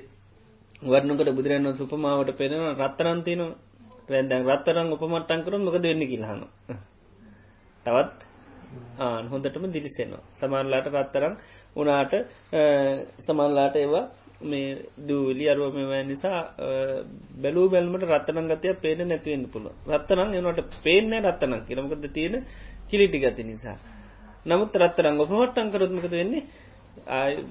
වර්ණකට 0.83 1.31
බුදුරන්න 1.31 1.77
සුපමාවට 1.77 2.31
පෙනෙන 2.35 2.65
රත්තරන්තින 2.77 3.43
වැැදැන් 4.09 4.45
රත්තරන් 4.47 4.93
උපමට්ටන් 4.93 5.43
කරුම් 5.43 5.63
මොක 5.63 5.77
දෙන්න 5.79 6.03
කිල්හන 6.05 6.43
තවත්? 7.87 8.19
ආන 8.99 9.25
හොඳටම 9.29 9.65
දිලිසෙනවා. 9.69 10.23
සමන්ලාට 10.35 10.87
රත්තරම් 10.93 11.35
උනාට 11.77 12.13
සමන්ලාට 13.21 13.77
ඒවා 13.77 14.05
මේ 14.43 14.69
දූලි 15.01 15.45
අරුව 15.49 15.75
මෙවැ 15.75 16.03
නිසා 16.05 16.41
බැලූ 17.37 17.67
බැල්මට 17.69 18.05
රත්තනන් 18.09 18.51
ගතය 18.51 18.75
පේන 18.77 19.01
නැතිවෙන්න 19.05 19.47
පුළ 19.49 19.67
රත්තනං 19.89 20.37
එනට 20.41 20.77
පේනෑ 20.85 21.23
රත්තනක් 21.23 21.67
කියරමකද 21.69 22.07
තියෙන 22.11 22.37
කිලිටි 22.89 23.19
ගති 23.19 23.45
නිසා. 23.45 23.77
නමුත් 24.47 24.77
රත්තරං 24.77 25.21
ඔපමට්ටන් 25.21 25.73
කරොත්මකද 25.73 26.13
වෙන්නේ? 26.13 26.43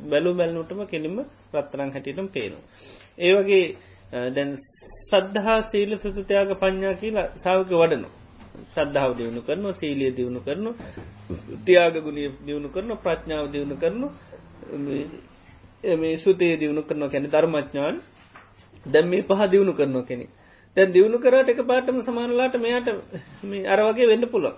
බැලු 0.05 0.33
බැලනුටම 0.33 0.81
කෙලින්ම 0.85 1.17
රත්තරං 1.53 1.91
හැටියටම 1.91 2.27
පේනවා. 2.27 2.63
ඒවගේ 3.19 3.63
දැන් 4.31 4.51
සද්ධහා 5.03 5.59
සීල 5.63 5.91
සුතුතයාග 5.97 6.51
පඥ්ඥා 6.55 6.95
කියලා 6.95 7.27
සාවක 7.37 7.71
වඩනු. 7.73 8.09
සද්ධාව 8.69 9.11
දියුණු 9.17 9.41
කරනු 9.41 9.69
සීලිය 9.73 10.11
දියුණු 10.11 10.39
කරනු 10.39 10.71
තියාග 11.65 11.95
ගුණිය 11.99 12.29
දියුණු 12.45 12.69
කරනු 12.69 12.93
ප්‍රඥාව 12.97 13.45
දියුණු 13.51 13.75
කරනු 13.75 14.07
මේ 15.83 16.17
සුතේ 16.17 16.53
දියුණු 16.55 16.81
කරන 16.83 17.09
කැන 17.09 17.25
ධර්මඥාන්. 17.25 17.95
දැම් 18.85 19.05
මේ 19.07 19.23
පහ 19.23 19.41
දියුණු 19.47 19.73
කරනවා 19.73 20.03
කෙනෙ 20.03 20.25
දැන් 20.77 20.91
දියුණු 20.91 21.17
කරට 21.19 21.49
එක 21.49 21.61
පාටම 21.63 22.01
සමානලාට 22.01 22.55
මෙයාට 22.57 22.89
මේ 23.43 23.67
අර 23.67 23.79
වගේ 23.81 24.07
වෙන්න 24.07 24.25
පුළො 24.27 24.51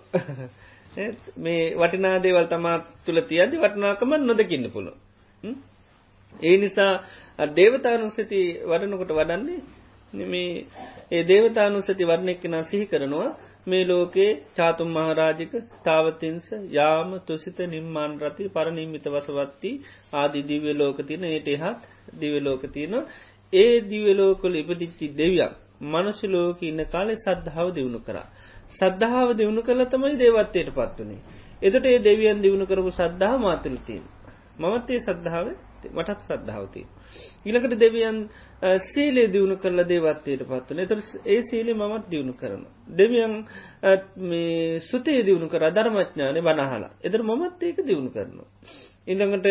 මේ 1.37 1.61
වටිනා 1.75 2.15
දේවල් 2.19 2.47
තමා 2.47 2.77
තුළ 3.05 3.21
තියදි 3.23 3.55
වටනාකම 3.57 4.11
නොදකින්න 4.21 4.67
පුළ 4.69 4.89
ඒ 6.33 6.55
නිසා 6.57 6.91
දේවතානුස්සති 7.55 8.41
වඩනකොට 8.63 9.11
වඩන්නේ 9.11 10.27
මේ 10.27 10.65
ඒ 11.11 11.23
දේවතානුස්සති 11.23 12.03
වර්ණයක් 12.03 12.39
කෙන 12.41 12.55
සිහි 12.63 12.85
කරනවා 12.85 13.29
මේ 13.67 13.83
ලෝකේ 13.85 14.31
චාතුම් 14.55 14.89
මහරාජික 14.91 15.53
තාවතින්ස 15.83 16.47
යාම 16.71 17.11
තුසිත 17.21 17.59
නිම්මාන් 17.67 18.11
රති 18.19 18.43
පරණීමිත 18.49 19.05
වසවත්ති 19.07 19.71
ආදි 20.13 20.39
දිව්‍ය 20.43 20.71
ලෝකතියන 20.73 21.23
ඒට 21.25 21.47
එහත් 21.49 21.81
දිවලෝකතියන 22.15 22.93
ඒ 23.53 23.73
දිවලෝකොල 23.83 24.55
ඉපදිච්චි 24.55 25.07
දෙවියක් 25.13 25.53
මනුෂ 25.83 26.21
ලෝක 26.25 26.61
ඉන්න 26.61 26.81
කාලෙ 26.85 27.13
සද්ධාව 27.17 27.67
දියුණු 27.71 27.99
කරා. 27.99 28.27
සද්ධාව 28.71 29.29
දියුණු 29.33 29.61
කළ 29.61 29.83
තමයි 29.85 30.15
දේවත්වයට 30.17 30.69
පත්වනේ. 30.71 31.21
එතට 31.61 31.85
ඒ 31.85 31.99
දෙවියන් 31.99 32.41
දියුණු 32.41 32.65
කරපු 32.65 32.91
සද්ධාව 32.91 33.37
මාතුලතිීම. 33.39 34.03
මමත් 34.59 34.89
ඒ 34.89 35.01
සද්ධාව 35.01 35.47
මටත් 35.91 36.19
සද්ධාවතිී. 36.21 36.87
ඉලකට 37.45 37.75
දෙවියන් 37.77 38.17
සීලේ 38.85 39.27
දියුණු 39.27 39.57
කරලා 39.57 39.85
දේවත්වයට 39.85 40.43
පත්වන 40.43 40.79
එතර 40.79 40.99
ඒ 41.25 41.41
සීලේ 41.41 41.75
මමත් 41.75 42.09
දියුණු 42.09 42.33
කරන. 42.33 42.63
දෙවියන් 42.91 43.33
සුතේ 44.81 45.21
දියුණු 45.21 45.47
කර 45.47 45.63
ධර්මඥානය 45.71 46.41
බනහලා 46.41 46.91
එදර 47.01 47.21
මමත් 47.23 47.63
ඒක 47.63 47.77
දියුණු 47.83 48.09
කරනවා. 48.09 48.49
ඉඳඟට 49.07 49.47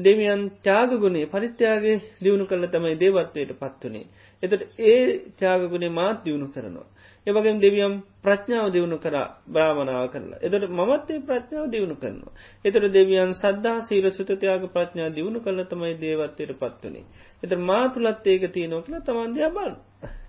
දෙවියන් 0.00 0.42
ත්‍යාගගුණේ 0.62 1.26
පරිත්‍යයාගේ 1.26 1.96
දියුණු 2.22 2.46
කරල 2.46 2.66
තමයි 2.68 2.96
දේවත්වයට 2.96 3.56
පත්වනේ. 3.56 4.06
එතට 4.42 4.62
ඒ 4.80 5.00
ත්‍යාගගුණේ 5.34 5.90
මාත් 5.90 6.24
දියුණු 6.24 6.48
කරනවා. 6.48 6.86
එවගේම 7.26 7.58
දෙවියම් 7.58 7.92
ප්‍රඥාව 8.22 8.66
දියුණු 8.68 8.96
කර 8.98 9.16
බ්‍රාමණාව 9.46 10.06
කරලා 10.08 10.40
එතට 10.40 10.66
මමත්තේ 10.70 11.20
ප්‍රඥාව 11.20 11.66
දියුණු 11.68 11.96
කරනවා. 11.96 12.32
එතට 12.64 12.86
දෙවියන් 12.90 13.32
සද්ධා 13.34 13.78
සීල 13.82 14.06
සුතතියාග 14.10 14.64
ප්‍රඥා 14.68 15.08
දියුණු 15.10 15.40
කල 15.40 15.58
තමයි 15.64 15.94
දේවත්වයට 15.96 16.52
පත්වනේ. 16.54 17.04
එත 17.42 17.52
මාතුලත් 17.60 18.26
ඒක 18.26 18.44
තියනෝ 18.50 18.80
කියල 18.82 19.00
තමන්දයා 19.00 19.50
බල. 19.50 19.72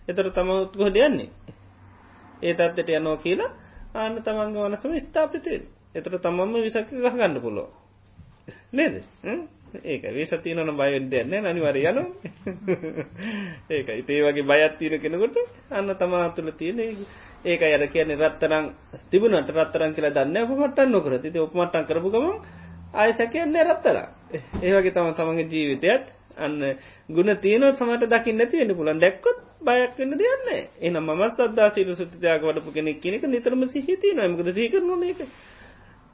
එතර 0.07 0.27
තමත්කොහට 0.31 0.97
යන්නේ. 0.99 1.29
ඒ 2.41 2.53
තත්වට 2.53 2.89
යනෝ 2.91 3.17
කියලා 3.17 3.51
ආන්න 3.95 4.15
තමන්ග 4.19 4.55
වනසම 4.57 4.93
ස්ථාපිතය. 4.99 5.55
එතර 5.95 6.13
තමම්ම 6.19 6.53
විසක 6.61 6.89
ගහගන්න 6.93 7.41
පුලෝ. 7.41 7.69
නේද? 8.71 9.03
ඒක 9.83 10.03
වේසතියනන 10.09 10.71
බයෙන් 10.73 11.09
දෙන්න 11.09 11.33
නනිවර 11.43 11.77
යනු 11.81 12.03
ඒක 13.69 13.87
ඉතේ 13.91 14.21
වගේ 14.23 14.45
බයත් 14.45 14.77
තීර 14.77 14.97
කෙනකොට 14.99 15.37
අන්න 15.71 15.95
තමා 15.95 16.27
තුළ 16.31 16.51
තියෙන 16.53 16.79
ඒක 17.45 17.61
අර 17.63 17.87
කියන්නේ 17.87 18.19
රත්තරං 18.19 18.69
තිබුණට 19.09 19.49
රත්තරන් 19.51 19.93
කියලා 19.93 20.13
දන්න 20.13 20.43
ඔපමට්ටන් 20.45 20.91
නොකර 20.91 21.17
ති 21.21 21.39
ඔපමට්ටන් 21.39 21.85
කරපුකම 21.85 22.27
ආය 22.93 23.13
සැකයන්නේ 23.13 23.65
රත්තර 23.65 23.97
ඒවගේ 24.61 24.91
තම 24.91 25.11
තමන්ගේ 25.13 25.47
ජීවිතයත්. 25.47 26.05
අන්න 26.37 26.55
ගුණ 27.09 27.31
තියනොත් 27.37 27.77
සමට 27.77 28.07
දකින්න 28.11 28.41
තියෙන 28.45 28.71
පුලන් 28.75 28.99
දැක්කොත් 28.99 29.37
බයක් 29.61 29.93
වෙන්න 29.97 30.15
දෙයන්න 30.15 30.49
එන 30.81 30.97
ම 30.99 31.21
සදා 31.31 31.69
සීල 31.71 31.95
සුතියාක 31.95 32.43
වඩපු 32.43 32.73
කෙනෙක් 32.73 32.99
කෙනෙක 32.99 33.23
නිතරම 33.25 33.63
සිහිතිය 33.67 34.15
නමකද 34.15 34.51
සීකරන 34.51 35.05
එක 35.05 35.21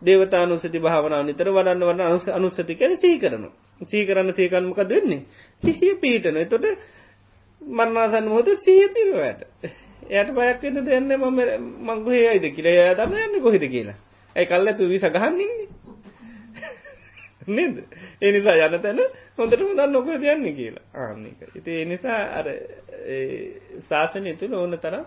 දේවතානුසති 0.02 0.80
භාවනාව 0.80 1.26
නිතර 1.26 1.50
වඩන්න 1.50 1.84
වන්න 1.84 2.02
අනුස 2.04 2.26
අනුසති 2.30 2.76
කැන 2.76 2.98
සී 2.98 3.20
කරන 3.20 3.46
සීකරන්න 3.82 4.34
සීකන්මක 4.34 4.82
දෙන්නේ 4.86 5.22
සිහිය 5.64 5.96
පීටන 5.98 6.42
තොට 6.48 6.66
මන්නාසන්න 7.62 8.30
හොත 8.30 8.50
සීය 8.60 8.88
තිරවට 8.90 9.42
එයට 10.10 10.32
පයක්වෙන්න 10.32 10.86
දෙන්න 10.86 11.12
මම 11.16 11.40
මංගුහේ 11.84 12.28
අයිද 12.28 12.46
කියල 12.52 12.68
ය 12.68 12.78
දන්න 12.96 13.18
යන්න 13.18 13.42
කොහිද 13.42 13.66
කියලා. 13.66 13.98
ඇයි 14.36 14.48
කල්ල 14.48 14.74
තු 14.74 14.88
වි 14.88 15.00
සගහන්න්නේ 15.00 15.68
නේද? 17.50 17.76
එනිසා 18.22 18.56
යන 18.60 18.80
තැන 18.80 19.00
හොඳට 19.38 19.62
මුදන් 19.62 19.92
නොක 19.92 20.08
යන්න 20.08 20.48
කියලා. 20.52 20.86
ආන්නක 20.96 21.40
ඉති 21.56 21.82
එනිසා 21.82 22.22
අර 22.34 22.48
ශාසනය 23.84 24.36
තුළ 24.36 24.54
ඕන 24.56 24.78
තරම් 24.78 25.06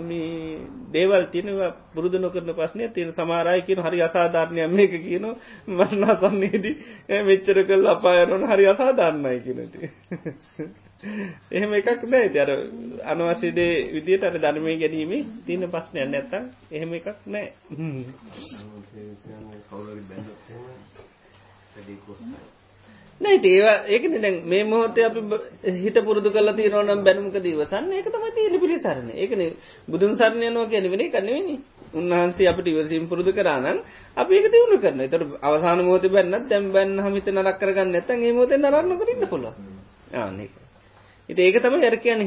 මේ 0.00 0.58
දේවල් 0.92 1.24
තියනවා 1.26 1.70
පුරුදු 1.92 2.18
නොකරන 2.18 2.50
ප්‍රශ්නය 2.52 2.88
තියෙන 2.88 3.12
සමාරයි 3.12 3.62
කියන 3.62 3.80
හරි 3.80 4.02
අසාධාරණයක් 4.02 4.70
මේක 4.70 4.92
කියන 4.98 5.26
මරණා 5.68 6.18
සන්නේදී 6.18 6.76
මෙච්චර 7.24 7.58
කල් 7.64 7.86
අපායනොන 7.88 8.44
හරි 8.46 8.64
අසාධාරණයි 8.66 9.40
කියනති. 9.40 9.78
එහෙම 11.50 11.72
එකක් 11.74 12.02
නෑ 12.04 12.28
අර 12.36 12.50
අනවශ්‍යදේ 13.06 13.74
විදියට 13.92 14.24
අර 14.24 14.36
ධර්මය 14.36 14.72
ගැනීමේ 14.76 15.26
තියෙන 15.44 15.64
ප්‍රශ්නයක් 15.68 16.08
නැත්තම් 16.08 16.44
එහෙම 16.70 16.90
එකක් 16.94 17.18
නෑ. 17.26 17.48
නෑ 23.20 23.38
ඒවා 23.44 23.76
ඒකන 23.86 24.14
දැන් 24.16 24.36
මේ 24.44 24.62
මොහොතේ 24.64 25.04
අපි 25.04 25.20
හිත 25.76 25.96
පුරුදු 26.00 26.30
කල 26.30 26.50
තියනවනම් 26.52 27.00
බැනුමක 27.02 27.36
දීවසන්න 27.38 27.90
ඒක 27.92 28.08
තම 28.08 28.26
තියෙන 28.32 28.54
පිළිසරණ 28.56 29.10
ඒකන 29.14 29.42
බුදුන් 29.88 30.14
සරණයනවා 30.14 30.66
කියන 30.66 30.86
වෙන 30.86 31.02
කන්නවෙනි 31.08 31.54
උන්වහන්සේ 31.92 32.48
අපට 32.48 32.66
ඉවසීම් 32.66 33.04
පුරුදු 33.06 33.32
කරානන් 33.32 33.82
අපි 34.16 34.32
ඒක 34.34 34.46
දියුණු 34.48 34.78
කරන 34.78 35.02
තර 35.08 35.22
අවසාන 35.42 35.82
මෝත 35.82 36.06
බැන්න 36.08 36.38
තැම් 36.46 36.70
බැන්න 36.70 36.96
හමිත 37.00 37.28
නරක් 37.28 37.58
කරගන්න 37.58 37.94
ඇතන් 37.94 38.22
ඒ 38.22 38.32
මෝත 38.32 38.52
නරන්න 38.54 38.98
කරන්න 38.98 39.28
පුල 39.28 39.46
ආනක 40.16 40.52
ඉට 41.28 41.38
ඒක 41.38 41.56
තම 41.60 41.74
යර 41.82 41.96
කියන 41.98 42.20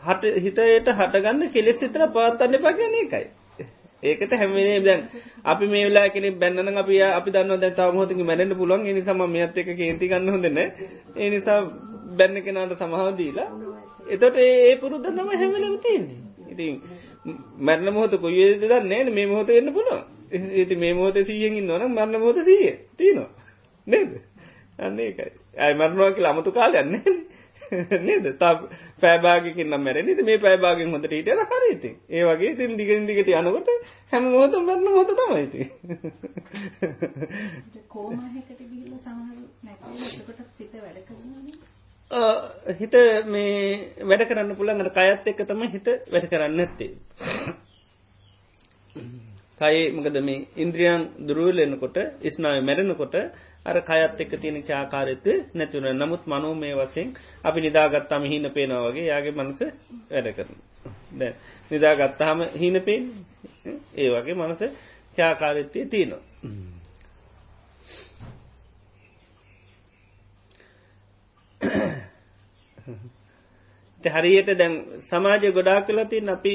හට 0.00 0.32
හිතයට 0.38 0.88
හටගන්න 0.92 1.50
කෙලෙක් 1.50 1.78
සිතර 1.78 2.02
පාත්තන්න 2.10 2.56
පා 2.58 2.72
කියන 2.74 2.96
එකයි. 2.96 3.26
ඒකට 4.02 4.32
හැමේ 4.34 4.80
දැන් 4.80 5.02
අපි 5.44 5.66
මේ 5.66 5.84
වෙලා 5.84 6.08
කෙනෙ 6.08 6.28
බැන්නන 6.32 6.76
අපි 6.76 7.02
අපි 7.10 7.30
දන්න 7.30 7.60
දැ 7.60 7.72
තවමහොතික 7.72 8.20
මැරෙන්ට 8.22 8.54
පුළුවන්. 8.54 8.86
නිසාම 8.90 9.22
මේත් 9.28 9.56
එක 9.56 9.70
කේති 9.74 10.08
ගන්න 10.08 10.30
හොඳන 10.30 10.58
ඒ 10.58 11.28
නිසා 11.30 11.58
බැන්න 12.12 12.42
කෙනාට 12.42 12.74
සමහාව 12.76 13.10
දීලා 13.16 13.48
එතොට 14.08 14.36
ඒ 14.38 14.76
පුරුද්ධ 14.76 15.08
නම 15.08 15.28
හැමලම 15.32 15.76
තියන්නේ. 15.78 16.18
ඉතින් 16.50 16.74
මැරණ 17.58 17.92
මොහොත 17.92 18.14
කොයේද 18.18 18.62
දන්නේ 18.62 19.04
මේ 19.10 19.26
මොහොත 19.26 19.50
එන්න 19.52 19.72
පුළුව 19.72 20.00
ඒති 20.32 20.76
මේ 20.76 20.94
මොහොත 20.94 21.18
සීයෙන් 21.22 21.54
ඉන්නවන 21.54 21.86
මරන්න 21.88 22.16
මොහොත 22.18 22.38
සීය. 22.42 22.74
තියනවා. 22.96 23.30
නේද? 23.86 24.10
අන්න 24.78 24.98
ඒකයි. 24.98 25.32
අයි 25.56 25.74
මරණවා 25.74 26.12
කියලා 26.12 26.30
අමතු 26.30 26.52
කාලයන්නේ 26.52 27.02
නේද? 28.00 28.26
තා 28.36 28.52
පෑබාගකින් 29.00 29.66
නම් 29.66 29.82
මැර 29.82 29.96
නිති 30.02 30.22
මේ 30.22 30.38
පෑබාගෙන් 30.38 30.90
හොඳට 30.90 31.12
හිටල 31.12 31.42
හරිති 31.50 31.90
ඒ 32.10 32.24
වගේ 32.26 32.54
තින් 32.56 32.76
දිගෙන් 32.76 33.06
දිගට 33.06 33.30
යනකොට 33.32 33.70
හැම 34.12 34.24
මොහොත 34.26 34.56
මැරණ 34.60 34.88
හොත 34.92 35.12
තමයිති 35.14 35.60
හිත 42.76 42.94
මේ 43.28 43.58
වැඩ 44.04 44.26
කරන්න 44.26 44.54
පුළන්ට 44.54 44.92
කයත් 44.92 45.28
එක්ක 45.28 45.42
තම 45.44 45.66
හිත 45.68 45.90
වැඩ 46.08 46.26
කරන්න 46.28 46.60
ඇත්තේ 46.60 46.92
කයි 49.60 49.80
මකද 49.92 50.18
මේ 50.22 50.46
ඉන්ද්‍රියන් 50.56 51.02
දුරුවලෙනකොට 51.22 51.96
ඉස්නාව 52.22 52.60
මැරෙනකොට 52.62 53.16
අර 53.66 53.76
කයත් 53.82 54.20
එක්ක 54.20 54.32
තියෙන 54.36 54.62
චාකාරෙත්ව 54.62 55.28
නැතුන 55.54 55.86
නමුත් 55.94 56.22
මනෝ 56.26 56.54
මේ 56.54 56.74
වසෙන් 56.76 57.08
අපි 57.44 57.58
නිදාගත්තාම 57.60 58.24
හින 58.24 58.50
පේනවා 58.50 58.86
වගේ 58.86 59.06
යාගේ 59.06 59.34
මනස 59.34 59.60
වැඩ 60.10 60.28
කරන 60.32 60.58
දැ 61.12 61.32
නිදාගත්තාහම 61.70 62.40
හින 62.54 62.76
පේෙන් 62.82 63.04
ඒ 63.96 64.08
වගේ 64.10 64.36
මනස 64.36 64.62
චාකාරෙත්තේ 65.16 65.84
තියෙනවා. 65.86 66.22
හරියට 74.04 74.50
දැන් 74.58 74.74
සමාජය 75.00 75.52
ගොඩා 75.52 75.80
කලතින් 75.82 76.28
අපි 76.28 76.54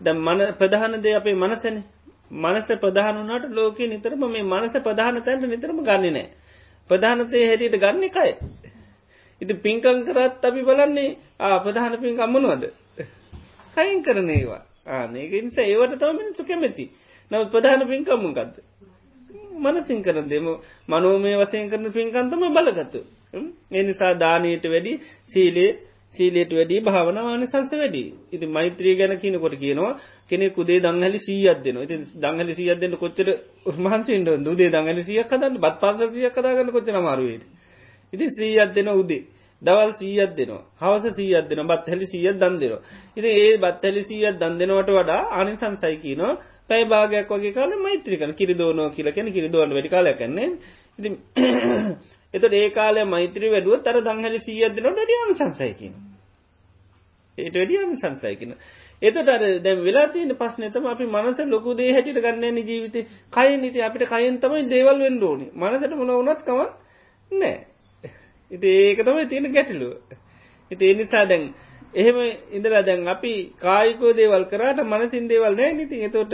ද 0.00 0.06
මන 0.14 0.40
ප්‍රධානදේ 0.58 1.14
අපේ 1.14 1.34
මනසනේ. 1.34 1.84
මනස 2.30 2.68
ප්‍රධානුනට 2.76 3.46
ලෝක 3.50 3.78
නිතරම 3.86 4.22
මේ 4.26 4.42
මනස 4.44 4.74
ප්‍රධාන 4.78 5.22
තැන්ට 5.22 5.44
නිතරම 5.44 5.78
ගන්න 5.80 6.12
නෑ 6.12 6.26
ප්‍රධානතය 6.90 7.38
හැටියට 7.40 7.76
ගන්න 7.76 8.04
එකයි. 8.04 8.32
ඉති 9.40 9.54
පින්කං 9.56 9.98
කරත් 10.04 10.42
අපි 10.42 10.62
බලන්නේ 10.62 11.16
ආ 11.40 11.58
ප්‍රධාන 11.58 11.98
පින් 11.98 12.20
අම්මනුවද. 12.20 12.64
කයින් 13.76 14.02
කරන 14.02 14.30
ඒවා 14.30 14.62
ආනක 14.88 15.32
නිසා 15.40 15.64
ඒවට 15.64 15.98
තම 15.98 16.16
මිනිස්සු 16.16 16.42
කැමැති 16.44 16.84
නව 17.30 17.42
ප්‍රධාන 17.50 17.82
පින්කම්මකක්ද. 17.84 18.54
මනසින් 19.56 20.02
කරන 20.02 20.26
දෙම 20.26 20.46
මනෝමය 20.88 21.32
වසයෙන් 21.36 21.70
කරන 21.70 21.86
පින්කන්තම 21.92 22.42
බලගත්තු. 22.50 23.00
එනිසා 23.72 24.12
දානයට 24.14 24.64
වැඩි 24.64 24.92
සීලේ 25.26 25.70
සීලේට 26.16 26.52
වැඩි 26.52 26.80
භාවනාවාන 26.82 27.44
සංස 27.44 27.70
වැඩි 27.74 28.02
ඉති 28.32 28.46
මෛත්‍රී 28.48 28.94
ගැන 28.96 29.14
කියනකොට 29.16 29.56
කියනවා 29.56 29.92
කෙනෙ 30.28 30.46
කුදේ 30.50 30.80
දංහලි 30.80 31.20
සීයත් 31.20 31.60
දෙන 31.62 31.76
ඉති 31.78 31.96
දංහලි 32.16 32.52
සීයත් 32.54 32.78
දෙන්න 32.78 32.96
කොච්චර 32.96 33.28
උස්මහන්සින්ට 33.66 34.30
දුදේ 34.40 34.70
දංහලි 34.70 35.02
සියක් 35.04 35.28
කදන්න 35.28 35.54
බත් 35.58 35.76
පාස 35.80 35.96
සියක් 36.10 36.34
කදාගන්න 36.34 36.70
කොච්චන 36.70 36.98
මාරුවේද 37.02 37.44
ඉති 38.12 38.26
ශ්‍රීයත් 38.26 38.74
දෙන 38.74 38.88
උදේ. 38.90 39.22
දවල් 39.62 39.92
සීයත් 39.92 40.32
දෙනවා. 40.32 40.64
හවස 40.76 41.14
සීයත් 41.14 41.46
දෙන 41.48 41.60
බත් 41.64 41.84
හැලි 41.86 42.06
සීයත් 42.06 42.36
දන් 42.36 42.54
දෙනවා. 42.56 42.82
ඉති 43.16 43.28
ඒ 43.38 43.56
බත් 43.58 43.82
හැලි 43.82 44.02
සීයත් 44.02 44.36
දන් 44.36 44.58
දෙනවට 44.58 44.90
වඩා 44.90 45.22
ආනි 45.30 45.56
සංසයි 45.56 45.96
කියනවා. 45.98 46.34
පැයි 46.68 46.84
භාගයක් 46.84 47.30
වගේ 47.30 47.52
කාල 47.52 47.70
මෛත්‍රිකන 47.78 48.32
කිරි 48.34 48.54
දෝනෝ 48.54 48.88
කියලකැන 48.90 49.32
කිරි 49.32 49.48
දෝන 49.48 49.70
වැඩි 49.70 49.88
කාලයකන්නේ 49.88 50.48
ඉති 50.98 51.08
එතට 52.36 52.54
ඒ 52.54 52.68
කාලය 52.70 53.04
මෛත්‍රී 53.06 53.50
වැඩුව 53.50 53.82
තර 53.82 54.02
දංහලි 54.02 54.40
සීයත් 54.40 54.76
දෙනට 54.76 55.00
ඩියම 55.00 55.30
සංසයකින 55.34 55.94
ඒට 57.38 57.56
වැඩියම 57.56 57.96
සංසයකින 57.96 58.52
එතට 59.02 59.28
අර 59.28 59.42
දැම් 59.60 59.80
වෙලා 59.80 60.08
තියෙන 60.08 60.32
පස්නතම 60.34 60.86
අපි 60.86 61.04
මනස 61.06 61.38
ලොකු 61.46 61.74
දේ 61.74 61.92
හැටිට 61.92 62.18
ගන්න 62.18 62.56
ජීවිත. 62.58 62.96
කය 63.30 63.56
නිති 63.56 63.80
අපිට 63.80 64.04
කයින් 64.04 64.38
තමයි 64.38 64.62
දේවල් 64.66 64.98
වෙන්න 64.98 65.22
ඕනි. 65.22 65.46
මනසට 65.54 65.92
මොන 65.92 66.12
වනත්කම 66.18 66.60
නෑ 67.30 67.66
ඉති 68.50 68.68
ඒක 68.68 68.98
තමයි 69.00 69.26
තියෙන 69.26 69.52
ගැටලුව. 69.52 69.92
ඉති 70.70 70.84
එනිසා 70.86 71.24
දැන් 71.24 71.54
එහෙම 71.94 72.16
ඉඳලා 72.50 72.82
දැන් 72.82 73.06
අපි 73.06 73.34
කායිකෝ 73.56 74.12
දේවල් 74.12 74.44
කරාට 74.46 74.80
මනසින් 74.82 75.28
දේවල් 75.28 75.54
නෑ 75.54 75.72
නිති 75.74 76.02
එතෝට 76.02 76.32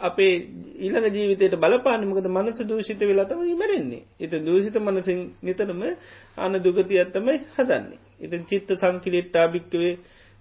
අපේ 0.00 0.34
ඊළඟ 0.78 1.08
ජීවිතයට 1.10 1.56
බලපානමකද 1.56 2.28
මනස 2.28 2.60
දූෂිත 2.64 3.00
වෙලාතම 3.02 3.42
ඉමරෙන්නේ 3.46 4.02
එත 4.20 4.32
දූෂිත 4.42 4.76
මනසින් 4.78 5.20
නිතරම 5.42 5.82
අන 6.38 6.52
දුගති 6.60 6.98
ඇත්තමයි 6.98 7.36
හදන්නේ 7.54 7.98
එත 8.20 8.32
චිත්ත 8.46 8.70
සංකිලිට්ටා 8.76 9.46
භික්කවේ 9.48 9.92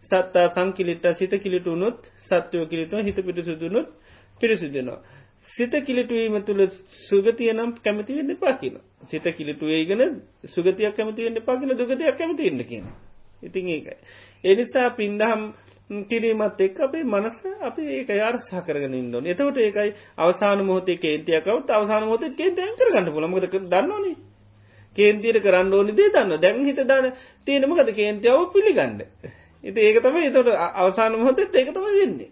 සත්තා 0.03 0.47
සංකිලිට්ට 0.49 1.07
සිත 1.15 1.33
කිලිටුනොත් 1.37 1.99
සත්‍යයෝ 2.19 2.65
කිලිටුව 2.65 2.99
හිත 3.01 3.17
පිටිසුදුනුත් 3.17 3.87
පිරිසිදෙනවා. 4.41 5.01
සිත 5.49 5.73
කිලිටුවීම 5.81 6.43
තුළ 6.43 6.61
සුගතිය 7.09 7.51
නම් 7.53 7.71
කැමතිවෙන්න 7.77 8.37
පාකින. 8.37 8.75
සිත 9.03 9.25
කිලිටුවේගෙන 9.31 10.21
සුගතියක් 10.45 10.95
කැමතිවෙන්න 10.95 11.41
පාකින 11.41 11.69
දුගතියක් 11.71 12.17
කැමතින්න 12.17 12.63
කියන. 12.63 12.85
ඉතින් 13.43 13.67
ඒකයි. 13.67 13.97
එනිසා 14.43 14.89
පින්දහම් 14.91 15.41
කිරීමත් 15.89 16.59
එක් 16.59 16.79
අපේ 16.79 17.03
මනස 17.05 17.37
අපි 17.61 17.81
ඒක 17.91 18.09
යාරසා 18.11 18.61
කරගෙන 18.61 18.93
ඉන්නඩ 18.93 19.25
එතවට 19.25 19.57
ඒකයි 19.59 19.91
අවසාන 20.17 20.65
මොහතේ 20.65 20.97
කේන්තියකවත් 20.97 21.69
අවසාන 21.71 22.03
මොහත 22.05 22.23
කේන්තය 22.33 22.61
කර 22.73 22.89
ගන්න 22.91 23.11
පුලමද 23.11 23.45
දන්නවනේ. 23.65 24.15
කේන්තියට 24.95 25.39
කරන්න 25.39 25.73
ඕනි 25.73 25.93
දේ 25.93 26.09
දන්න. 26.11 26.39
දැන් 26.39 26.63
හිත 26.63 26.79
දන්න 26.81 27.13
තියෙනමකද 27.47 27.91
කේන්තියාව 27.93 28.41
පිළිගන්න. 28.49 29.01
ඉති 29.63 29.79
ඒක 29.81 30.01
තම 30.01 30.17
එතට 30.19 30.49
අවසාන 30.75 31.13
මොහොතත් 31.13 31.39
ඒක 31.39 31.69
තම 31.69 31.85
වෙන්නේ. 31.91 32.29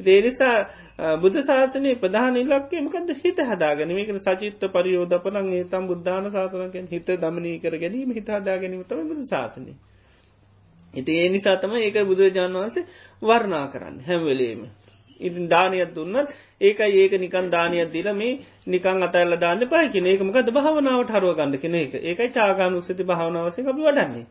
ඒනිසා 0.00 0.56
බුද්ධ 1.16 1.38
ශාසනය 1.42 1.94
ප්‍රධාන 1.96 2.36
ඉලක්කේ 2.36 2.80
මකද 2.80 3.18
හිත 3.18 3.38
හදාගෙන 3.42 3.90
මේක 3.90 4.10
සචිත්ත 4.20 4.62
පරියෝධපනන් 4.70 5.52
ඒතම් 5.54 5.84
බුද්ධාන 5.86 6.30
ශාසනකෙන් 6.30 6.88
හිත 6.88 7.12
දමනී 7.18 7.58
කර 7.58 7.78
ගැනීම 7.78 8.10
හිත 8.12 8.28
හදා 8.30 8.56
ගැනීම 8.56 8.84
තම 8.84 9.04
බුදු 9.04 9.26
ශාසනය. 9.26 9.74
ඉති 10.96 11.12
ඒ 11.16 11.28
නිසා 11.28 11.56
තම 11.56 11.76
ඒක 11.78 11.96
බුදුරජාන් 12.04 12.52
වහන්සේ 12.54 12.88
වර්ණා 13.22 13.66
කරන්න 13.68 14.02
හැම්වෙලේම 14.02 14.60
ඉතින් 15.20 15.48
දානයක් 15.48 15.94
දුන්නත් 15.94 16.28
ඒකයි 16.60 16.98
ඒක 16.98 17.12
නිකන් 17.16 17.50
දානයක් 17.50 17.90
දිල 17.90 18.08
මේ 18.12 18.40
නිකන් 18.66 19.02
අතල්ල 19.02 19.36
දාන්න 19.36 19.62
පයකින 19.66 20.06
ඒකමකද 20.06 20.50
භාවනාවට 20.50 21.10
හරුව 21.10 21.32
ගන්න 21.34 21.58
කෙන 21.58 21.74
එක. 21.76 21.94
ඒකයි 22.02 22.30
චාගාන 22.30 22.74
උස්සති 22.74 23.04
භාවනාවසය 23.04 23.60
අපි 23.62 23.82
වඩන්නේ. 23.82 24.26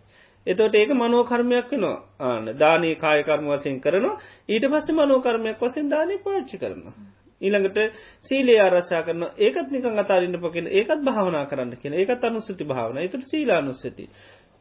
එතොට 0.48 0.76
ඒක 0.76 0.92
මනෝකර්මයක් 0.92 1.70
වෙනවා. 1.72 1.98
ආන 2.20 2.46
දානී 2.56 2.96
කායකර්ම 2.98 3.46
වසයෙන් 3.48 3.82
කරනවා. 3.82 4.20
ඊට 4.48 4.66
පස්සේ 4.68 4.96
මනෝකර්මයක් 4.96 5.60
වසෙන් 5.60 5.90
දානය 5.90 6.18
පාච්චි 6.20 6.58
කරනවා. 6.58 6.94
ඊළඟට 7.42 7.78
සීලේ 8.22 8.60
ආරශා 8.60 9.02
කරන 9.04 9.24
ඒකත් 9.38 9.70
නිකන් 9.70 10.00
අතාරන්න 10.00 10.38
පකෙන 10.40 10.68
ඒකත් 10.70 11.02
භාවනා 11.02 11.46
කරන්න 11.46 11.74
කියෙන 11.76 11.96
ඒකත් 11.96 12.24
අනුස්සති 12.24 12.64
භාවන. 12.64 12.98
එතුට 13.00 13.26
සීලානුස්සති. 13.26 14.06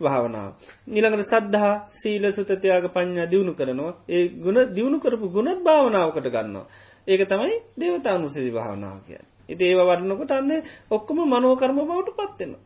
භාවනාව. 0.01 0.51
නිළඟට 0.87 1.27
සද්ධහා 1.27 1.77
සීල 1.93 2.25
සුතතියාග 2.33 2.87
පඥා 2.91 3.27
දියුණු 3.27 3.53
කරනවා 3.53 3.95
ඒ 4.09 4.29
ගුණ 4.39 4.59
දියුණු 4.71 4.99
කරපු 4.99 5.27
ගුණත් 5.29 5.61
භාවනාවකට 5.63 6.29
ගන්නවා. 6.29 6.67
ඒක 7.07 7.23
තමයි 7.25 7.55
දේවතානුසති 7.77 8.51
භාවනාව 8.51 8.99
කිය. 9.07 9.23
ඉති 9.49 9.65
ඒව 9.65 9.81
වඩනකොට 9.83 10.33
අන්නේ 10.33 10.61
ඔක්කොම 10.91 11.19
මනෝකර්ම 11.27 11.77
බවට 11.81 12.17
පත්වෙනවා. 12.19 12.63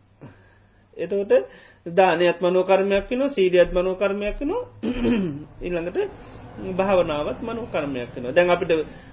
එතකොට 0.97 1.33
දානයත් 1.87 2.41
මනෝකර්මයක් 2.41 3.11
න 3.11 3.23
සීරියත් 3.31 3.71
මනෝකර්මයක් 3.73 4.41
න 4.43 4.53
ඉල්ළඟට 5.61 5.99
භාවනාවත් 6.79 7.39
මනෝකර්මයක් 7.41 8.13
න 8.17 8.25
දැන් 8.31 8.51
අපිට 8.51 8.73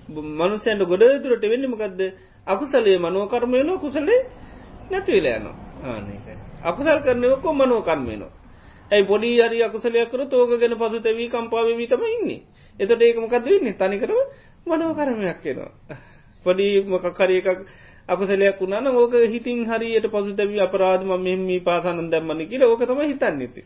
මනුසයන්ට 0.10 0.82
ගොඩ 0.84 1.04
තුරට 1.22 1.44
වෙන්න 1.44 1.68
මකක්ද 1.68 2.02
අකුසලේ 2.48 2.98
මනෝකර්මයන 3.00 3.70
කුසලේ 3.78 4.20
නැතිවල 4.90 5.28
යන 5.28 5.46
අකුසල් 6.66 7.00
කරනයකො 7.02 7.54
මනෝකර්මයනවා 7.54 8.34
ඇයි 8.92 9.06
පොඩි 9.06 9.32
හරි 9.40 9.64
අකුසලයක් 9.64 10.10
කර 10.10 10.22
තෝක 10.28 10.52
ගැන 10.56 10.76
පසු 10.76 11.00
තැවී 11.00 11.30
කම්පාවී 11.30 11.88
තම 11.88 12.04
ඉන්නේ. 12.08 12.42
එතට 12.80 13.02
ඒකමකද 13.02 13.46
වෙන්නේ? 13.46 13.74
තනිකරම 13.76 14.20
මනෝකර්මයක් 14.66 15.40
වෙනවා 15.42 15.98
පොඩි 16.46 16.68
මොකක්කර 16.84 17.30
එකක් 17.32 17.66
අපසලයක් 18.10 18.60
වුණන 18.60 18.88
ඕක 18.90 19.14
හිතින් 19.26 19.66
හරියට 19.66 20.08
පසුතැවී 20.08 20.62
අපරාධම 20.62 21.12
මෙම 21.20 21.46
පාසනන් 21.62 22.10
දැම්මන 22.10 22.42
කියල 22.46 22.64
ඕක 22.64 22.82
තම 22.82 23.02
හිතන්න 23.04 23.42
ඇති 23.42 23.62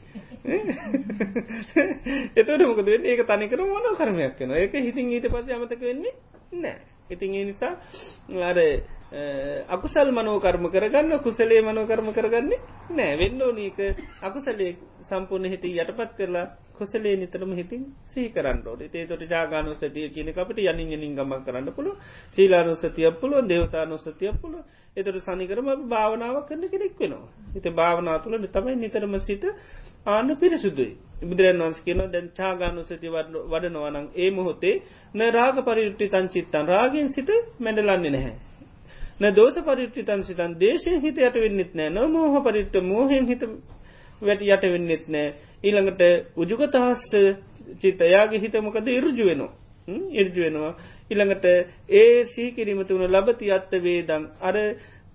එතට 2.36 2.64
මොකද 2.64 2.88
ඒක 2.88 3.22
තනිකර 3.26 3.60
මන 3.64 3.88
කරමයක් 3.94 4.40
වෙන 4.40 4.52
ඒක 4.54 4.74
හිතින් 4.80 5.12
ඊට 5.12 5.28
පස 5.28 5.52
අමතක 5.52 5.82
වෙන්නේ 5.82 6.14
නෑ 6.56 6.80
ඉතින් 7.10 7.34
ඒ 7.34 7.46
නිසා 7.46 7.74
අර 8.42 8.58
අකුසල් 9.68 10.10
මනෝකර්ම 10.12 10.66
කරගන්න 10.68 11.20
කුසලේ 11.20 11.62
මනෝකර්ම 11.62 12.10
කරගන්නේ 12.12 12.60
නෑ. 12.92 13.14
වෙන්න 13.16 13.42
ඕනීක 13.42 13.80
අකුසලේ 14.22 14.78
සම්පූර්ණ 15.02 15.50
හිති 15.50 15.74
යටපත් 15.76 16.12
කරලා 16.16 16.46
කුසලේ 16.74 17.16
නිතරම 17.16 17.52
හිතින් 17.54 17.82
සී 18.06 18.30
කරන්න 18.30 18.62
ඕට 18.64 18.96
ඒ 18.96 19.06
තොට 19.06 19.24
ජාගානු 19.26 19.74
සතිය 19.76 20.10
කියන 20.10 20.30
අපට 20.36 20.60
යනින් 20.64 20.94
යනින් 20.94 21.16
ගම 21.16 21.34
කරන්න 21.42 21.72
පුළුව 21.72 21.98
සීලානු 22.36 22.76
සතියක් 22.78 23.20
පුළුව 23.20 23.48
දෙවතානු 23.48 23.98
සතියක් 24.00 24.38
පුළුව 24.38 24.64
එතට 24.98 25.20
සනිකරම 25.22 25.68
භාවනාව 25.88 26.46
කරන 26.46 26.64
කෙනෙක් 26.68 26.94
වෙනවා. 26.96 27.30
හිත 27.54 27.68
භාවනා 27.72 28.18
තුළ 28.20 28.48
තමයි 28.48 28.76
නිතරම 28.78 29.16
සිට 29.20 29.44
ආන්න 30.06 30.36
පිරිසුදුයි. 30.36 30.98
බුදුරන් 31.22 31.60
වන්ස් 31.60 31.80
කියන 31.82 32.02
දැන් 32.08 32.28
චාගානු 32.32 32.84
සති 32.84 33.08
වඩනවනං 33.52 34.06
ඒ 34.16 34.30
මොහොතේ 34.32 34.76
න 35.14 35.20
රාග 35.32 35.58
පරිුට්ටි 35.62 36.06
තන් 36.08 36.28
චිත්තන් 36.30 36.66
රාගෙන් 36.68 37.10
සිට 37.10 37.30
මැඩලන්නේ 37.60 38.12
නැහැ. 38.12 38.36
න 39.20 39.34
දෝස 39.34 39.56
පරිට්ටි 39.62 40.04
තන් 40.04 40.22
සිතන් 40.24 40.52
දේශයෙන් 40.58 41.02
හිත 41.02 41.18
යට 41.20 41.36
වෙන්නෙත් 41.36 41.72
නෑ. 41.74 41.90
නො 41.90 42.08
මෝහ 42.08 42.36
පරිට්ට 42.42 42.76
මෝහෙන් 42.84 43.26
හිත 43.28 43.44
වැට 44.22 44.42
යට 44.44 44.64
වෙන්නෙත් 44.66 45.04
නෑ. 45.08 45.34
ඊළඟට 45.64 46.02
උජුගතහස්ට 46.38 47.14
චිතයාගේ 47.82 48.40
හිතමකද 48.40 48.88
ඉරජු 48.90 49.26
වෙනවා. 49.26 49.52
ඉරජු 50.14 50.42
වෙනවා. 50.42 50.74
ඉළඟට 51.12 51.46
ඒ 51.92 52.26
සීකිරීම 52.28 52.82
තුුණ 52.86 53.06
ලබති 53.10 53.52
අත්ත 53.52 53.72
වේදං. 53.80 54.24
අර 54.42 54.56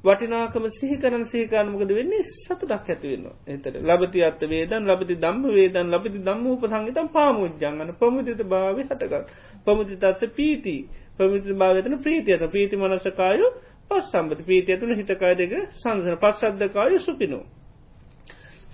වටිනාකම 0.04 0.64
සිහිකරන 0.70 1.24
සේකානමකද 1.26 1.90
වෙන්නේ? 1.90 2.24
සතුටක් 2.38 2.72
ඇතිවෙන්න 2.86 3.26
එතට 3.46 3.76
ලබති 3.82 4.20
අත්ත 4.22 4.42
වේදන් 4.44 4.84
ලබති 4.86 5.14
දම්ම 5.16 5.44
වේදන් 5.50 5.88
ලබති 5.90 6.20
දම්ම 6.20 6.46
උප 6.48 6.66
සංගතම් 6.66 7.08
පාමුද්ජංගන 7.10 7.92
පමුතිත 7.94 8.42
භාව 8.46 8.80
හටකල් 8.80 9.24
පමුති 9.64 9.96
තත්ස 9.96 10.22
පීති. 10.32 10.76
පමිති 11.14 11.54
භාවතන 11.54 11.96
ප්‍රීතියත 12.00 12.44
ප්‍රීති 12.48 12.76
මනසකායු 12.76 13.46
පස් 13.88 14.10
සම්බති 14.10 14.42
ප්‍රීතිය 14.42 14.76
තුළ 14.76 14.94
හිතකාය 14.94 15.34
දෙක 15.34 15.52
සංසන. 15.74 16.16
පස්සද්ධකායු 16.18 17.00
සුපිනෝ 17.00 17.44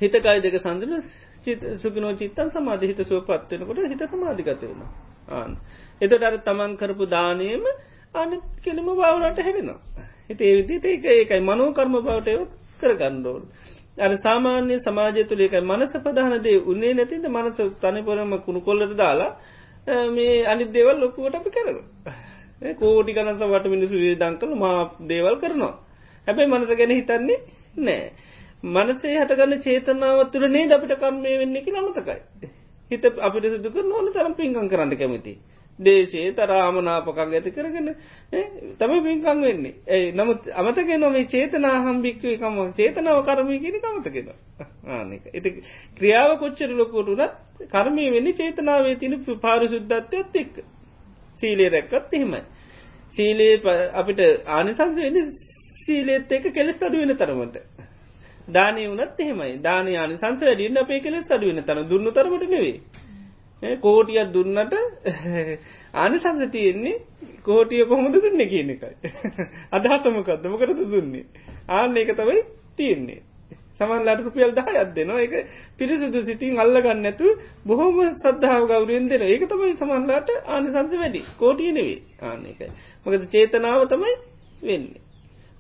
හිතකාය 0.01 0.39
දෙක 0.41 0.59
සංසන 0.59 0.93
සුපිනෝ 1.77 2.13
චිත්තන් 2.15 2.51
සමාධ. 2.51 2.85
හිත 2.85 3.01
සුව 3.05 3.23
පත්වෙනකොට 3.25 3.87
හිත 3.89 4.03
සමාධිකත 4.09 4.63
වෙන 4.65 4.83
ආන් 5.31 5.59
එතට 6.01 6.23
අර 6.23 6.37
තමන් 6.43 6.73
කරපු 6.77 7.05
දානයම 7.09 7.65
අන 8.15 8.41
කෙනම 8.61 8.89
භාවනට 8.95 9.39
හැරෙනවා 9.41 10.10
හිත 10.31 10.41
ඒ 10.41 10.55
විදිට 10.59 10.85
ඒක 10.87 11.05
ඒකයි 11.07 11.41
මනෝකර්ම 11.43 11.95
බවට 11.99 12.31
කරගන්නඩෝල්. 12.81 13.43
අර 13.99 14.13
සාමාන්‍ය 14.17 14.77
සමාජය 14.79 15.23
තුළ 15.25 15.41
ඒකයි 15.41 15.63
මනස 15.63 15.93
ප්‍රධානදේ 15.99 16.59
උන්නේ 16.65 16.93
නැතිද 16.95 17.25
මනස 17.29 17.59
තනිපොරම 17.81 18.33
කුණු 18.41 18.61
කොල්ලට 18.61 18.95
දාලා 18.97 19.33
මේ 20.09 20.47
අනි 20.47 20.65
දෙවල් 20.69 20.97
ලොකුවට 20.97 21.35
අපි 21.35 21.51
කරන. 21.51 21.79
කෝටි 22.75 23.13
කනස 23.13 23.41
වට 23.45 23.67
මිනිසු 23.67 23.97
දංකල 24.17 24.53
මා 24.57 24.79
දේවල් 25.05 25.37
කරනවා. 25.37 25.75
හැබැයි 26.27 26.51
මනස 26.51 26.71
ගැන 26.77 26.93
හිතන්නේ 26.93 27.39
නෑ. 27.79 28.03
මනසේ 28.65 29.17
හටගන්න 29.17 29.63
චේතනාව 29.63 30.21
තුළ 30.31 30.47
නේ 30.49 30.67
අපිට 30.71 30.95
කම්මය 30.97 31.39
වෙන්නේ 31.39 31.63
කි 31.63 31.71
නමතකයි. 31.73 32.19
හිත 32.91 33.05
අපිට 33.21 33.45
සිදුක 33.47 33.77
නොන 33.85 34.13
තරම් 34.13 34.35
පින්කම් 34.35 34.69
කරන්න 34.69 34.97
කැමති. 34.97 35.33
දේශයේ 35.79 36.33
තරාමනාපකක් 36.33 37.19
ඇති 37.19 37.51
කරගෙන 37.51 37.89
තම 38.79 38.93
පින්කං 39.01 39.41
වෙන්නේ. 39.41 39.75
ඇයි 39.89 40.13
නමුත් 40.13 40.49
අමතක 40.55 40.91
නොම 40.97 41.17
චේතනා 41.27 41.77
හම්බික්වේ 41.83 42.37
කම 42.37 42.59
චේතනාව 42.73 43.21
කරමය 43.25 43.59
කියෙන 43.59 43.81
කමතකෙන 43.81 44.29
ආනක 44.91 45.25
එති 45.33 45.51
ක්‍රියාව 45.97 46.33
කොච්චර 46.39 46.71
ලොකොටුනත් 46.73 47.23
කර්මය 47.69 48.07
වෙන්නේ 48.11 48.35
චේතනාවේ 48.35 48.97
තින 48.97 49.17
පාරිශුද්ධත්වයත් 49.39 50.37
එක් 50.37 50.53
සීලේ 51.41 51.71
රැක්කත් 51.71 52.13
එහෙමයි. 52.13 52.43
සීලේ 53.15 53.55
අපිට 53.95 54.21
ආනිසංස 54.49 54.97
වෙන 54.97 55.21
සීලේත් 55.81 56.33
එක 56.33 56.45
කෙලෙස් 56.53 56.83
අඩුවෙන 56.83 57.17
තරමට. 57.17 57.57
දානය 58.49 58.83
වනත් 58.87 59.19
එහෙමයි. 59.19 59.53
දානය 59.61 59.97
ආනිසංස 59.97 60.41
වැඩියන්න 60.41 60.79
අපේ 60.79 61.01
කෙලෙස් 61.01 61.31
අඩුවෙන 61.31 61.65
තන 61.65 61.89
දුන්න 61.89 62.13
තරමට 62.13 62.51
නෙවේ 62.51 62.77
කෝටියක් 63.79 64.33
දුන්නට 64.33 64.75
ආනිසංස 65.95 66.51
තියෙන්නේ 66.51 67.01
කෝටිය 67.43 67.85
කොහොමද 67.85 68.15
දුන්න 68.17 68.43
කියන 68.45 68.71
එකයි. 68.71 68.95
අදහසමකක්ද 69.71 70.47
මොකටද 70.47 70.81
දුන්නේ. 70.87 71.25
ආන්න 71.71 71.97
ඒක 71.97 72.15
තමයි 72.15 72.41
තියෙන්නේ. 72.77 73.21
සමන්ලාට 73.77 74.21
රුපියල් 74.21 74.53
දහයක් 74.53 74.95
දෙනවා 74.95 75.21
එක 75.21 75.35
පිරිසිදු 75.79 76.21
සිටින් 76.23 76.59
අල්ලගන්න 76.59 77.07
ඇතු 77.07 77.27
බොහොම 77.65 78.01
සද්ධාව 78.17 78.65
ගෞරයෙන් 78.67 79.09
දෙන 79.09 79.23
ඒක 79.25 79.45
තමයි 79.47 79.77
සමන්ලාට 79.77 80.29
ආනිසංස 80.47 80.93
වැඩි 80.95 81.21
කෝටිය 81.39 81.73
නෙවේ 81.73 82.01
ආන්න 82.23 82.43
එකයි. 82.47 82.71
මොකද 83.05 83.23
චේතනාව 83.29 83.87
තමයි 83.89 84.15
වෙන්නේ. 84.63 85.01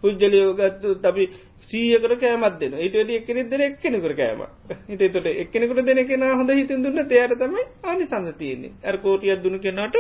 පුද්ජලයෝගත්තු 0.02 0.88
තබි 0.96 1.24
සීයකට 1.70 2.14
කෑමත් 2.16 2.58
දෙන 2.58 2.72
ඒට 2.76 2.94
වැඩි 2.94 3.16
එක්කෙනෙ 3.16 3.42
දෙන 3.44 3.62
එක්කෙනෙකුර 3.62 4.14
කෑම 4.14 4.40
හිත 4.88 5.02
තොට 5.08 5.26
එක්කෙනෙකුට 5.34 5.84
දෙන 5.84 6.00
කෙන 6.04 6.22
හොඳ 6.32 6.50
හිතන් 6.52 6.82
දුන්න 6.82 7.02
තයාට 7.06 7.36
තමයි 7.36 7.64
ආනි 7.84 8.06
සංස 8.06 8.36
තියන්නේ. 8.36 8.72
ඇර 8.80 8.96
කෝටියක් 8.98 9.42
දුණු 9.42 9.58
කෙනාට 9.60 9.96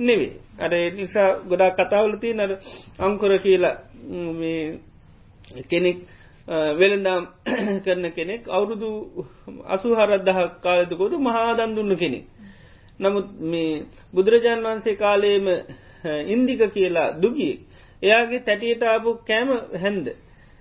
නෙවේ 0.00 0.32
අර 0.58 0.72
නිසා 0.92 1.28
ගොඩා 1.44 1.70
කතාවලති 1.72 2.34
නර 2.34 2.52
අංකොර 3.00 3.32
කියලා 3.38 3.74
කෙනෙක් 5.64 5.98
වෙළඳම් 6.76 7.24
කරන 7.84 8.04
කෙනෙක් 8.12 8.42
අවුරුදු 8.48 8.90
අසු 9.66 9.88
හරදහ 9.92 10.38
කාලතකොට 10.60 11.12
මහාදන් 11.20 11.74
දුන්න 11.74 11.96
කෙනෙක්. 11.96 12.24
නමුත් 13.00 13.26
මේ 13.42 13.84
බුදුරජාණන් 14.12 14.64
වහන්සේ 14.64 14.96
කාලේම 14.96 15.46
ඉන්දික 16.26 16.62
කියලා 16.70 17.10
දුගිය 17.16 17.54
එයාගේ 18.02 18.40
තැටියට 18.40 18.82
ආපු 18.84 19.10
කෑම 19.24 19.48
හැන්ද? 19.76 20.06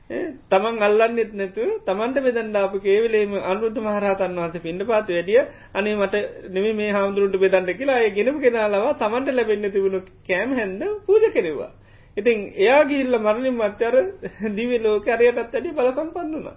තමන් 0.10 0.78
අල්ලන්නෙත් 0.80 1.32
නැතු 1.34 1.64
තමන්ට 1.82 2.18
බෙදන්ඩාප 2.26 2.76
කේවලේම 2.80 3.32
අනුරුද්ධ 3.44 3.80
මහරහතන් 3.80 4.38
වහස 4.38 4.62
පිඩ 4.62 4.82
පාත 4.86 5.10
වැඩිය 5.10 5.40
අනේ 5.74 5.96
මට 5.96 6.16
නෙම 6.50 6.68
මේ 6.74 6.92
හාමුදුරුන්ට 6.92 7.36
බෙදන්ට 7.38 7.72
කියලා 7.74 7.98
අය 7.98 8.12
ගෙනම 8.12 8.38
කෙනාලවා 8.40 8.94
තමන්ට 8.96 9.30
ලැබෙන්න්න 9.32 9.70
තිබුණු 9.70 10.00
කෑම 10.26 10.54
හැද 10.54 10.84
පූජ 11.06 11.26
කෙරවා. 11.30 11.72
ඉතින් 12.18 12.38
එයා 12.58 12.82
ගිල්ල 12.86 13.18
මරණින් 13.20 13.56
මත්්‍යර 13.56 13.96
දිවි 14.56 14.78
ලෝක 14.80 15.08
අරයටත් 15.08 15.42
ඇඩි 15.50 15.70
බල 15.72 15.90
සම්පන්නුනා. 15.92 16.56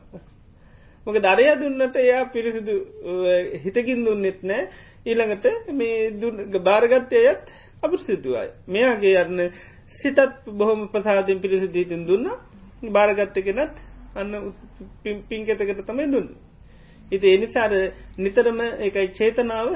මොක 1.07 1.17
දරය 1.19 1.49
දුන්නට 1.57 1.97
එයා 1.99 2.23
පිරිසිදු 2.29 2.75
හිතකින් 3.65 4.05
දුන්නෙත් 4.05 4.41
නෑ 4.43 4.63
ඊළඟට 5.05 5.47
මේ 5.73 5.99
භාරගත්තයත් 6.61 7.51
අපිසිදුවයි. 7.83 8.47
මෙයාගේ 8.69 9.17
යන්න 9.23 9.43
සිතත් 9.99 10.21
බොහොම 10.55 10.81
ප්‍රසාධයෙන් 10.89 11.41
පිරිසිදීතින් 11.41 12.07
දුන්නා 12.07 12.39
භාරගත්ත 12.83 13.37
කෙනත් 13.39 13.75
අන්න 14.15 14.53
පින්කෙතකට 15.29 15.83
තමයි 15.83 16.07
දුන්න. 16.09 16.29
ඉති 17.13 17.27
එනිසාර 17.29 17.73
නිතරම 18.19 18.61
එකයි 18.81 19.09
චේතනාව 19.11 19.69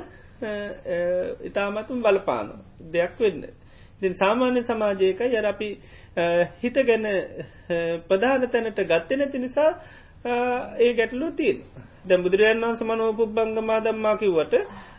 ඉතාමතුම් 1.42 2.02
බලපාන 2.02 2.48
දෙයක් 2.88 3.18
වෙන්න. 3.18 3.44
ඉතින් 3.96 4.14
සාමාන්‍ය 4.14 4.62
සමාජයක 4.62 5.20
යර 5.22 5.46
අපි 5.46 5.68
හිත 6.61 6.76
ගැන 6.82 7.07
ප්‍රධාන 8.02 8.48
තැනට 8.48 8.80
ගත්තෙ 8.82 9.16
නැති 9.16 9.38
නිසා 9.38 9.70
ඒ 10.78 10.92
ගැටලු 10.94 11.30
තිීන් 11.32 11.59
දැ 12.05 12.18
බුදුරජන් 12.18 12.61
වන්ස 12.61 12.82
මනෝපුබ්බංගමා 12.82 13.80
දම්මාකිවට 13.80 14.55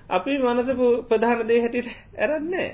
අපි 0.09 0.37
මනස 0.39 0.69
ප්‍රධාන 1.03 1.47
දේ 1.47 1.59
හැටිට 1.59 1.89
ඇරන්නේ 2.17 2.69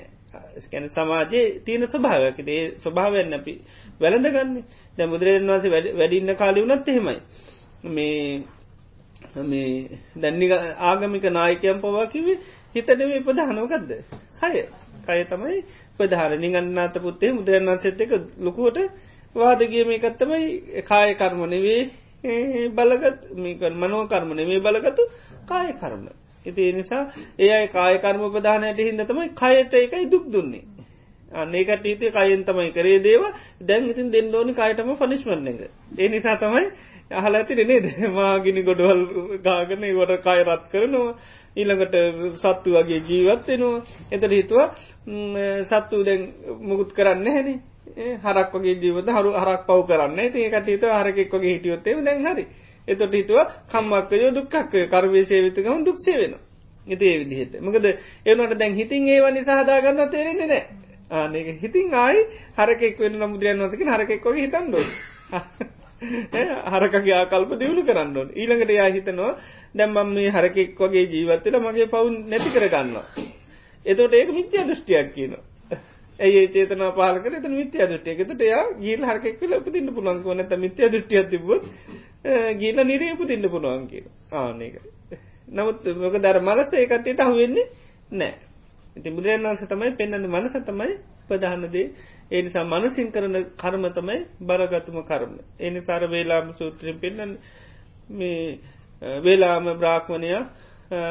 ස්කැන 0.58 0.90
සමාජයේ 0.90 1.60
තියෙන 1.60 1.86
ස්වභාවයක් 1.86 2.38
ඒ 2.48 2.64
ස්වභාවයන්න 2.78 3.34
අපි 3.34 3.54
වැළඳගන්නේ. 4.02 4.64
දැ 4.96 5.06
බුදුරජන් 5.06 5.48
වන්සේ 5.48 5.70
වැඩින්න 5.94 6.36
කාලි 6.36 6.60
වනත් 6.62 6.88
එහෙමයි. 6.88 7.18
මේ 7.86 8.42
මේ 9.42 9.98
දැන්නි 10.16 10.46
ආගමික 10.82 11.24
නායකයම් 11.30 11.80
පවා 11.80 12.06
කිවේ 12.08 12.38
හිතනවේ 12.74 13.20
ප්‍රධානෝකක්ද 13.20 13.90
හය 14.42 14.52
කය. 15.02 15.20
තමයි 15.24 15.58
ප්‍රධාරණි 15.96 16.48
ගන්නාත 16.50 16.94
පුත්තේ 16.98 17.32
මුදුරන් 17.32 17.66
වන්සෙත් 17.66 18.00
එක 18.00 18.12
ලොකුවට 18.38 18.78
වාදගිය 19.34 19.84
මේකත් 19.84 20.18
තමයි 20.18 20.82
කාය 20.82 21.14
කර්මනවේ 21.14 21.80
බලගත් 22.70 23.20
මේකන් 23.36 23.74
මනෝ 23.76 24.02
කර්මණ 24.06 24.46
මේ 24.46 24.60
බලගතු 24.60 25.02
කාය 25.46 25.72
කර්ම. 25.74 26.04
ඉති 26.46 26.72
නිසා 26.72 27.04
ඒ 27.38 27.66
කාය 27.68 27.98
කර්ම 27.98 28.22
ප්‍රධානයට 28.30 28.78
හින්ද 28.80 29.02
තමයි 29.04 29.28
කයට 29.34 29.74
එකයි 29.76 30.04
දුක් 30.06 30.26
දුන්නේ. 30.28 30.64
අන්නේකට 31.34 31.84
හිතේ 31.84 32.10
කයෙන් 32.10 32.44
තමයි 32.44 32.70
කරේ 32.70 32.98
දේව 33.00 33.22
දැන් 33.62 33.84
ඉතින් 33.86 34.10
දෙන්න 34.10 34.34
ඕනි 34.34 34.54
කායටම 34.54 34.94
පනිශ්මන්න 34.96 35.48
එක. 35.48 35.60
ඒ 35.96 36.08
නිසා 36.08 36.36
තමයි 36.38 36.66
අහල 37.12 37.34
ඇතිර 37.34 37.60
නේද? 37.64 37.86
මාගිනි 38.10 38.62
ගොඩවල් 38.62 39.02
ගාගන 39.40 39.84
වට 39.90 40.20
කාය 40.20 40.44
රත් 40.44 40.64
කරනවා. 40.68 41.14
ඊළඟට 41.56 41.94
සත්තු 42.36 42.70
වගේ 42.72 43.00
ජීවත්වෙනවා 43.02 43.82
එතට 44.10 44.32
හිතුවා 44.32 44.68
සත්තු 45.64 46.02
දැන් 46.02 46.22
මුකුත් 46.60 46.92
කරන්න 46.92 47.26
හැනේ 47.28 47.58
හරක් 48.18 48.52
වගේ 48.54 48.76
ජීවත 48.76 49.08
හරු 49.10 49.32
හරක් 49.34 49.66
පව් 49.66 49.80
කරන්න 49.86 50.18
ඒකට 50.20 50.68
හිත 50.68 50.86
හරකෙක් 50.92 51.32
වගේ 51.32 51.52
හිටියොත්තේ 51.52 51.98
දැන් 52.02 52.24
හරි. 52.24 52.46
එතොට 52.88 53.12
හිතුව 53.12 53.38
කම්මක්කයෝ 53.68 54.30
දුක්කක්ය 54.32 54.86
කරවේශේවිතකම 54.88 55.84
දුක්ෂේ 55.84 56.16
වෙන 56.16 56.34
ඉති 56.86 57.04
ඒ 57.06 57.18
විදිහට. 57.18 57.60
මකද 57.60 57.86
එවනට 58.26 58.58
දැන් 58.58 58.74
හිතින් 58.74 59.08
ඒව 59.08 59.26
නිසාහදාගන්න 59.30 60.10
තේරෙන්නේ 60.10 60.46
නෑ 60.46 60.81
ආනක 61.12 61.48
හිතින් 61.58 61.94
ආයි 61.96 62.20
හරකෙක් 62.56 62.98
වෙන 62.98 63.20
මුදරයන් 63.24 63.62
වසක 63.62 63.82
හරකෙක් 63.88 64.24
වගේ 64.24 64.42
හිතන්ඩ 64.42 64.74
හරකගේ 66.72 67.14
ආකල්ප 67.14 67.52
දියුණු 67.56 67.82
කරන්න 67.84 68.32
ඊළඟට 68.34 68.72
යා 68.72 68.90
හිතනවා 68.90 69.30
දැම්මම් 69.74 70.12
මේ 70.12 70.30
හරකෙක් 70.30 70.78
වගේ 70.78 71.06
ජීවත්තල 71.08 71.58
මගේ 71.60 71.88
පවුන් 71.88 72.14
නැති 72.26 72.50
කරගන්නවා 72.50 73.04
එතොට 73.86 74.12
ඒක 74.12 74.30
මිත්‍යා 74.30 74.64
දෘෂ්ටියක් 74.64 75.12
කියන 75.12 75.34
ඇයි 76.20 76.46
චේතන 76.50 76.84
පාලක 76.92 77.28
ත 77.36 77.52
මිත්‍යා 77.52 77.88
දෘෂ්ටියකතට 77.88 78.42
යා 78.44 78.64
ගීල් 78.76 79.04
හරකෙක්ල 79.04 79.52
උපතින්න 79.54 79.92
පුළන්කෝ 79.92 80.34
නැත 80.34 80.54
මිත්‍යා 80.58 80.90
දෘෂ්ටියක් 80.90 81.28
තිබුත් 81.30 81.68
ගීල 82.56 82.84
නිරේ 82.84 83.12
උපතින්න 83.14 83.48
පුළුවන් 83.48 83.84
කියන 83.86 84.06
ආනක 84.34 84.80
නමුත් 85.50 85.92
මොක 85.98 86.16
දර 86.18 86.40
මලස 86.40 86.74
ඒකටට 86.74 87.20
අහුවෙන්නේ 87.20 87.68
නෑ 88.12 88.34
ඉති 88.96 89.10
බුදුරන් 89.10 89.44
වන්ස 89.44 89.62
තමයි 89.66 89.90
පෙන්න්න 89.92 90.26
මනස 90.26 90.54
තමයි 90.62 90.92
ප්‍රධානදේ 91.28 91.86
ඒ 92.30 92.42
නිසා 92.42 92.64
මනසින් 92.64 93.08
කරන 93.10 93.36
කර්ම 93.56 93.84
තමයි 93.90 94.18
බරගතුම 94.42 94.98
කර්ම. 95.02 95.32
එනි 95.60 95.80
සාර 95.80 96.02
වේලාම 96.06 96.52
සූත්‍රින් 96.54 96.98
පෙන්න්න 96.98 97.32
මේ 98.10 98.58
වේලාම 99.20 99.64
බ්‍රාක්්මණයක් 99.74 100.46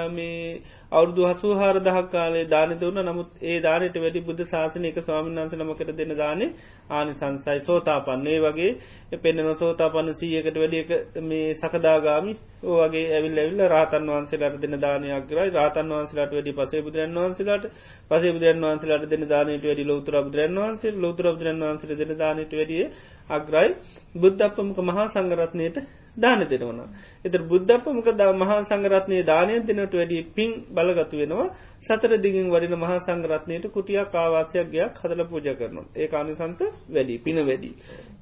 මේ 0.09 0.61
අවුදු 0.91 1.27
හසු 1.29 1.49
හාර 1.53 1.73
දහක් 1.77 2.05
කාලේ 2.09 2.45
දාන 2.45 2.73
දුන්න. 2.75 2.99
නමුත් 3.01 3.29
ඒ 3.41 3.57
දානයට 3.59 3.97
වැඩි 3.97 4.21
බුද්ධ 4.21 4.43
ශාසනයක 4.45 4.97
ස්වාමන් 4.99 5.29
වන්ස 5.31 5.53
නමකට 5.55 5.91
දෙන 5.95 6.11
දානේ 6.15 6.49
ආනි 6.91 7.13
සංසයි 7.13 7.59
සෝතාපන්නේ 7.61 8.39
වගේ 8.39 9.19
පෙන්න්නන 9.19 9.51
සෝතාපන්න 9.55 10.11
සීයකට 10.15 10.57
වැඩියක 10.57 10.91
මේ 11.23 11.53
සකදාගාමි. 11.55 12.33
ඕගේ 12.65 13.05
ඇවිල් 13.11 13.37
ඇවිල්ල 13.37 13.63
රාතන් 13.67 14.05
වහන්සේලාට 14.07 14.59
දෙන 14.59 14.75
දානයක් 14.79 15.25
කරයි 15.27 15.49
රාතන් 15.51 15.87
වහන්සේලාට 15.91 16.33
වැඩි 16.33 16.53
පසේ 16.53 16.81
බුදුරන් 16.81 17.17
වහන්සේලාට 17.17 17.65
පසේ 18.11 18.33
බුදුරන් 18.33 18.61
වහන්සේලාට 18.63 19.09
දෙන 19.09 19.25
දානයට 19.27 19.65
වැඩි 19.65 19.85
ලෝතුර 19.85 20.19
බුදුරන් 20.21 20.59
වහන්සේ 20.59 20.97
ලෝතුර 20.97 21.31
බුදුරන් 21.31 21.63
වහන්සේ 21.63 21.99
දෙන 22.01 22.13
දානයට 22.17 22.53
වැඩිය 22.53 22.85
අග්‍රයි 23.29 23.69
බුද්ධපමක 24.15 24.77
මහා 24.83 25.07
සංගරත්නයට 25.09 25.77
දාන 26.17 26.39
දෙනවන. 26.43 26.79
එත 27.25 27.35
බුද්ධපමක 27.43 28.07
ද 28.11 28.21
මහා 28.33 28.63
සංගරත්නය 28.63 29.23
දානය 29.23 29.53
දෙනට 29.61 29.93
වැඩි 29.93 30.17
පින් 30.29 30.51
බලගතු 30.69 31.15
වෙනවා. 31.17 31.53
සතර 31.81 32.11
දිගින් 32.17 32.47
වඩින 32.47 32.75
මහා 32.75 32.99
සංගරත්නයට 32.99 33.65
කුටිය 33.69 34.03
කාවාසයක් 34.07 34.67
ගයක් 34.69 34.93
හදල 34.95 35.21
පූජ 35.25 35.47
කරනවා. 35.51 35.87
ඒ 35.95 36.07
අනිසංස 36.13 36.59
වැඩි 36.89 37.15
පින 37.19 37.37
වැඩි. 37.39 37.71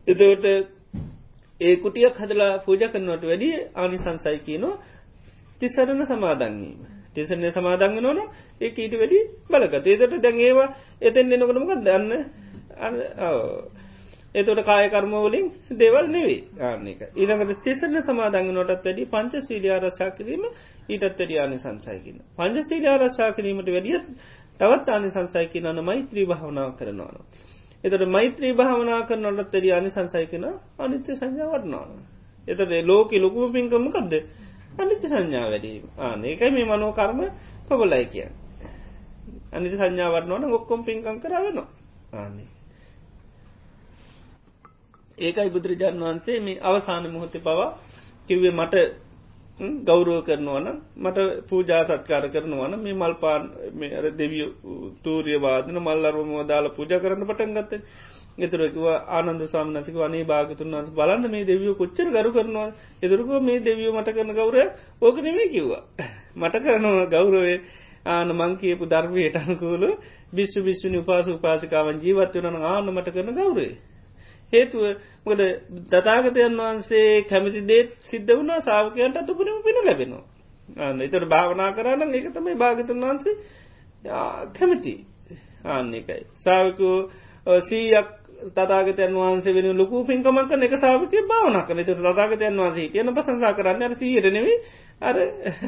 එතවට 0.07 0.45
ඒ 1.61 1.75
කුටියක් 1.77 2.15
හදලා 2.15 2.53
පූජ 2.59 2.83
කරනවට 2.83 3.23
වැඩි 3.23 3.49
ආනිසංසයි 3.75 4.39
කියනවා. 4.39 4.79
තිසරණ 5.59 6.01
සමාදංවීම. 6.05 6.79
තිසරණය 7.11 7.49
සමාදංග 7.49 7.97
නොන 7.99 8.19
ඒ 8.61 8.69
ඊට 8.73 8.93
වැඩි 8.93 9.19
බලගත. 9.45 9.85
ඒතට 9.85 10.15
දැන් 10.19 10.37
ඒවා 10.39 10.69
එතෙන් 11.01 11.33
එනකොටමක 11.33 11.71
දන්න? 11.79 12.11
එතොට 14.39 14.61
කායකර්මවලින් 14.63 15.47
දෙවල් 15.75 16.07
නෙවේ 16.07 16.41
ආනක 16.61 17.01
ඊළඟට 17.13 17.61
තිසරන 17.63 17.97
සමාදංග 18.01 18.49
නොටත් 18.51 18.73
වැඩි 18.79 19.05
පංච 19.05 19.41
සීලිය 19.43 19.71
ආරශා 19.71 20.09
කිරීම 20.11 20.43
ඊටත් 20.89 21.05
වැඩි 21.11 21.37
ආනි 21.37 21.57
සංසයකින්න. 21.57 22.19
පංච 22.35 22.65
සීලිය 22.65 22.89
ආරශා 22.89 23.29
කිරීමට 23.31 23.69
වැඩිය 23.69 23.97
තවත් 24.59 24.87
ආනි 24.89 25.09
සංසයකි 25.09 25.61
නන 25.61 25.79
මෛත්‍රී 25.83 26.25
භාවනාව 26.25 26.71
කරනවාන. 26.75 27.17
එතට 27.83 28.05
මෛත්‍රී 28.07 28.53
භාවනා 28.55 29.01
කරනොටත් 29.03 29.39
වැඩි 29.47 29.71
ආනි 29.71 29.89
සංසයකෙන 29.91 30.45
අනිත්‍ය 30.79 31.11
සංජාවටනාව. 31.15 31.89
එතට 32.47 32.77
ලෝක 32.83 33.11
ලොකුම 33.17 33.51
පින්කමකක්ද 33.51 34.13
අනිත්‍ය 34.77 35.07
සංඥා 35.07 35.47
වැඩීම 35.47 35.83
ආන 35.99 36.25
ඒකයි 36.25 36.51
මේ 36.51 36.67
මනෝකර්ම 36.67 37.19
පොගොල්ලයි 37.67 38.05
කිය. 38.07 38.29
අනිති 39.51 39.75
සංඥාවරනවන 39.77 40.53
ඔක්කොම් 40.53 40.79
පින්කං 40.83 41.17
කරවෙනවා 41.19 41.67
ආනේ. 42.13 42.59
ඒකයි 45.20 45.49
බුදුරජාන් 45.49 45.99
වහන්සේ 45.99 46.39
මේ 46.39 46.61
අවසාන 46.61 47.05
මුහොත 47.09 47.36
පවා 47.39 47.70
කිව්වේ 48.30 48.53
මට 48.53 48.76
ගෞරුව 49.82 50.20
කරනවන 50.24 50.67
මට 50.97 51.17
පූජා 51.45 51.84
සත්කාර 51.86 52.26
කරනවන 52.30 52.74
මේ 52.78 52.95
මල්පාන් 52.95 53.43
අර 53.93 54.05
දෙවිය 54.13 54.45
තූරිය 55.03 55.38
වාදන 55.38 55.78
මල්ලරුවම 55.80 56.32
දාල 56.45 56.65
පූජ 56.72 56.93
කරන්න 56.95 57.26
පටන් 57.26 57.53
ගත්ත. 57.55 57.74
එතුරකිව 58.38 58.86
ආනන්ද 59.09 59.41
සාමනසික 59.45 59.95
වනේ 59.95 60.24
භාගතුන් 60.26 60.72
වන්ස 60.72 60.89
බලන්න 60.91 61.26
මේ 61.28 61.43
දෙවියෝ 61.43 61.76
කොච්චර 61.76 62.07
ගරු 62.09 62.32
කරනවා. 62.32 62.70
එතුරකුව 63.03 63.41
මේ 63.41 63.59
දෙවියෝ 63.59 63.93
මට 63.93 64.09
කරන 64.11 64.32
ගෞරය 64.34 64.63
ඕක 65.01 65.17
නෙමේ 65.17 65.49
කිව්වා. 65.49 65.84
මට 66.41 66.55
කරනවා 66.59 67.05
ගෞරවේ 67.07 67.59
ආන 68.05 68.30
මං 68.32 68.51
කියපු 68.57 68.86
ධර්මයට 68.86 69.36
අනුකූල 69.36 69.84
බිස්සු 70.32 70.59
බිස්සුනි 70.61 70.97
උපාස 70.97 71.28
උපාසිකාවන් 71.30 71.97
ජීවත් 71.97 72.34
වන 72.38 72.55
ආන 72.65 72.86
මට 72.88 73.07
කරන 73.09 73.36
ගෞරේ 73.36 73.74
හේතුව 74.53 74.83
මොකද 75.25 75.41
දතාගතයන් 75.87 76.57
වහන්සේ 76.57 77.23
කැමති 77.23 77.61
දේත් 77.63 77.89
සිද්ධ 78.03 78.31
වුණා 78.31 78.59
සාාවකයන්ට 78.61 79.17
අතුපනම 79.17 79.63
පින 79.63 79.79
ලැබෙනවා. 79.81 80.25
අන්න 80.77 81.01
එතට 81.01 81.25
භාවනා 81.27 81.71
කරන්න 81.71 82.13
එක 82.13 82.29
තමයි 82.31 82.55
භාගතන් 82.55 83.01
වහන්සේ 83.01 83.35
කැමති 84.53 84.95
ආන්න 85.65 85.93
එකයි. 85.93 86.23
සාාවකෝ 86.37 86.97
සීයක් 87.61 88.09
තතාගතයන් 88.49 89.13
වහන්සේ 89.15 89.53
වෙන 89.53 89.69
ලොකු 89.73 90.05
පින්කමක් 90.05 90.51
එක 90.59 90.75
සාාවක 90.77 91.13
භාවනා 91.25 91.63
කන 91.63 91.83
ත 91.83 91.89
තතාගතයන් 91.93 92.57
වහන්සේ 92.57 92.89
කියන 92.89 93.13
ප්‍රසංසා 93.13 93.53
කරන්න 93.53 93.83
අර 93.83 93.95
සීයටනෙවේ 93.95 94.57
අර 95.01 95.15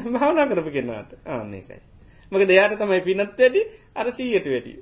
භාවනා 0.08 0.46
කරප 0.46 0.68
කෙනාට 0.70 1.10
ආන්න 1.26 1.54
එකයි. 1.54 1.80
මක 2.32 2.42
දෙයාට 2.44 2.78
තමයි 2.78 3.00
පිනත් 3.02 3.38
වැඩි 3.38 3.62
අර 3.94 4.06
සීයට 4.12 4.46
වැඩි. 4.46 4.72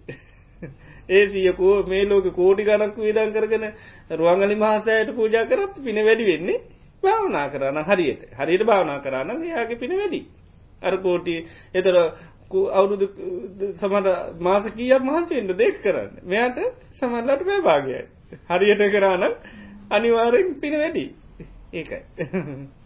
ඒ 1.10 1.24
සියකෝ 1.28 1.76
මේ 1.84 2.04
ලෝක 2.04 2.26
කෝටි 2.32 2.62
ගණක් 2.64 2.96
වේදන් 2.98 3.32
කරගෙන 3.32 3.64
රුවන්ගලි 4.12 4.56
මහසයට 4.56 5.08
පූජා 5.12 5.44
කරත් 5.46 5.74
පින 5.80 5.98
වැඩි 6.00 6.24
වෙන්නේ 6.26 6.58
භාවනා 7.02 7.46
කරන්න 7.48 7.78
හරියට 7.84 8.22
හරියට 8.32 8.64
භාවනා 8.64 8.98
කරන්න 9.00 9.42
එයාගේ 9.42 9.76
පින 9.76 9.92
වැඩි. 9.92 10.20
අර 10.82 10.94
කෝටි 10.98 11.34
එතර 11.74 11.94
අවුරුදු 12.72 13.06
සමට 13.74 14.08
මාස 14.40 14.64
කීයක් 14.72 15.02
මහන්සෙන්ට 15.02 15.52
දෙක් 15.54 15.76
කරන්න 15.82 16.12
මෙයාට 16.24 16.58
සමල්ලට 16.94 17.42
මේ 17.44 17.60
භාගයයි. 17.62 18.02
හරියට 18.50 18.82
කරන්න 18.90 19.24
අනිවාරෙන් 19.90 20.48
පින 20.56 20.74
වැඩි 20.74 21.04
ඒකයි. 21.72 22.02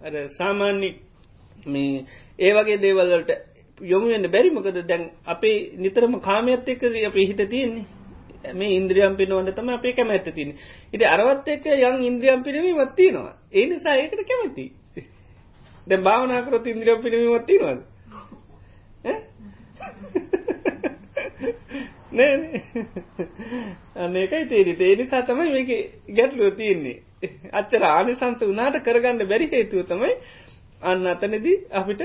අර 0.00 0.14
සාමාන්‍ය 0.30 0.90
මේ 1.66 2.04
ඒ 2.38 2.52
වගේ 2.52 2.78
දේවල්ලට 2.78 3.30
යොමුවෙන්න 3.80 4.26
බැරිමකද 4.28 4.78
දැන් 4.82 5.10
අපේ 5.26 5.56
නිතරම 5.76 6.20
කාමයත් 6.20 6.68
එක්ක 6.68 6.82
අපේ 7.04 7.26
හිත 7.26 7.42
තියෙන්නේ. 7.46 7.86
මේ 8.54 8.70
ඉන්ද්‍රියම් 8.72 9.16
පිනවන්න 9.16 9.52
තම 9.52 9.68
අපේ 9.70 9.92
කැමැත්ත 9.92 10.28
තින 10.34 10.56
ඉති 10.92 11.04
අරවත් 11.06 11.48
එක්ක 11.48 11.66
යන් 11.68 12.02
ඉන්ද්‍රියම් 12.02 12.42
පිනවී 12.42 12.74
වත්තිනවා 12.74 13.32
ඒ 13.52 13.66
නිසා 13.66 13.96
ඒකට 13.96 14.22
කැමැති. 14.24 14.72
දැ 15.86 15.98
භාවනාකරොත් 16.00 16.66
ඉන්ද්‍රියම් 16.66 17.02
පිනවී 17.02 17.30
වත්තිනවද 17.30 17.80
නෑ 22.12 22.62
අන්නේකයි 23.96 24.46
තේරි 24.46 24.74
තේ 24.74 24.96
නිසා 24.96 25.22
තමයි 25.22 25.50
මේක 25.50 25.70
ගැටලුව 26.10 26.56
තියෙන්නේ. 26.56 26.96
අච්චර 27.52 27.82
ආනිසංස 27.86 28.42
වනාට 28.42 28.78
කරගන්න 28.82 29.28
බැරි 29.28 29.46
හේතුව 29.48 29.84
තමයි 29.84 30.14
අන්න 30.82 31.06
අතනෙදී 31.06 31.58
අපිට 31.72 32.02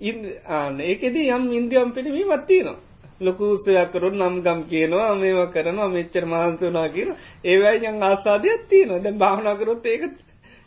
ඒකෙදී 0.00 1.30
යම් 1.30 1.44
ඉන්ද්‍රියම් 1.52 1.92
පිළිමී 1.92 2.26
වත්තිනවා. 2.26 2.76
ලොකුසයක් 3.20 3.90
කරුත් 3.92 4.14
නම් 4.14 4.34
ගම් 4.42 4.60
කියනවා 4.64 5.14
මේව 5.14 5.40
කරනවා 5.50 5.88
මෙච්චර 5.88 6.24
මහන්සුනා 6.24 6.88
කියන 6.88 7.10
ඒවයි 7.44 7.86
යන් 7.86 8.02
ආසාදයක් 8.02 8.60
තියෙනවා. 8.68 8.98
දැන් 8.98 9.16
භාවනා 9.16 9.56
කරොත් 9.56 9.86
ඒක 9.86 10.02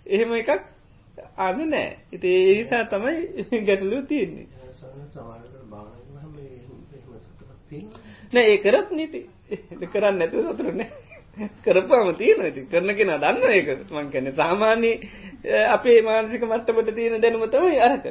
එහෙම 0.05 0.33
එකක් 0.33 0.49
අන්න 1.37 1.59
නෑ. 1.69 1.89
ඉතින් 2.11 2.33
ඒ 2.39 2.55
නිසා 2.55 2.83
තමයි 2.85 3.15
ගැටලුව 3.67 4.03
තියෙන්නේ. 4.05 4.47
නෑ 8.31 8.45
ඒ 8.45 8.57
කරත් 8.57 8.89
නීති. 8.91 9.21
කරන්න 9.93 10.15
නැතුව 10.17 10.45
සතුරු 10.49 10.73
නෑ 10.73 11.10
කරපුවම 11.37 12.15
තියෙනවා. 12.15 12.47
ඉතින් 12.47 12.67
කරන 12.67 12.95
කෙනා 12.95 13.19
දන්න 13.19 13.51
ඒක. 13.51 13.69
මං 13.89 14.09
කියන්නේ 14.09 14.33
සාමාන්‍ය 14.33 14.91
අපේ 15.69 16.01
මානසික 16.01 16.43
මට්ටමට 16.43 16.95
තියෙන 16.95 17.21
දැනුම 17.21 17.47
තමයි 17.47 17.79
අරක. 17.81 18.05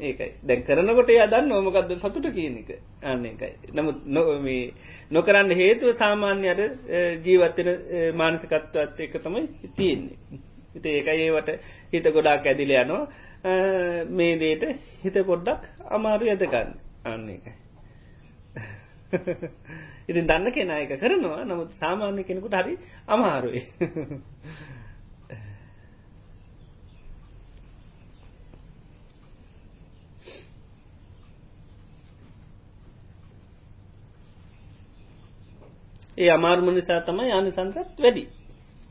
ඒකයි. 0.00 0.32
දැන් 0.42 0.62
කරනකොට 0.62 1.10
එයා 1.10 1.26
දන්නවා 1.26 1.62
මොකද්ද 1.62 1.92
සතුට 1.98 2.26
කියන 2.30 2.58
එක. 2.58 2.70
අන්න 3.02 3.24
ඒකයි. 3.24 3.52
නමුත් 3.74 3.98
මේ 4.40 4.72
නොකරන්න 5.10 5.50
හේතුව 5.52 5.94
සාමාන්‍ය 5.94 6.48
අර 6.48 6.60
ජීවත් 7.22 7.58
වෙන 7.58 7.70
මානසිකත්වයත් 8.16 9.00
එක 9.00 9.14
තමයි 9.18 9.46
තියෙන්නේ. 9.76 10.18
ඉතින් 10.74 10.92
ඒකයි 10.92 11.24
ඒවට 11.24 11.50
හිත 11.92 12.06
ගොඩාක් 12.08 12.46
ඇදිලා 12.46 12.84
යනවා. 12.84 13.04
මේ 14.10 14.34
දෙයට 14.36 14.64
හිත 15.02 15.16
පොඩ්ඩක් 15.24 15.62
අමාරු 15.90 16.26
යද 16.26 16.44
ගන්න. 16.46 16.76
අන්න 17.04 17.28
ඒකයි. 17.28 17.67
ඉතින් 20.08 20.26
දන්න 20.26 20.52
කෙනා 20.52 20.78
එක 20.78 20.92
කරනවා 20.96 21.44
නමුත් 21.44 21.70
සාමාන්‍ය 21.74 22.24
කෙනෙකුට 22.24 22.54
හරි 22.54 22.74
අමාරුයි. 23.08 23.62
ඒ 36.18 36.30
අමාර්ම 36.30 36.68
නිසා 36.70 37.00
තමයි 37.02 37.32
ආනිසංසත් 37.32 37.96
වැඩි. 37.96 38.24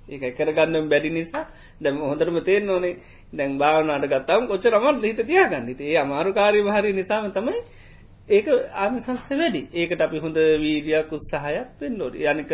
ඒක 0.10 0.36
කරගන්න 0.36 0.90
බැරි 0.90 1.10
නිසා 1.12 1.46
දැම 1.78 1.98
හොඳටම 2.02 2.38
තේරන 2.42 2.70
ඕනේ 2.70 2.94
දැන් 3.32 3.58
භාවනාට 3.58 4.06
ගත්තාම 4.08 4.48
කොච්චර 4.48 4.74
අමාරු 4.74 5.04
හිත 5.04 5.22
තියාගන්න. 5.22 5.68
ඒ 5.80 5.98
අමාරු 5.98 6.34
කාර්ය 6.34 6.64
භාරය 6.64 6.94
නිසාම 6.94 7.32
තමයි 7.32 7.60
ඒක 8.30 8.48
ආනිසංස 8.76 9.28
වැඩි. 9.32 9.62
ඒකට 9.74 10.02
අපි 10.02 10.18
හොඳ 10.20 10.38
වීඩියක් 10.60 11.12
උත්සාහයක් 11.12 11.68
පෙන්නෝට 11.80 12.16
යනික 12.24 12.52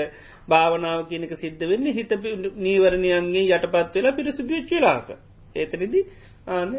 භාවනාව 0.48 1.00
කියනක 1.08 1.34
සිද්ධ 1.36 1.64
වෙන්න 1.66 1.88
හිත 1.92 2.12
නීවරණයන්ගේ 2.58 3.46
යටපත් 3.50 3.96
වෙලා 3.96 4.14
පිරිසිදුවච්ච 4.14 4.72
වෙලාක 4.72 5.08
ඒතරිදි 5.56 6.02
ආන 6.48 6.70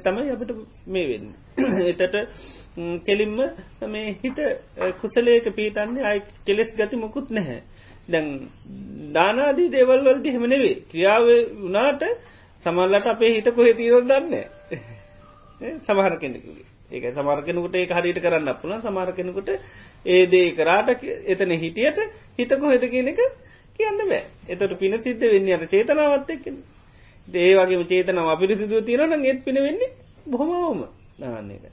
තමයි 0.00 0.30
අපට 0.30 0.52
මේ 0.86 1.06
වෙන්න. 1.08 1.26
එතට 1.84 2.16
කෙලින්ම 3.04 3.36
මේ 3.86 4.14
හිත 4.16 4.38
කුසලේක 5.00 5.46
පීටන්නේ 5.52 6.04
අයි 6.04 6.22
කෙලෙස් 6.44 6.70
ගති 6.74 6.96
මොකුත් 6.96 7.30
නැහැ. 7.30 7.60
දැන් 8.08 8.26
දානාදී 9.12 9.68
දේවල්වලට 9.70 10.26
හෙමනෙවේ 10.28 10.74
ක්‍රියාව 10.86 11.26
වනාට 11.64 12.02
සමල්ලට 12.62 13.06
අපේ 13.08 13.34
හිත 13.34 13.48
කොහෙ 13.52 13.74
තීරෝ 13.74 14.02
දන්න 14.04 14.34
සමහර 15.80 16.18
කෙනෙකුගේ. 16.18 16.75
ඒක 16.90 17.14
සමාර්කෙනකුට 17.14 17.74
ඒ 17.74 17.86
හරිට 17.88 18.20
කරන්න 18.20 18.54
පුළන් 18.56 18.80
සමාර්කෙනකුට 18.80 19.50
ඒ 20.06 20.22
දේ 20.26 20.52
කරාට 20.52 20.88
එතන 21.26 21.52
හිටියට 21.56 21.98
හිතකො 22.36 22.66
හෙද 22.66 22.84
කියන 22.86 23.08
එක 23.08 23.20
කියන්න 23.74 23.98
බෑ. 24.00 24.22
එතට 24.46 24.78
පින 24.78 24.98
සිද්ධ 25.00 25.24
වෙන්න 25.26 25.52
අට 25.54 25.68
චේතනාවත් 25.68 26.30
එක්ක 26.30 26.46
ඒ 27.36 27.52
වගේ 27.56 27.84
චේතනාව 27.86 28.28
අපිරිසිදුව 28.30 28.84
තිරන 28.84 29.12
ඒත් 29.20 29.44
පින 29.44 29.58
වෙන්නේ 29.58 29.94
බොහොමවම 30.26 30.80
දාන්න 31.18 31.50
එක 31.50 31.64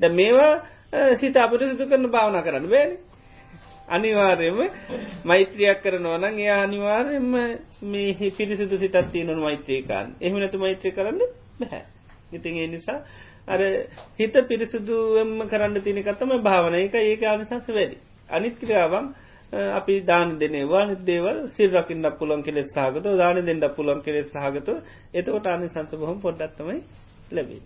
ද 0.00 0.12
මේවා 0.12 0.52
සිත 1.16 1.36
අපිරිසිදු 1.38 1.84
කරන 1.86 2.06
භාවනා 2.08 2.42
කරන්න 2.42 2.68
බෑන. 2.68 2.98
අනිවාර්යම 3.88 4.58
මෛත්‍රයක් 5.24 5.82
කරනවනන් 5.82 6.38
ඒ 6.38 6.50
අනිවාර්යෙන්ම 6.56 7.32
මේ 7.84 8.30
පිරිසිදු 8.32 8.78
සිතත් 8.78 8.96
තියනු 9.12 9.34
මෛත්‍රයකාන් 9.38 10.14
එහමනතු 10.20 10.58
මෛත්‍රය 10.58 10.90
කරන්න 10.92 11.20
බැහැ 11.58 11.84
ඉතින් 12.32 12.56
ඒ 12.56 12.68
නිසා 12.68 12.98
අර 13.48 13.60
හිත 14.16 14.34
පිරිසුදුවම 14.44 15.32
කරන්න 15.46 15.80
තිනකත්තම 15.80 16.30
භාවන 16.40 16.74
එක 16.76 16.94
ඒක 16.96 17.22
අනිසංස 17.24 17.66
වැඩි. 17.68 17.96
අනිත් 18.28 18.54
ක්‍රියාවන් 18.58 19.06
අපි 19.52 19.94
දාන 20.02 20.38
දෙනවා 20.38 20.84
නිදේවල් 20.86 21.38
සිල්රකින්න 21.50 22.06
පුළන් 22.18 22.42
කෙලෙස් 22.42 22.68
සහගත 22.68 23.06
දාන 23.16 23.44
දෙන්න 23.44 23.66
පුළන් 23.70 24.00
කෙලෙස් 24.02 24.28
සහගත 24.28 24.68
එතකොට 25.14 25.46
අනි 25.48 25.68
සංස 25.68 25.92
බොහොම 25.96 26.20
පොඩ්ඩත්තමයි 26.20 26.78
ලැබේ. 27.30 27.62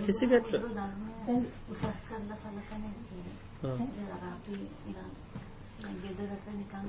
කිසි 0.00 0.24
ගැට 0.26 0.50
උසස් 1.66 1.82
කරලා 2.00 2.36
සලකන 2.38 2.82
අපි 4.26 4.54
ගෙදරක 6.02 6.46
නිකන් 6.50 6.86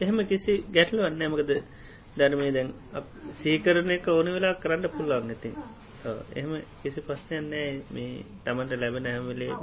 එහෙම 0.00 0.18
කිසි 0.26 0.52
ගැටලුවන්න 0.70 1.22
මොකද 1.28 1.50
ධර්මය 2.16 2.48
දැන් 2.50 2.70
සීකරණ 3.38 3.90
එක 3.90 4.06
ඕන 4.08 4.28
වෙලා 4.28 4.54
කරන්න 4.56 4.86
පුළුවන් 4.90 5.26
නැති. 5.26 5.50
එහෙම 6.32 6.52
කිසි 6.80 7.00
ප්‍රශ්නයන්නේ 7.02 7.68
මේ 7.90 8.12
තමන්ට 8.44 8.72
ලැබෙන 8.74 9.06
හැමලේම 9.06 9.60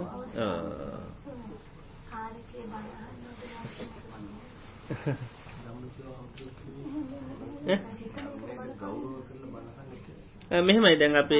මෙහෙමයි 10.51 10.95
දැන් 10.95 11.15
අපි 11.15 11.39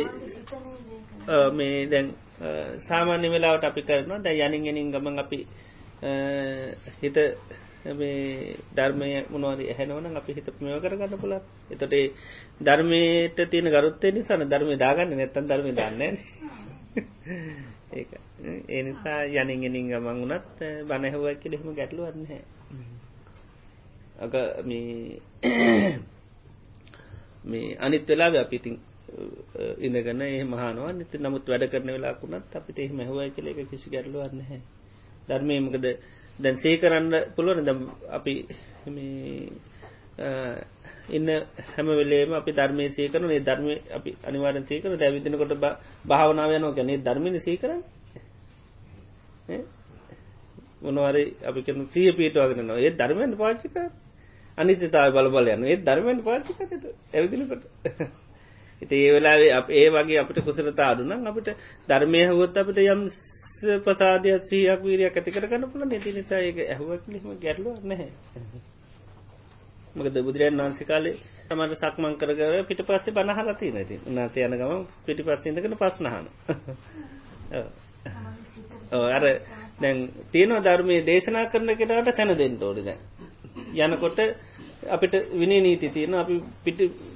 මේ 1.51 1.87
දැන් 1.87 2.07
සාමාන්‍ය 2.81 3.27
වෙලාවට 3.27 3.63
අපි 3.63 3.81
කරනවා. 3.81 4.19
දැ 4.19 4.37
යනින් 4.39 4.63
ගෙනින් 4.63 4.91
ගමන් 4.91 5.19
අපි 5.19 5.39
හිත 6.97 7.17
මේ 7.91 8.55
ධර්මය 8.71 9.07
මොනවද 9.29 9.61
ඇහැනවන 9.63 10.15
අපි 10.15 10.31
හිත 10.33 10.47
මෙව 10.59 10.77
කරගන්න 10.79 11.17
පුල 11.17 11.33
එතොට 11.69 11.93
ධර්මයට 12.61 13.37
තියෙන 13.45 13.67
ගරුත්තේ 13.67 14.11
නිසාන 14.11 14.43
ධර්මය 14.45 14.75
දාගන්න 14.77 15.11
නැත්තන් 15.11 15.47
ධර්මය 15.47 15.71
දන්න 15.73 16.01
ඒ 17.91 18.05
ඒ 18.69 18.81
නිසා 18.83 19.21
යනිගෙනින් 19.25 19.89
ගමන් 19.89 20.19
වනත් 20.23 20.59
බණහවක් 20.85 21.39
කෙලෙම 21.41 21.65
ගැටලුවන්න 21.73 22.25
හැ 22.25 22.41
අග 24.19 24.33
මේ 27.45 27.67
අනිත් 27.77 28.07
වෙලා 28.07 28.31
අපිතින් 28.37 28.75
ඉඳගන්න 29.79 30.21
ඒ 30.23 30.43
මහනවා 30.45 30.91
නිති 30.93 31.17
නමුත් 31.17 31.45
වැඩ 31.45 31.65
කරන 31.67 31.89
වෙලාකුණත් 31.89 32.55
අපිට 32.55 32.79
එහි 32.79 32.93
මැහවයි 32.93 33.31
කළ 33.31 33.47
එක 33.47 33.59
කිසි 33.69 33.87
ගැටලුවන්න 33.89 34.41
හැ 34.43 34.59
ධර්මයමකද 35.27 35.85
දැන් 36.39 36.55
සේ 36.57 36.75
කරන්න 36.77 37.13
පුළුවන 37.35 37.65
ද 37.65 37.69
අපි 38.09 38.33
ඉන්න 41.09 41.27
හැම 41.67 41.87
වෙලේම 41.91 42.33
අපි 42.33 42.51
ධර්මය 42.51 42.85
සේකරන 42.91 43.29
ඒ 43.29 43.41
ධර්මය 43.41 43.75
අපි 43.91 44.11
අනිවාරන් 44.23 44.65
සේකර 44.65 44.91
දැවිදිනකොට 44.95 45.53
භාවනාවයනෝ 46.05 46.71
ගැනේ 46.73 46.99
ධර්මින 46.99 47.39
සේකරන්න 47.39 47.81
මොනවරි 50.81 51.23
අපි 51.43 51.59
කන 51.61 51.87
සිය 51.87 52.11
පීටවාගෙනනවා 52.13 52.79
ඒ 52.79 52.93
ධර්මයෙන් 52.93 53.35
පාච්චික 53.35 53.75
අනිතතාව 54.57 55.13
බල 55.13 55.27
බලයන්න 55.29 55.65
ඒ 55.65 55.77
ධර්මයෙන් 55.79 56.19
පාච්චික 56.21 56.57
ඇවිදිනකොට. 57.13 57.63
ඉති 58.81 58.95
ඒ 58.97 59.11
වෙලාවේ 59.13 59.51
ඒ 59.73 59.87
වගේ 59.91 60.19
අපට 60.19 60.39
කුසරතා 60.41 60.89
අඩුනම් 60.89 61.27
අපිට 61.27 61.49
ධර්මය 61.87 62.21
හොත් 62.31 62.57
අපට 62.57 62.79
යම් 62.85 63.01
පසාදයක් 63.79 64.43
සීයක් 64.43 64.81
වීරයක් 64.81 65.15
ඇති 65.15 65.31
කරගන්න 65.31 65.65
පුළ 65.67 65.83
නැති 65.83 66.11
නිසා 66.11 66.41
ඒක 66.41 66.57
ඇහුවක් 66.65 67.03
ලිම 67.07 67.25
ගැටලුව 67.37 67.77
නැහැ. 67.83 68.09
මකද 69.95 70.17
බුදුරයන් 70.21 70.59
වන්සි 70.59 70.85
කාලේ 70.85 71.15
තමට 71.47 71.79
සක්මං 71.79 72.15
කරගර 72.15 72.55
පිට 72.63 72.81
පස්සේ 72.83 73.13
බනහලති 73.13 73.71
නැති 73.71 73.95
උනාසේ 74.05 74.45
යන 74.45 74.55
ගම 74.55 74.83
පිටි 75.05 75.23
පස්සිදකන 75.23 75.75
පස්නහන 75.75 76.25
අර 79.09 79.25
දැන් 79.79 79.97
තියෙනවා 80.31 80.61
ධර්මය 80.61 80.95
දේශනා 81.03 81.45
කරන 81.47 81.71
කෙනට 81.75 82.11
තැන 82.11 82.31
දෙන්න 82.37 82.55
ඕඩි 82.61 82.83
දැන්. 82.83 82.99
යනකොට 83.85 84.19
අපිට 84.87 85.13
විනි 85.33 85.61
නීති 85.61 85.89
තියෙන 85.89 86.13
අපි 86.15 86.41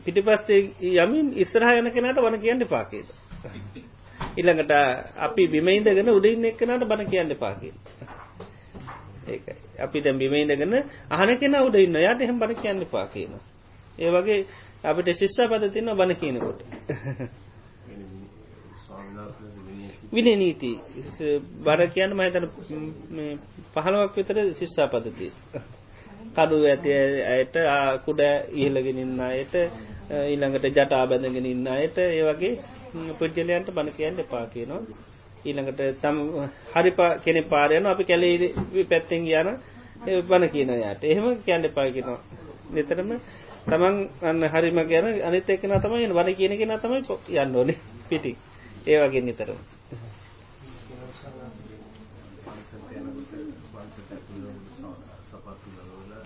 පිටිපස්සේ 0.05 0.61
යමින් 0.97 1.33
ඉස්සරහ 1.37 1.69
යන 1.73 1.91
කෙනට 1.91 2.19
වන 2.19 2.39
කියන්න 2.39 2.67
පාකේද 2.67 3.07
ඉළඟට 4.35 4.73
අපි 5.19 5.47
බිමයින්දගෙන 5.47 6.09
උඩින්න 6.09 6.45
එක්කනට 6.45 6.85
බණ 6.85 7.09
කියන්න 7.09 7.35
පාකි 7.37 7.71
ඒකයි. 9.27 9.55
අපි 9.79 10.01
දැම් 10.01 10.17
බිමයින්දගෙන 10.17 10.73
අහන 11.09 11.37
කෙන 11.37 11.55
උඩ 11.57 11.75
ඉන්න 11.77 11.95
යාට 11.97 12.21
එහෙම 12.21 12.39
බණ 12.39 12.55
කියන්න 12.57 12.85
පා 12.87 13.07
කියන 13.07 13.33
ඒ 13.97 14.11
වගේ 14.11 14.39
අපිට 14.83 15.13
ශිෂ්ෂා 15.13 15.47
පද 15.47 15.71
තින්න 15.71 15.93
බණ 15.93 16.15
කියනකොට. 16.15 16.59
වින 20.11 20.27
නීති. 20.35 20.71
බර 21.61 21.87
කියන්න 21.89 22.13
මහිතන 22.13 22.45
පහළුවක් 23.73 24.15
විතර 24.15 24.37
ශිෂ්ෂා 24.53 24.87
පදති 24.89 25.31
කඩු 26.31 26.57
ඇති 26.65 26.91
ඇයට 27.27 27.55
කුඩ 28.05 28.21
ඉහලගෙන 28.55 28.99
ඉන්න 28.99 29.19
අයට 29.21 29.55
ඊළඟට 30.23 30.69
ජටා 30.71 31.03
බැඳගෙන 31.07 31.45
ඉන්න 31.45 31.67
අයට 31.69 31.97
ඒ 31.99 32.23
වගේ 32.23 32.53
පුද්ජලයන්ට 33.13 33.69
බණ 33.69 33.91
කියන්න 33.93 34.19
එපා 34.19 34.45
කියනවා. 34.47 34.81
ඊළඟට 35.45 35.81
තම 36.01 36.17
හරිපා 36.73 37.11
කෙනෙ 37.19 37.41
පාරයන 37.43 37.85
අපි 37.85 38.03
කැලේ 38.05 38.53
පැත්තෙන් 38.85 39.27
යන 39.29 39.49
බණ 40.21 40.49
කියන 40.49 40.71
යායට 40.75 41.03
එහෙම 41.05 41.25
කියන්න 41.41 41.65
එපා 41.65 41.87
කියනවා. 41.89 42.19
නිතරම 42.71 43.09
තමන් 43.65 43.95
අන්න 44.23 44.43
හරිම 44.45 44.79
ගැන 44.85 45.05
අනිත 45.21 45.49
එක්කෙන 45.49 45.75
තමයි 45.79 46.07
වන 46.09 46.35
කියන 46.35 46.57
කෙන 46.57 46.73
තමයි 46.79 47.01
යන්න 47.35 47.55
ඕනේ 47.55 47.77
පිටි 48.09 48.35
ඒ 48.87 48.97
වගේ 48.99 49.21
නිතරම. 49.21 49.57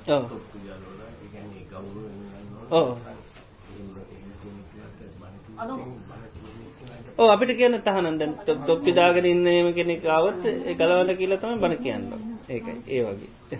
ඕ 0.07 0.23
ඕ 7.17 7.27
අපිට 7.27 7.53
කියන 7.53 7.81
තහනන්ද 7.81 8.21
තොප්පිදාගෙන 8.65 9.25
ඉන්නම 9.25 9.73
කෙනෙකාවත් 9.73 10.43
ගලවන්න 10.75 11.15
කියලා 11.15 11.39
තම 11.39 11.57
බණ 11.57 11.79
කියන්න. 11.79 12.13
ඒකයි. 12.49 12.81
ඒ 12.89 13.05
වගේ. 13.05 13.59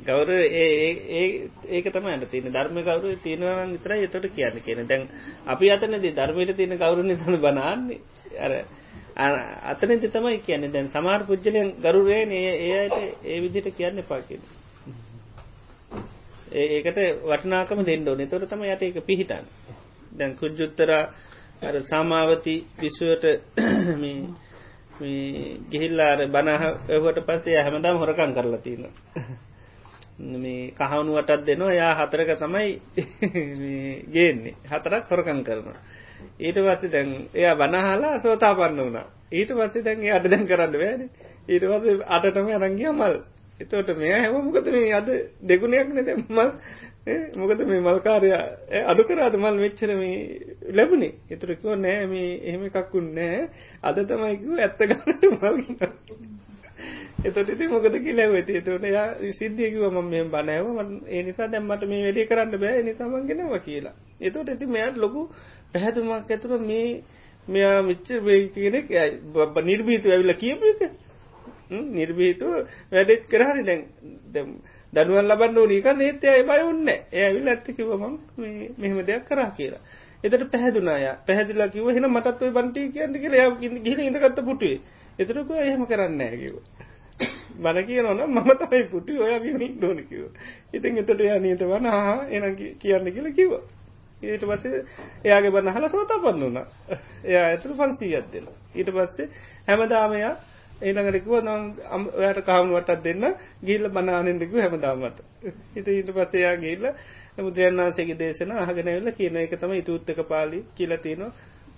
ගෞර 0.00 0.30
ඒක 0.30 1.88
තම 1.88 2.06
ඇට 2.06 2.30
තින 2.30 2.48
ධර්ම 2.48 2.80
කවරු 2.80 3.18
තියෙනවන 3.18 3.74
විතර 3.74 3.98
එතොට 3.98 4.30
කියන්න. 4.30 4.62
කියන 4.62 4.86
දැන් 4.86 5.08
අපි 5.46 5.68
අතනද 5.68 6.12
ධර්මයට 6.12 6.56
තියෙන 6.56 6.78
කවරු 6.78 7.04
නිසන 7.04 7.38
බනාන්නේ 7.38 8.00
අර 8.38 8.64
අතන 9.18 10.00
තමයි 10.00 10.40
කියන්නේ 10.40 10.70
දැන් 10.70 10.88
සමාර 10.88 11.24
පුද්ජලයන් 11.24 11.74
ගරුරේ 11.78 12.26
ඒයට 12.32 13.24
ඒ 13.24 13.40
විදිට 13.40 13.72
කියන්න 13.72 14.04
පාකින 14.04 14.40
ඒකට 16.52 17.22
වටනාකම 17.22 17.84
දෙන්න 17.84 18.04
ඕනේ. 18.04 18.26
තොර 18.26 18.42
තම 18.42 18.64
යට 18.64 18.82
එක 18.82 19.02
පිහිටන් 19.02 19.44
දැන් 20.12 20.36
කුද්ජුත්තරා 20.36 21.12
අර 21.62 21.84
සාමාවති 21.84 22.66
විශ්වයට 22.76 23.24
ගිහිල්ලාර 25.70 26.28
බනහවට 26.28 27.22
පසේ 27.22 27.60
හැමදාම් 27.60 27.96
හොරකං 27.96 28.32
කරලා 28.32 28.60
තින 28.60 28.86
මේ 30.34 30.72
කහවුණුවටත් 30.72 31.42
දෙනවා. 31.42 31.72
යා 31.72 31.96
හතරක 31.96 32.36
තමයි 32.36 32.82
ගේන්නේ. 34.14 34.54
හතරක් 34.64 35.10
හොරකං 35.10 35.44
කරනවා. 35.44 35.80
ඊට 36.40 36.58
පස්සේ 36.58 36.90
දැන් 36.90 37.10
එයා 37.34 37.54
බනහලා 37.56 38.18
සෝතා 38.18 38.54
පන්න 38.54 38.80
වුණා. 38.80 39.06
ඊට 39.32 39.50
පස්සේ 39.50 39.82
දැන්ගේ 39.82 40.12
අඩ 40.12 40.26
දැන් 40.26 40.46
කරන්න 40.46 40.74
වැෑන 40.74 41.02
ඊට 41.48 41.64
පස්සේ 41.64 41.96
අටටම 42.08 42.48
අරංගිය 42.56 42.92
මල්. 42.92 43.16
එතවට 43.60 43.96
මෙය 43.98 44.12
හැම 44.12 44.34
මොකද 44.44 44.68
මේ 44.68 44.92
අද 44.92 45.08
දෙගුණයක් 45.42 45.88
නැත 45.90 46.10
මල්? 46.28 46.50
මොකද 47.34 47.60
මේ 47.64 47.80
මල්කාරය 47.80 48.30
අඩු 48.84 49.02
කරාද 49.04 49.36
මල් 49.36 49.56
වෙච්චර 49.58 49.94
මේ 49.94 50.16
ලැබුණේ? 50.72 51.14
එතුරකෝ 51.30 51.76
නෑ 51.76 52.06
මේ 52.06 52.30
එහෙම 52.42 52.66
එකක්කුන් 52.66 53.08
නෑ. 53.14 53.48
අද 53.82 53.96
තමයිකව 54.04 54.58
ඇත්ත 54.58 54.80
ගන්නට 54.82 55.22
මල්ගන්න 55.32 56.36
එතොට 57.20 57.48
ඉති 57.48 57.66
මොකද 57.66 57.94
කිලැව 57.98 58.34
ඇති 58.34 58.58
එතට 58.58 58.84
යා 58.88 59.06
සිද්ධියකිව 59.32 59.84
ම 59.90 59.98
මේ 60.06 60.24
බනෑව 60.26 60.66
ඒ 61.08 61.22
නිසා 61.22 61.48
දැම්මට 61.48 61.82
මේ 61.84 62.02
වැඩි 62.04 62.26
කරන්න 62.26 62.54
බෑ. 62.56 62.82
නිසාමන්ගෙනව 62.82 63.54
කියලා. 63.60 63.94
එතොට 64.20 64.48
ඇති 64.48 64.66
මෙයාත් 64.68 64.96
ලොකු 64.96 65.20
පැහැතුමක් 65.72 66.30
ඇතුර 66.30 66.58
මේ 66.62 66.88
මෙයා 67.48 67.82
මිච්ච 67.82 68.08
වේ 68.22 68.40
කෙනෙක් 68.50 68.86
නිර්බීතු 69.64 70.08
ඇවිල 70.08 70.34
කියපක 70.36 70.80
නිර්බීතු 71.92 72.46
වැඩෙත් 72.90 73.22
කරහරි 73.26 73.62
දැන් 73.64 74.50
දනුවන් 74.92 75.26
ලබන්න 75.26 75.58
ඕනක 75.58 75.88
නේත්‍ය 75.96 76.28
අය 76.28 76.42
බය 76.44 76.60
උන්න 76.64 76.88
ඇවිල් 76.88 77.48
ඇත්තිකිවම 77.48 78.04
මෙහෙම 78.78 79.00
දෙයක් 79.02 79.24
කරා 79.24 79.50
කියලා. 79.50 79.82
එතට 80.24 80.44
පැහැදුනාය 80.50 81.04
පැහැදිලා 81.26 81.68
කිව 81.68 81.88
හෙන 81.88 82.06
මටත්ව 82.06 82.52
බන්ටි 82.52 82.86
කියන්න 82.90 83.14
කියලා. 83.14 83.50
ගිල 83.82 84.00
ඉඳගත්ත 84.00 84.40
පුටුවේ. 84.42 84.80
එතරක 85.18 85.50
එහෙම 85.52 85.86
කරන්න 85.86 86.20
ඇකිව. 86.22 86.54
බන 87.56 87.78
කියනවන 87.84 88.20
මම 88.26 88.50
තමයි 88.56 88.84
පුටි 88.86 89.18
ඔය 89.18 89.40
ගිනික් 89.40 89.74
ඩෝනකිව. 89.74 90.22
ඉතින් 90.72 90.98
එතට 90.98 91.20
යා 91.22 91.38
නීත 91.38 91.62
වන 91.62 91.86
හා 91.88 92.14
එන 92.28 92.44
කියන්න 92.56 92.78
කියලා 93.08 93.32
කිව. 93.32 93.52
ඊට 94.22 94.44
පස්සේ 94.44 94.84
එයාගේ 95.24 95.50
බන්න 95.50 95.72
හල 95.72 95.88
සෝතා 95.88 96.18
පන්න 96.18 96.40
වුණ 96.42 96.58
එයා 97.24 97.44
ඇතුළ 97.46 97.74
පන්සී 97.74 98.14
අත්දෙන 98.16 98.46
ඊට 98.74 98.90
පස්සේ 98.90 99.28
හැමදාමයා 99.68 100.32
ඒළඟටකුව 100.80 101.36
නම් 101.40 102.06
ඔයට 102.16 102.40
කහමුවටත් 102.44 103.04
දෙන්න 103.04 103.26
ගිල්ල 103.62 103.88
බනානෙන්දකු 103.90 104.58
හැමදාමට 104.58 105.22
හිත 105.74 105.88
ඊට 105.88 106.10
පස්සයා 106.12 106.56
ගිල්ල 106.58 106.88
බුදුරන්නාසේගේ 107.38 108.18
දේශන 108.18 108.52
අහගෙනවෙල්ල 108.56 109.12
කියන 109.12 109.38
එක 109.38 109.54
තම 109.56 109.74
ඉතුත්තක 109.74 110.20
පාලි 110.26 110.64
කියලතිනවා 110.74 111.30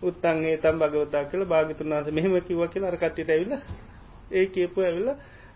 උත්තන්ගේ 0.02 0.56
තම් 0.56 0.76
භගවතා 0.78 1.24
කියල 1.24 1.42
භාගතුන් 1.46 1.92
වහස 1.92 2.08
මෙහෙම 2.10 2.34
කිව 2.42 2.60
කියල 2.68 2.84
අරකට්ටිට 2.84 3.30
ඇවිල්ල 3.30 3.54
ඒ 4.32 4.46
කියපු 4.48 4.78
ඇවිල්ල 4.80 5.08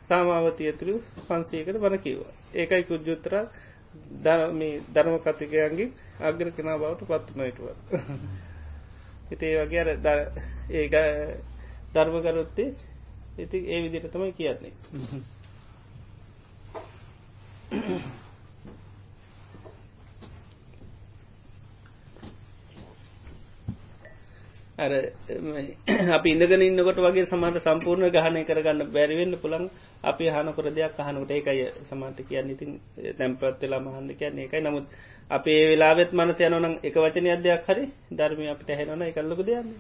සාමාවතිය 0.09 0.69
ඇතුළු 0.69 0.97
පන්සේකට 1.21 1.77
බණ 1.77 1.99
කිව්වා. 1.99 2.33
ඒකයි 2.55 2.85
කුද්ජුත්තර 2.85 3.35
ධර්මී 4.21 4.75
ධර්ම 4.95 5.16
කතිකයන්ගේ 5.21 5.89
අග්‍ර 6.21 6.49
කෙනා 6.53 6.79
බවට 6.79 7.03
පත්වනයිටුව 7.11 7.69
හිතේ 9.29 9.55
වගේ 9.59 9.81
අර 9.83 9.91
ඒ 10.71 10.87
ධර්මකරොත්තේ 11.95 12.69
ඉති 13.39 13.59
ඒ 13.69 13.81
විදිට 13.83 14.07
තමයි 14.11 14.33
කියන්නේ. 14.33 14.75
අර 24.77 24.93
අපි 26.11 26.29
ඉඳගෙන 26.29 26.63
ඉන්නකොට 26.63 26.99
වගේ 26.99 27.27
සමට 27.27 27.63
සම්පූර්ණ 27.63 28.11
ගහනය 28.11 28.43
කරගන්න 28.45 28.91
බැරිවෙන්න 28.91 29.35
පුළන් 29.37 29.67
අපි 30.05 30.25
හනකර 30.29 30.67
දෙයක් 30.71 30.99
අහනකට 30.99 31.31
ඒකයි 31.31 31.67
සමට 31.83 32.19
කියන්න. 32.25 32.51
ඉතින් 32.51 32.71
තැම්පත් 33.15 33.63
වෙලා 33.63 33.81
මහන්ද 33.81 34.11
කියන්නේ 34.15 34.47
එකයි 34.47 34.63
නමුත් 34.63 34.87
අපේ 35.31 35.61
වෙලාවෙත් 35.67 36.13
මනස 36.13 36.41
යනනම් 36.43 36.79
එක 36.83 36.95
වචන 36.97 37.31
අධ්‍යයක් 37.31 37.67
හරි 37.67 37.85
ධර්මය 38.13 38.49
අපිට 38.49 38.71
හැනන 38.73 39.03
එකල්ලක 39.05 39.43
දෙයන්න 39.43 39.75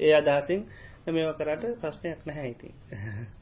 ඒ 0.00 0.12
අදහසින් 0.14 0.66
මේව 1.08 1.30
කරට 1.36 1.64
ප්‍රශ්නයක් 1.80 2.20
නැහැ 2.26 2.50
ඉතින්. 2.50 2.74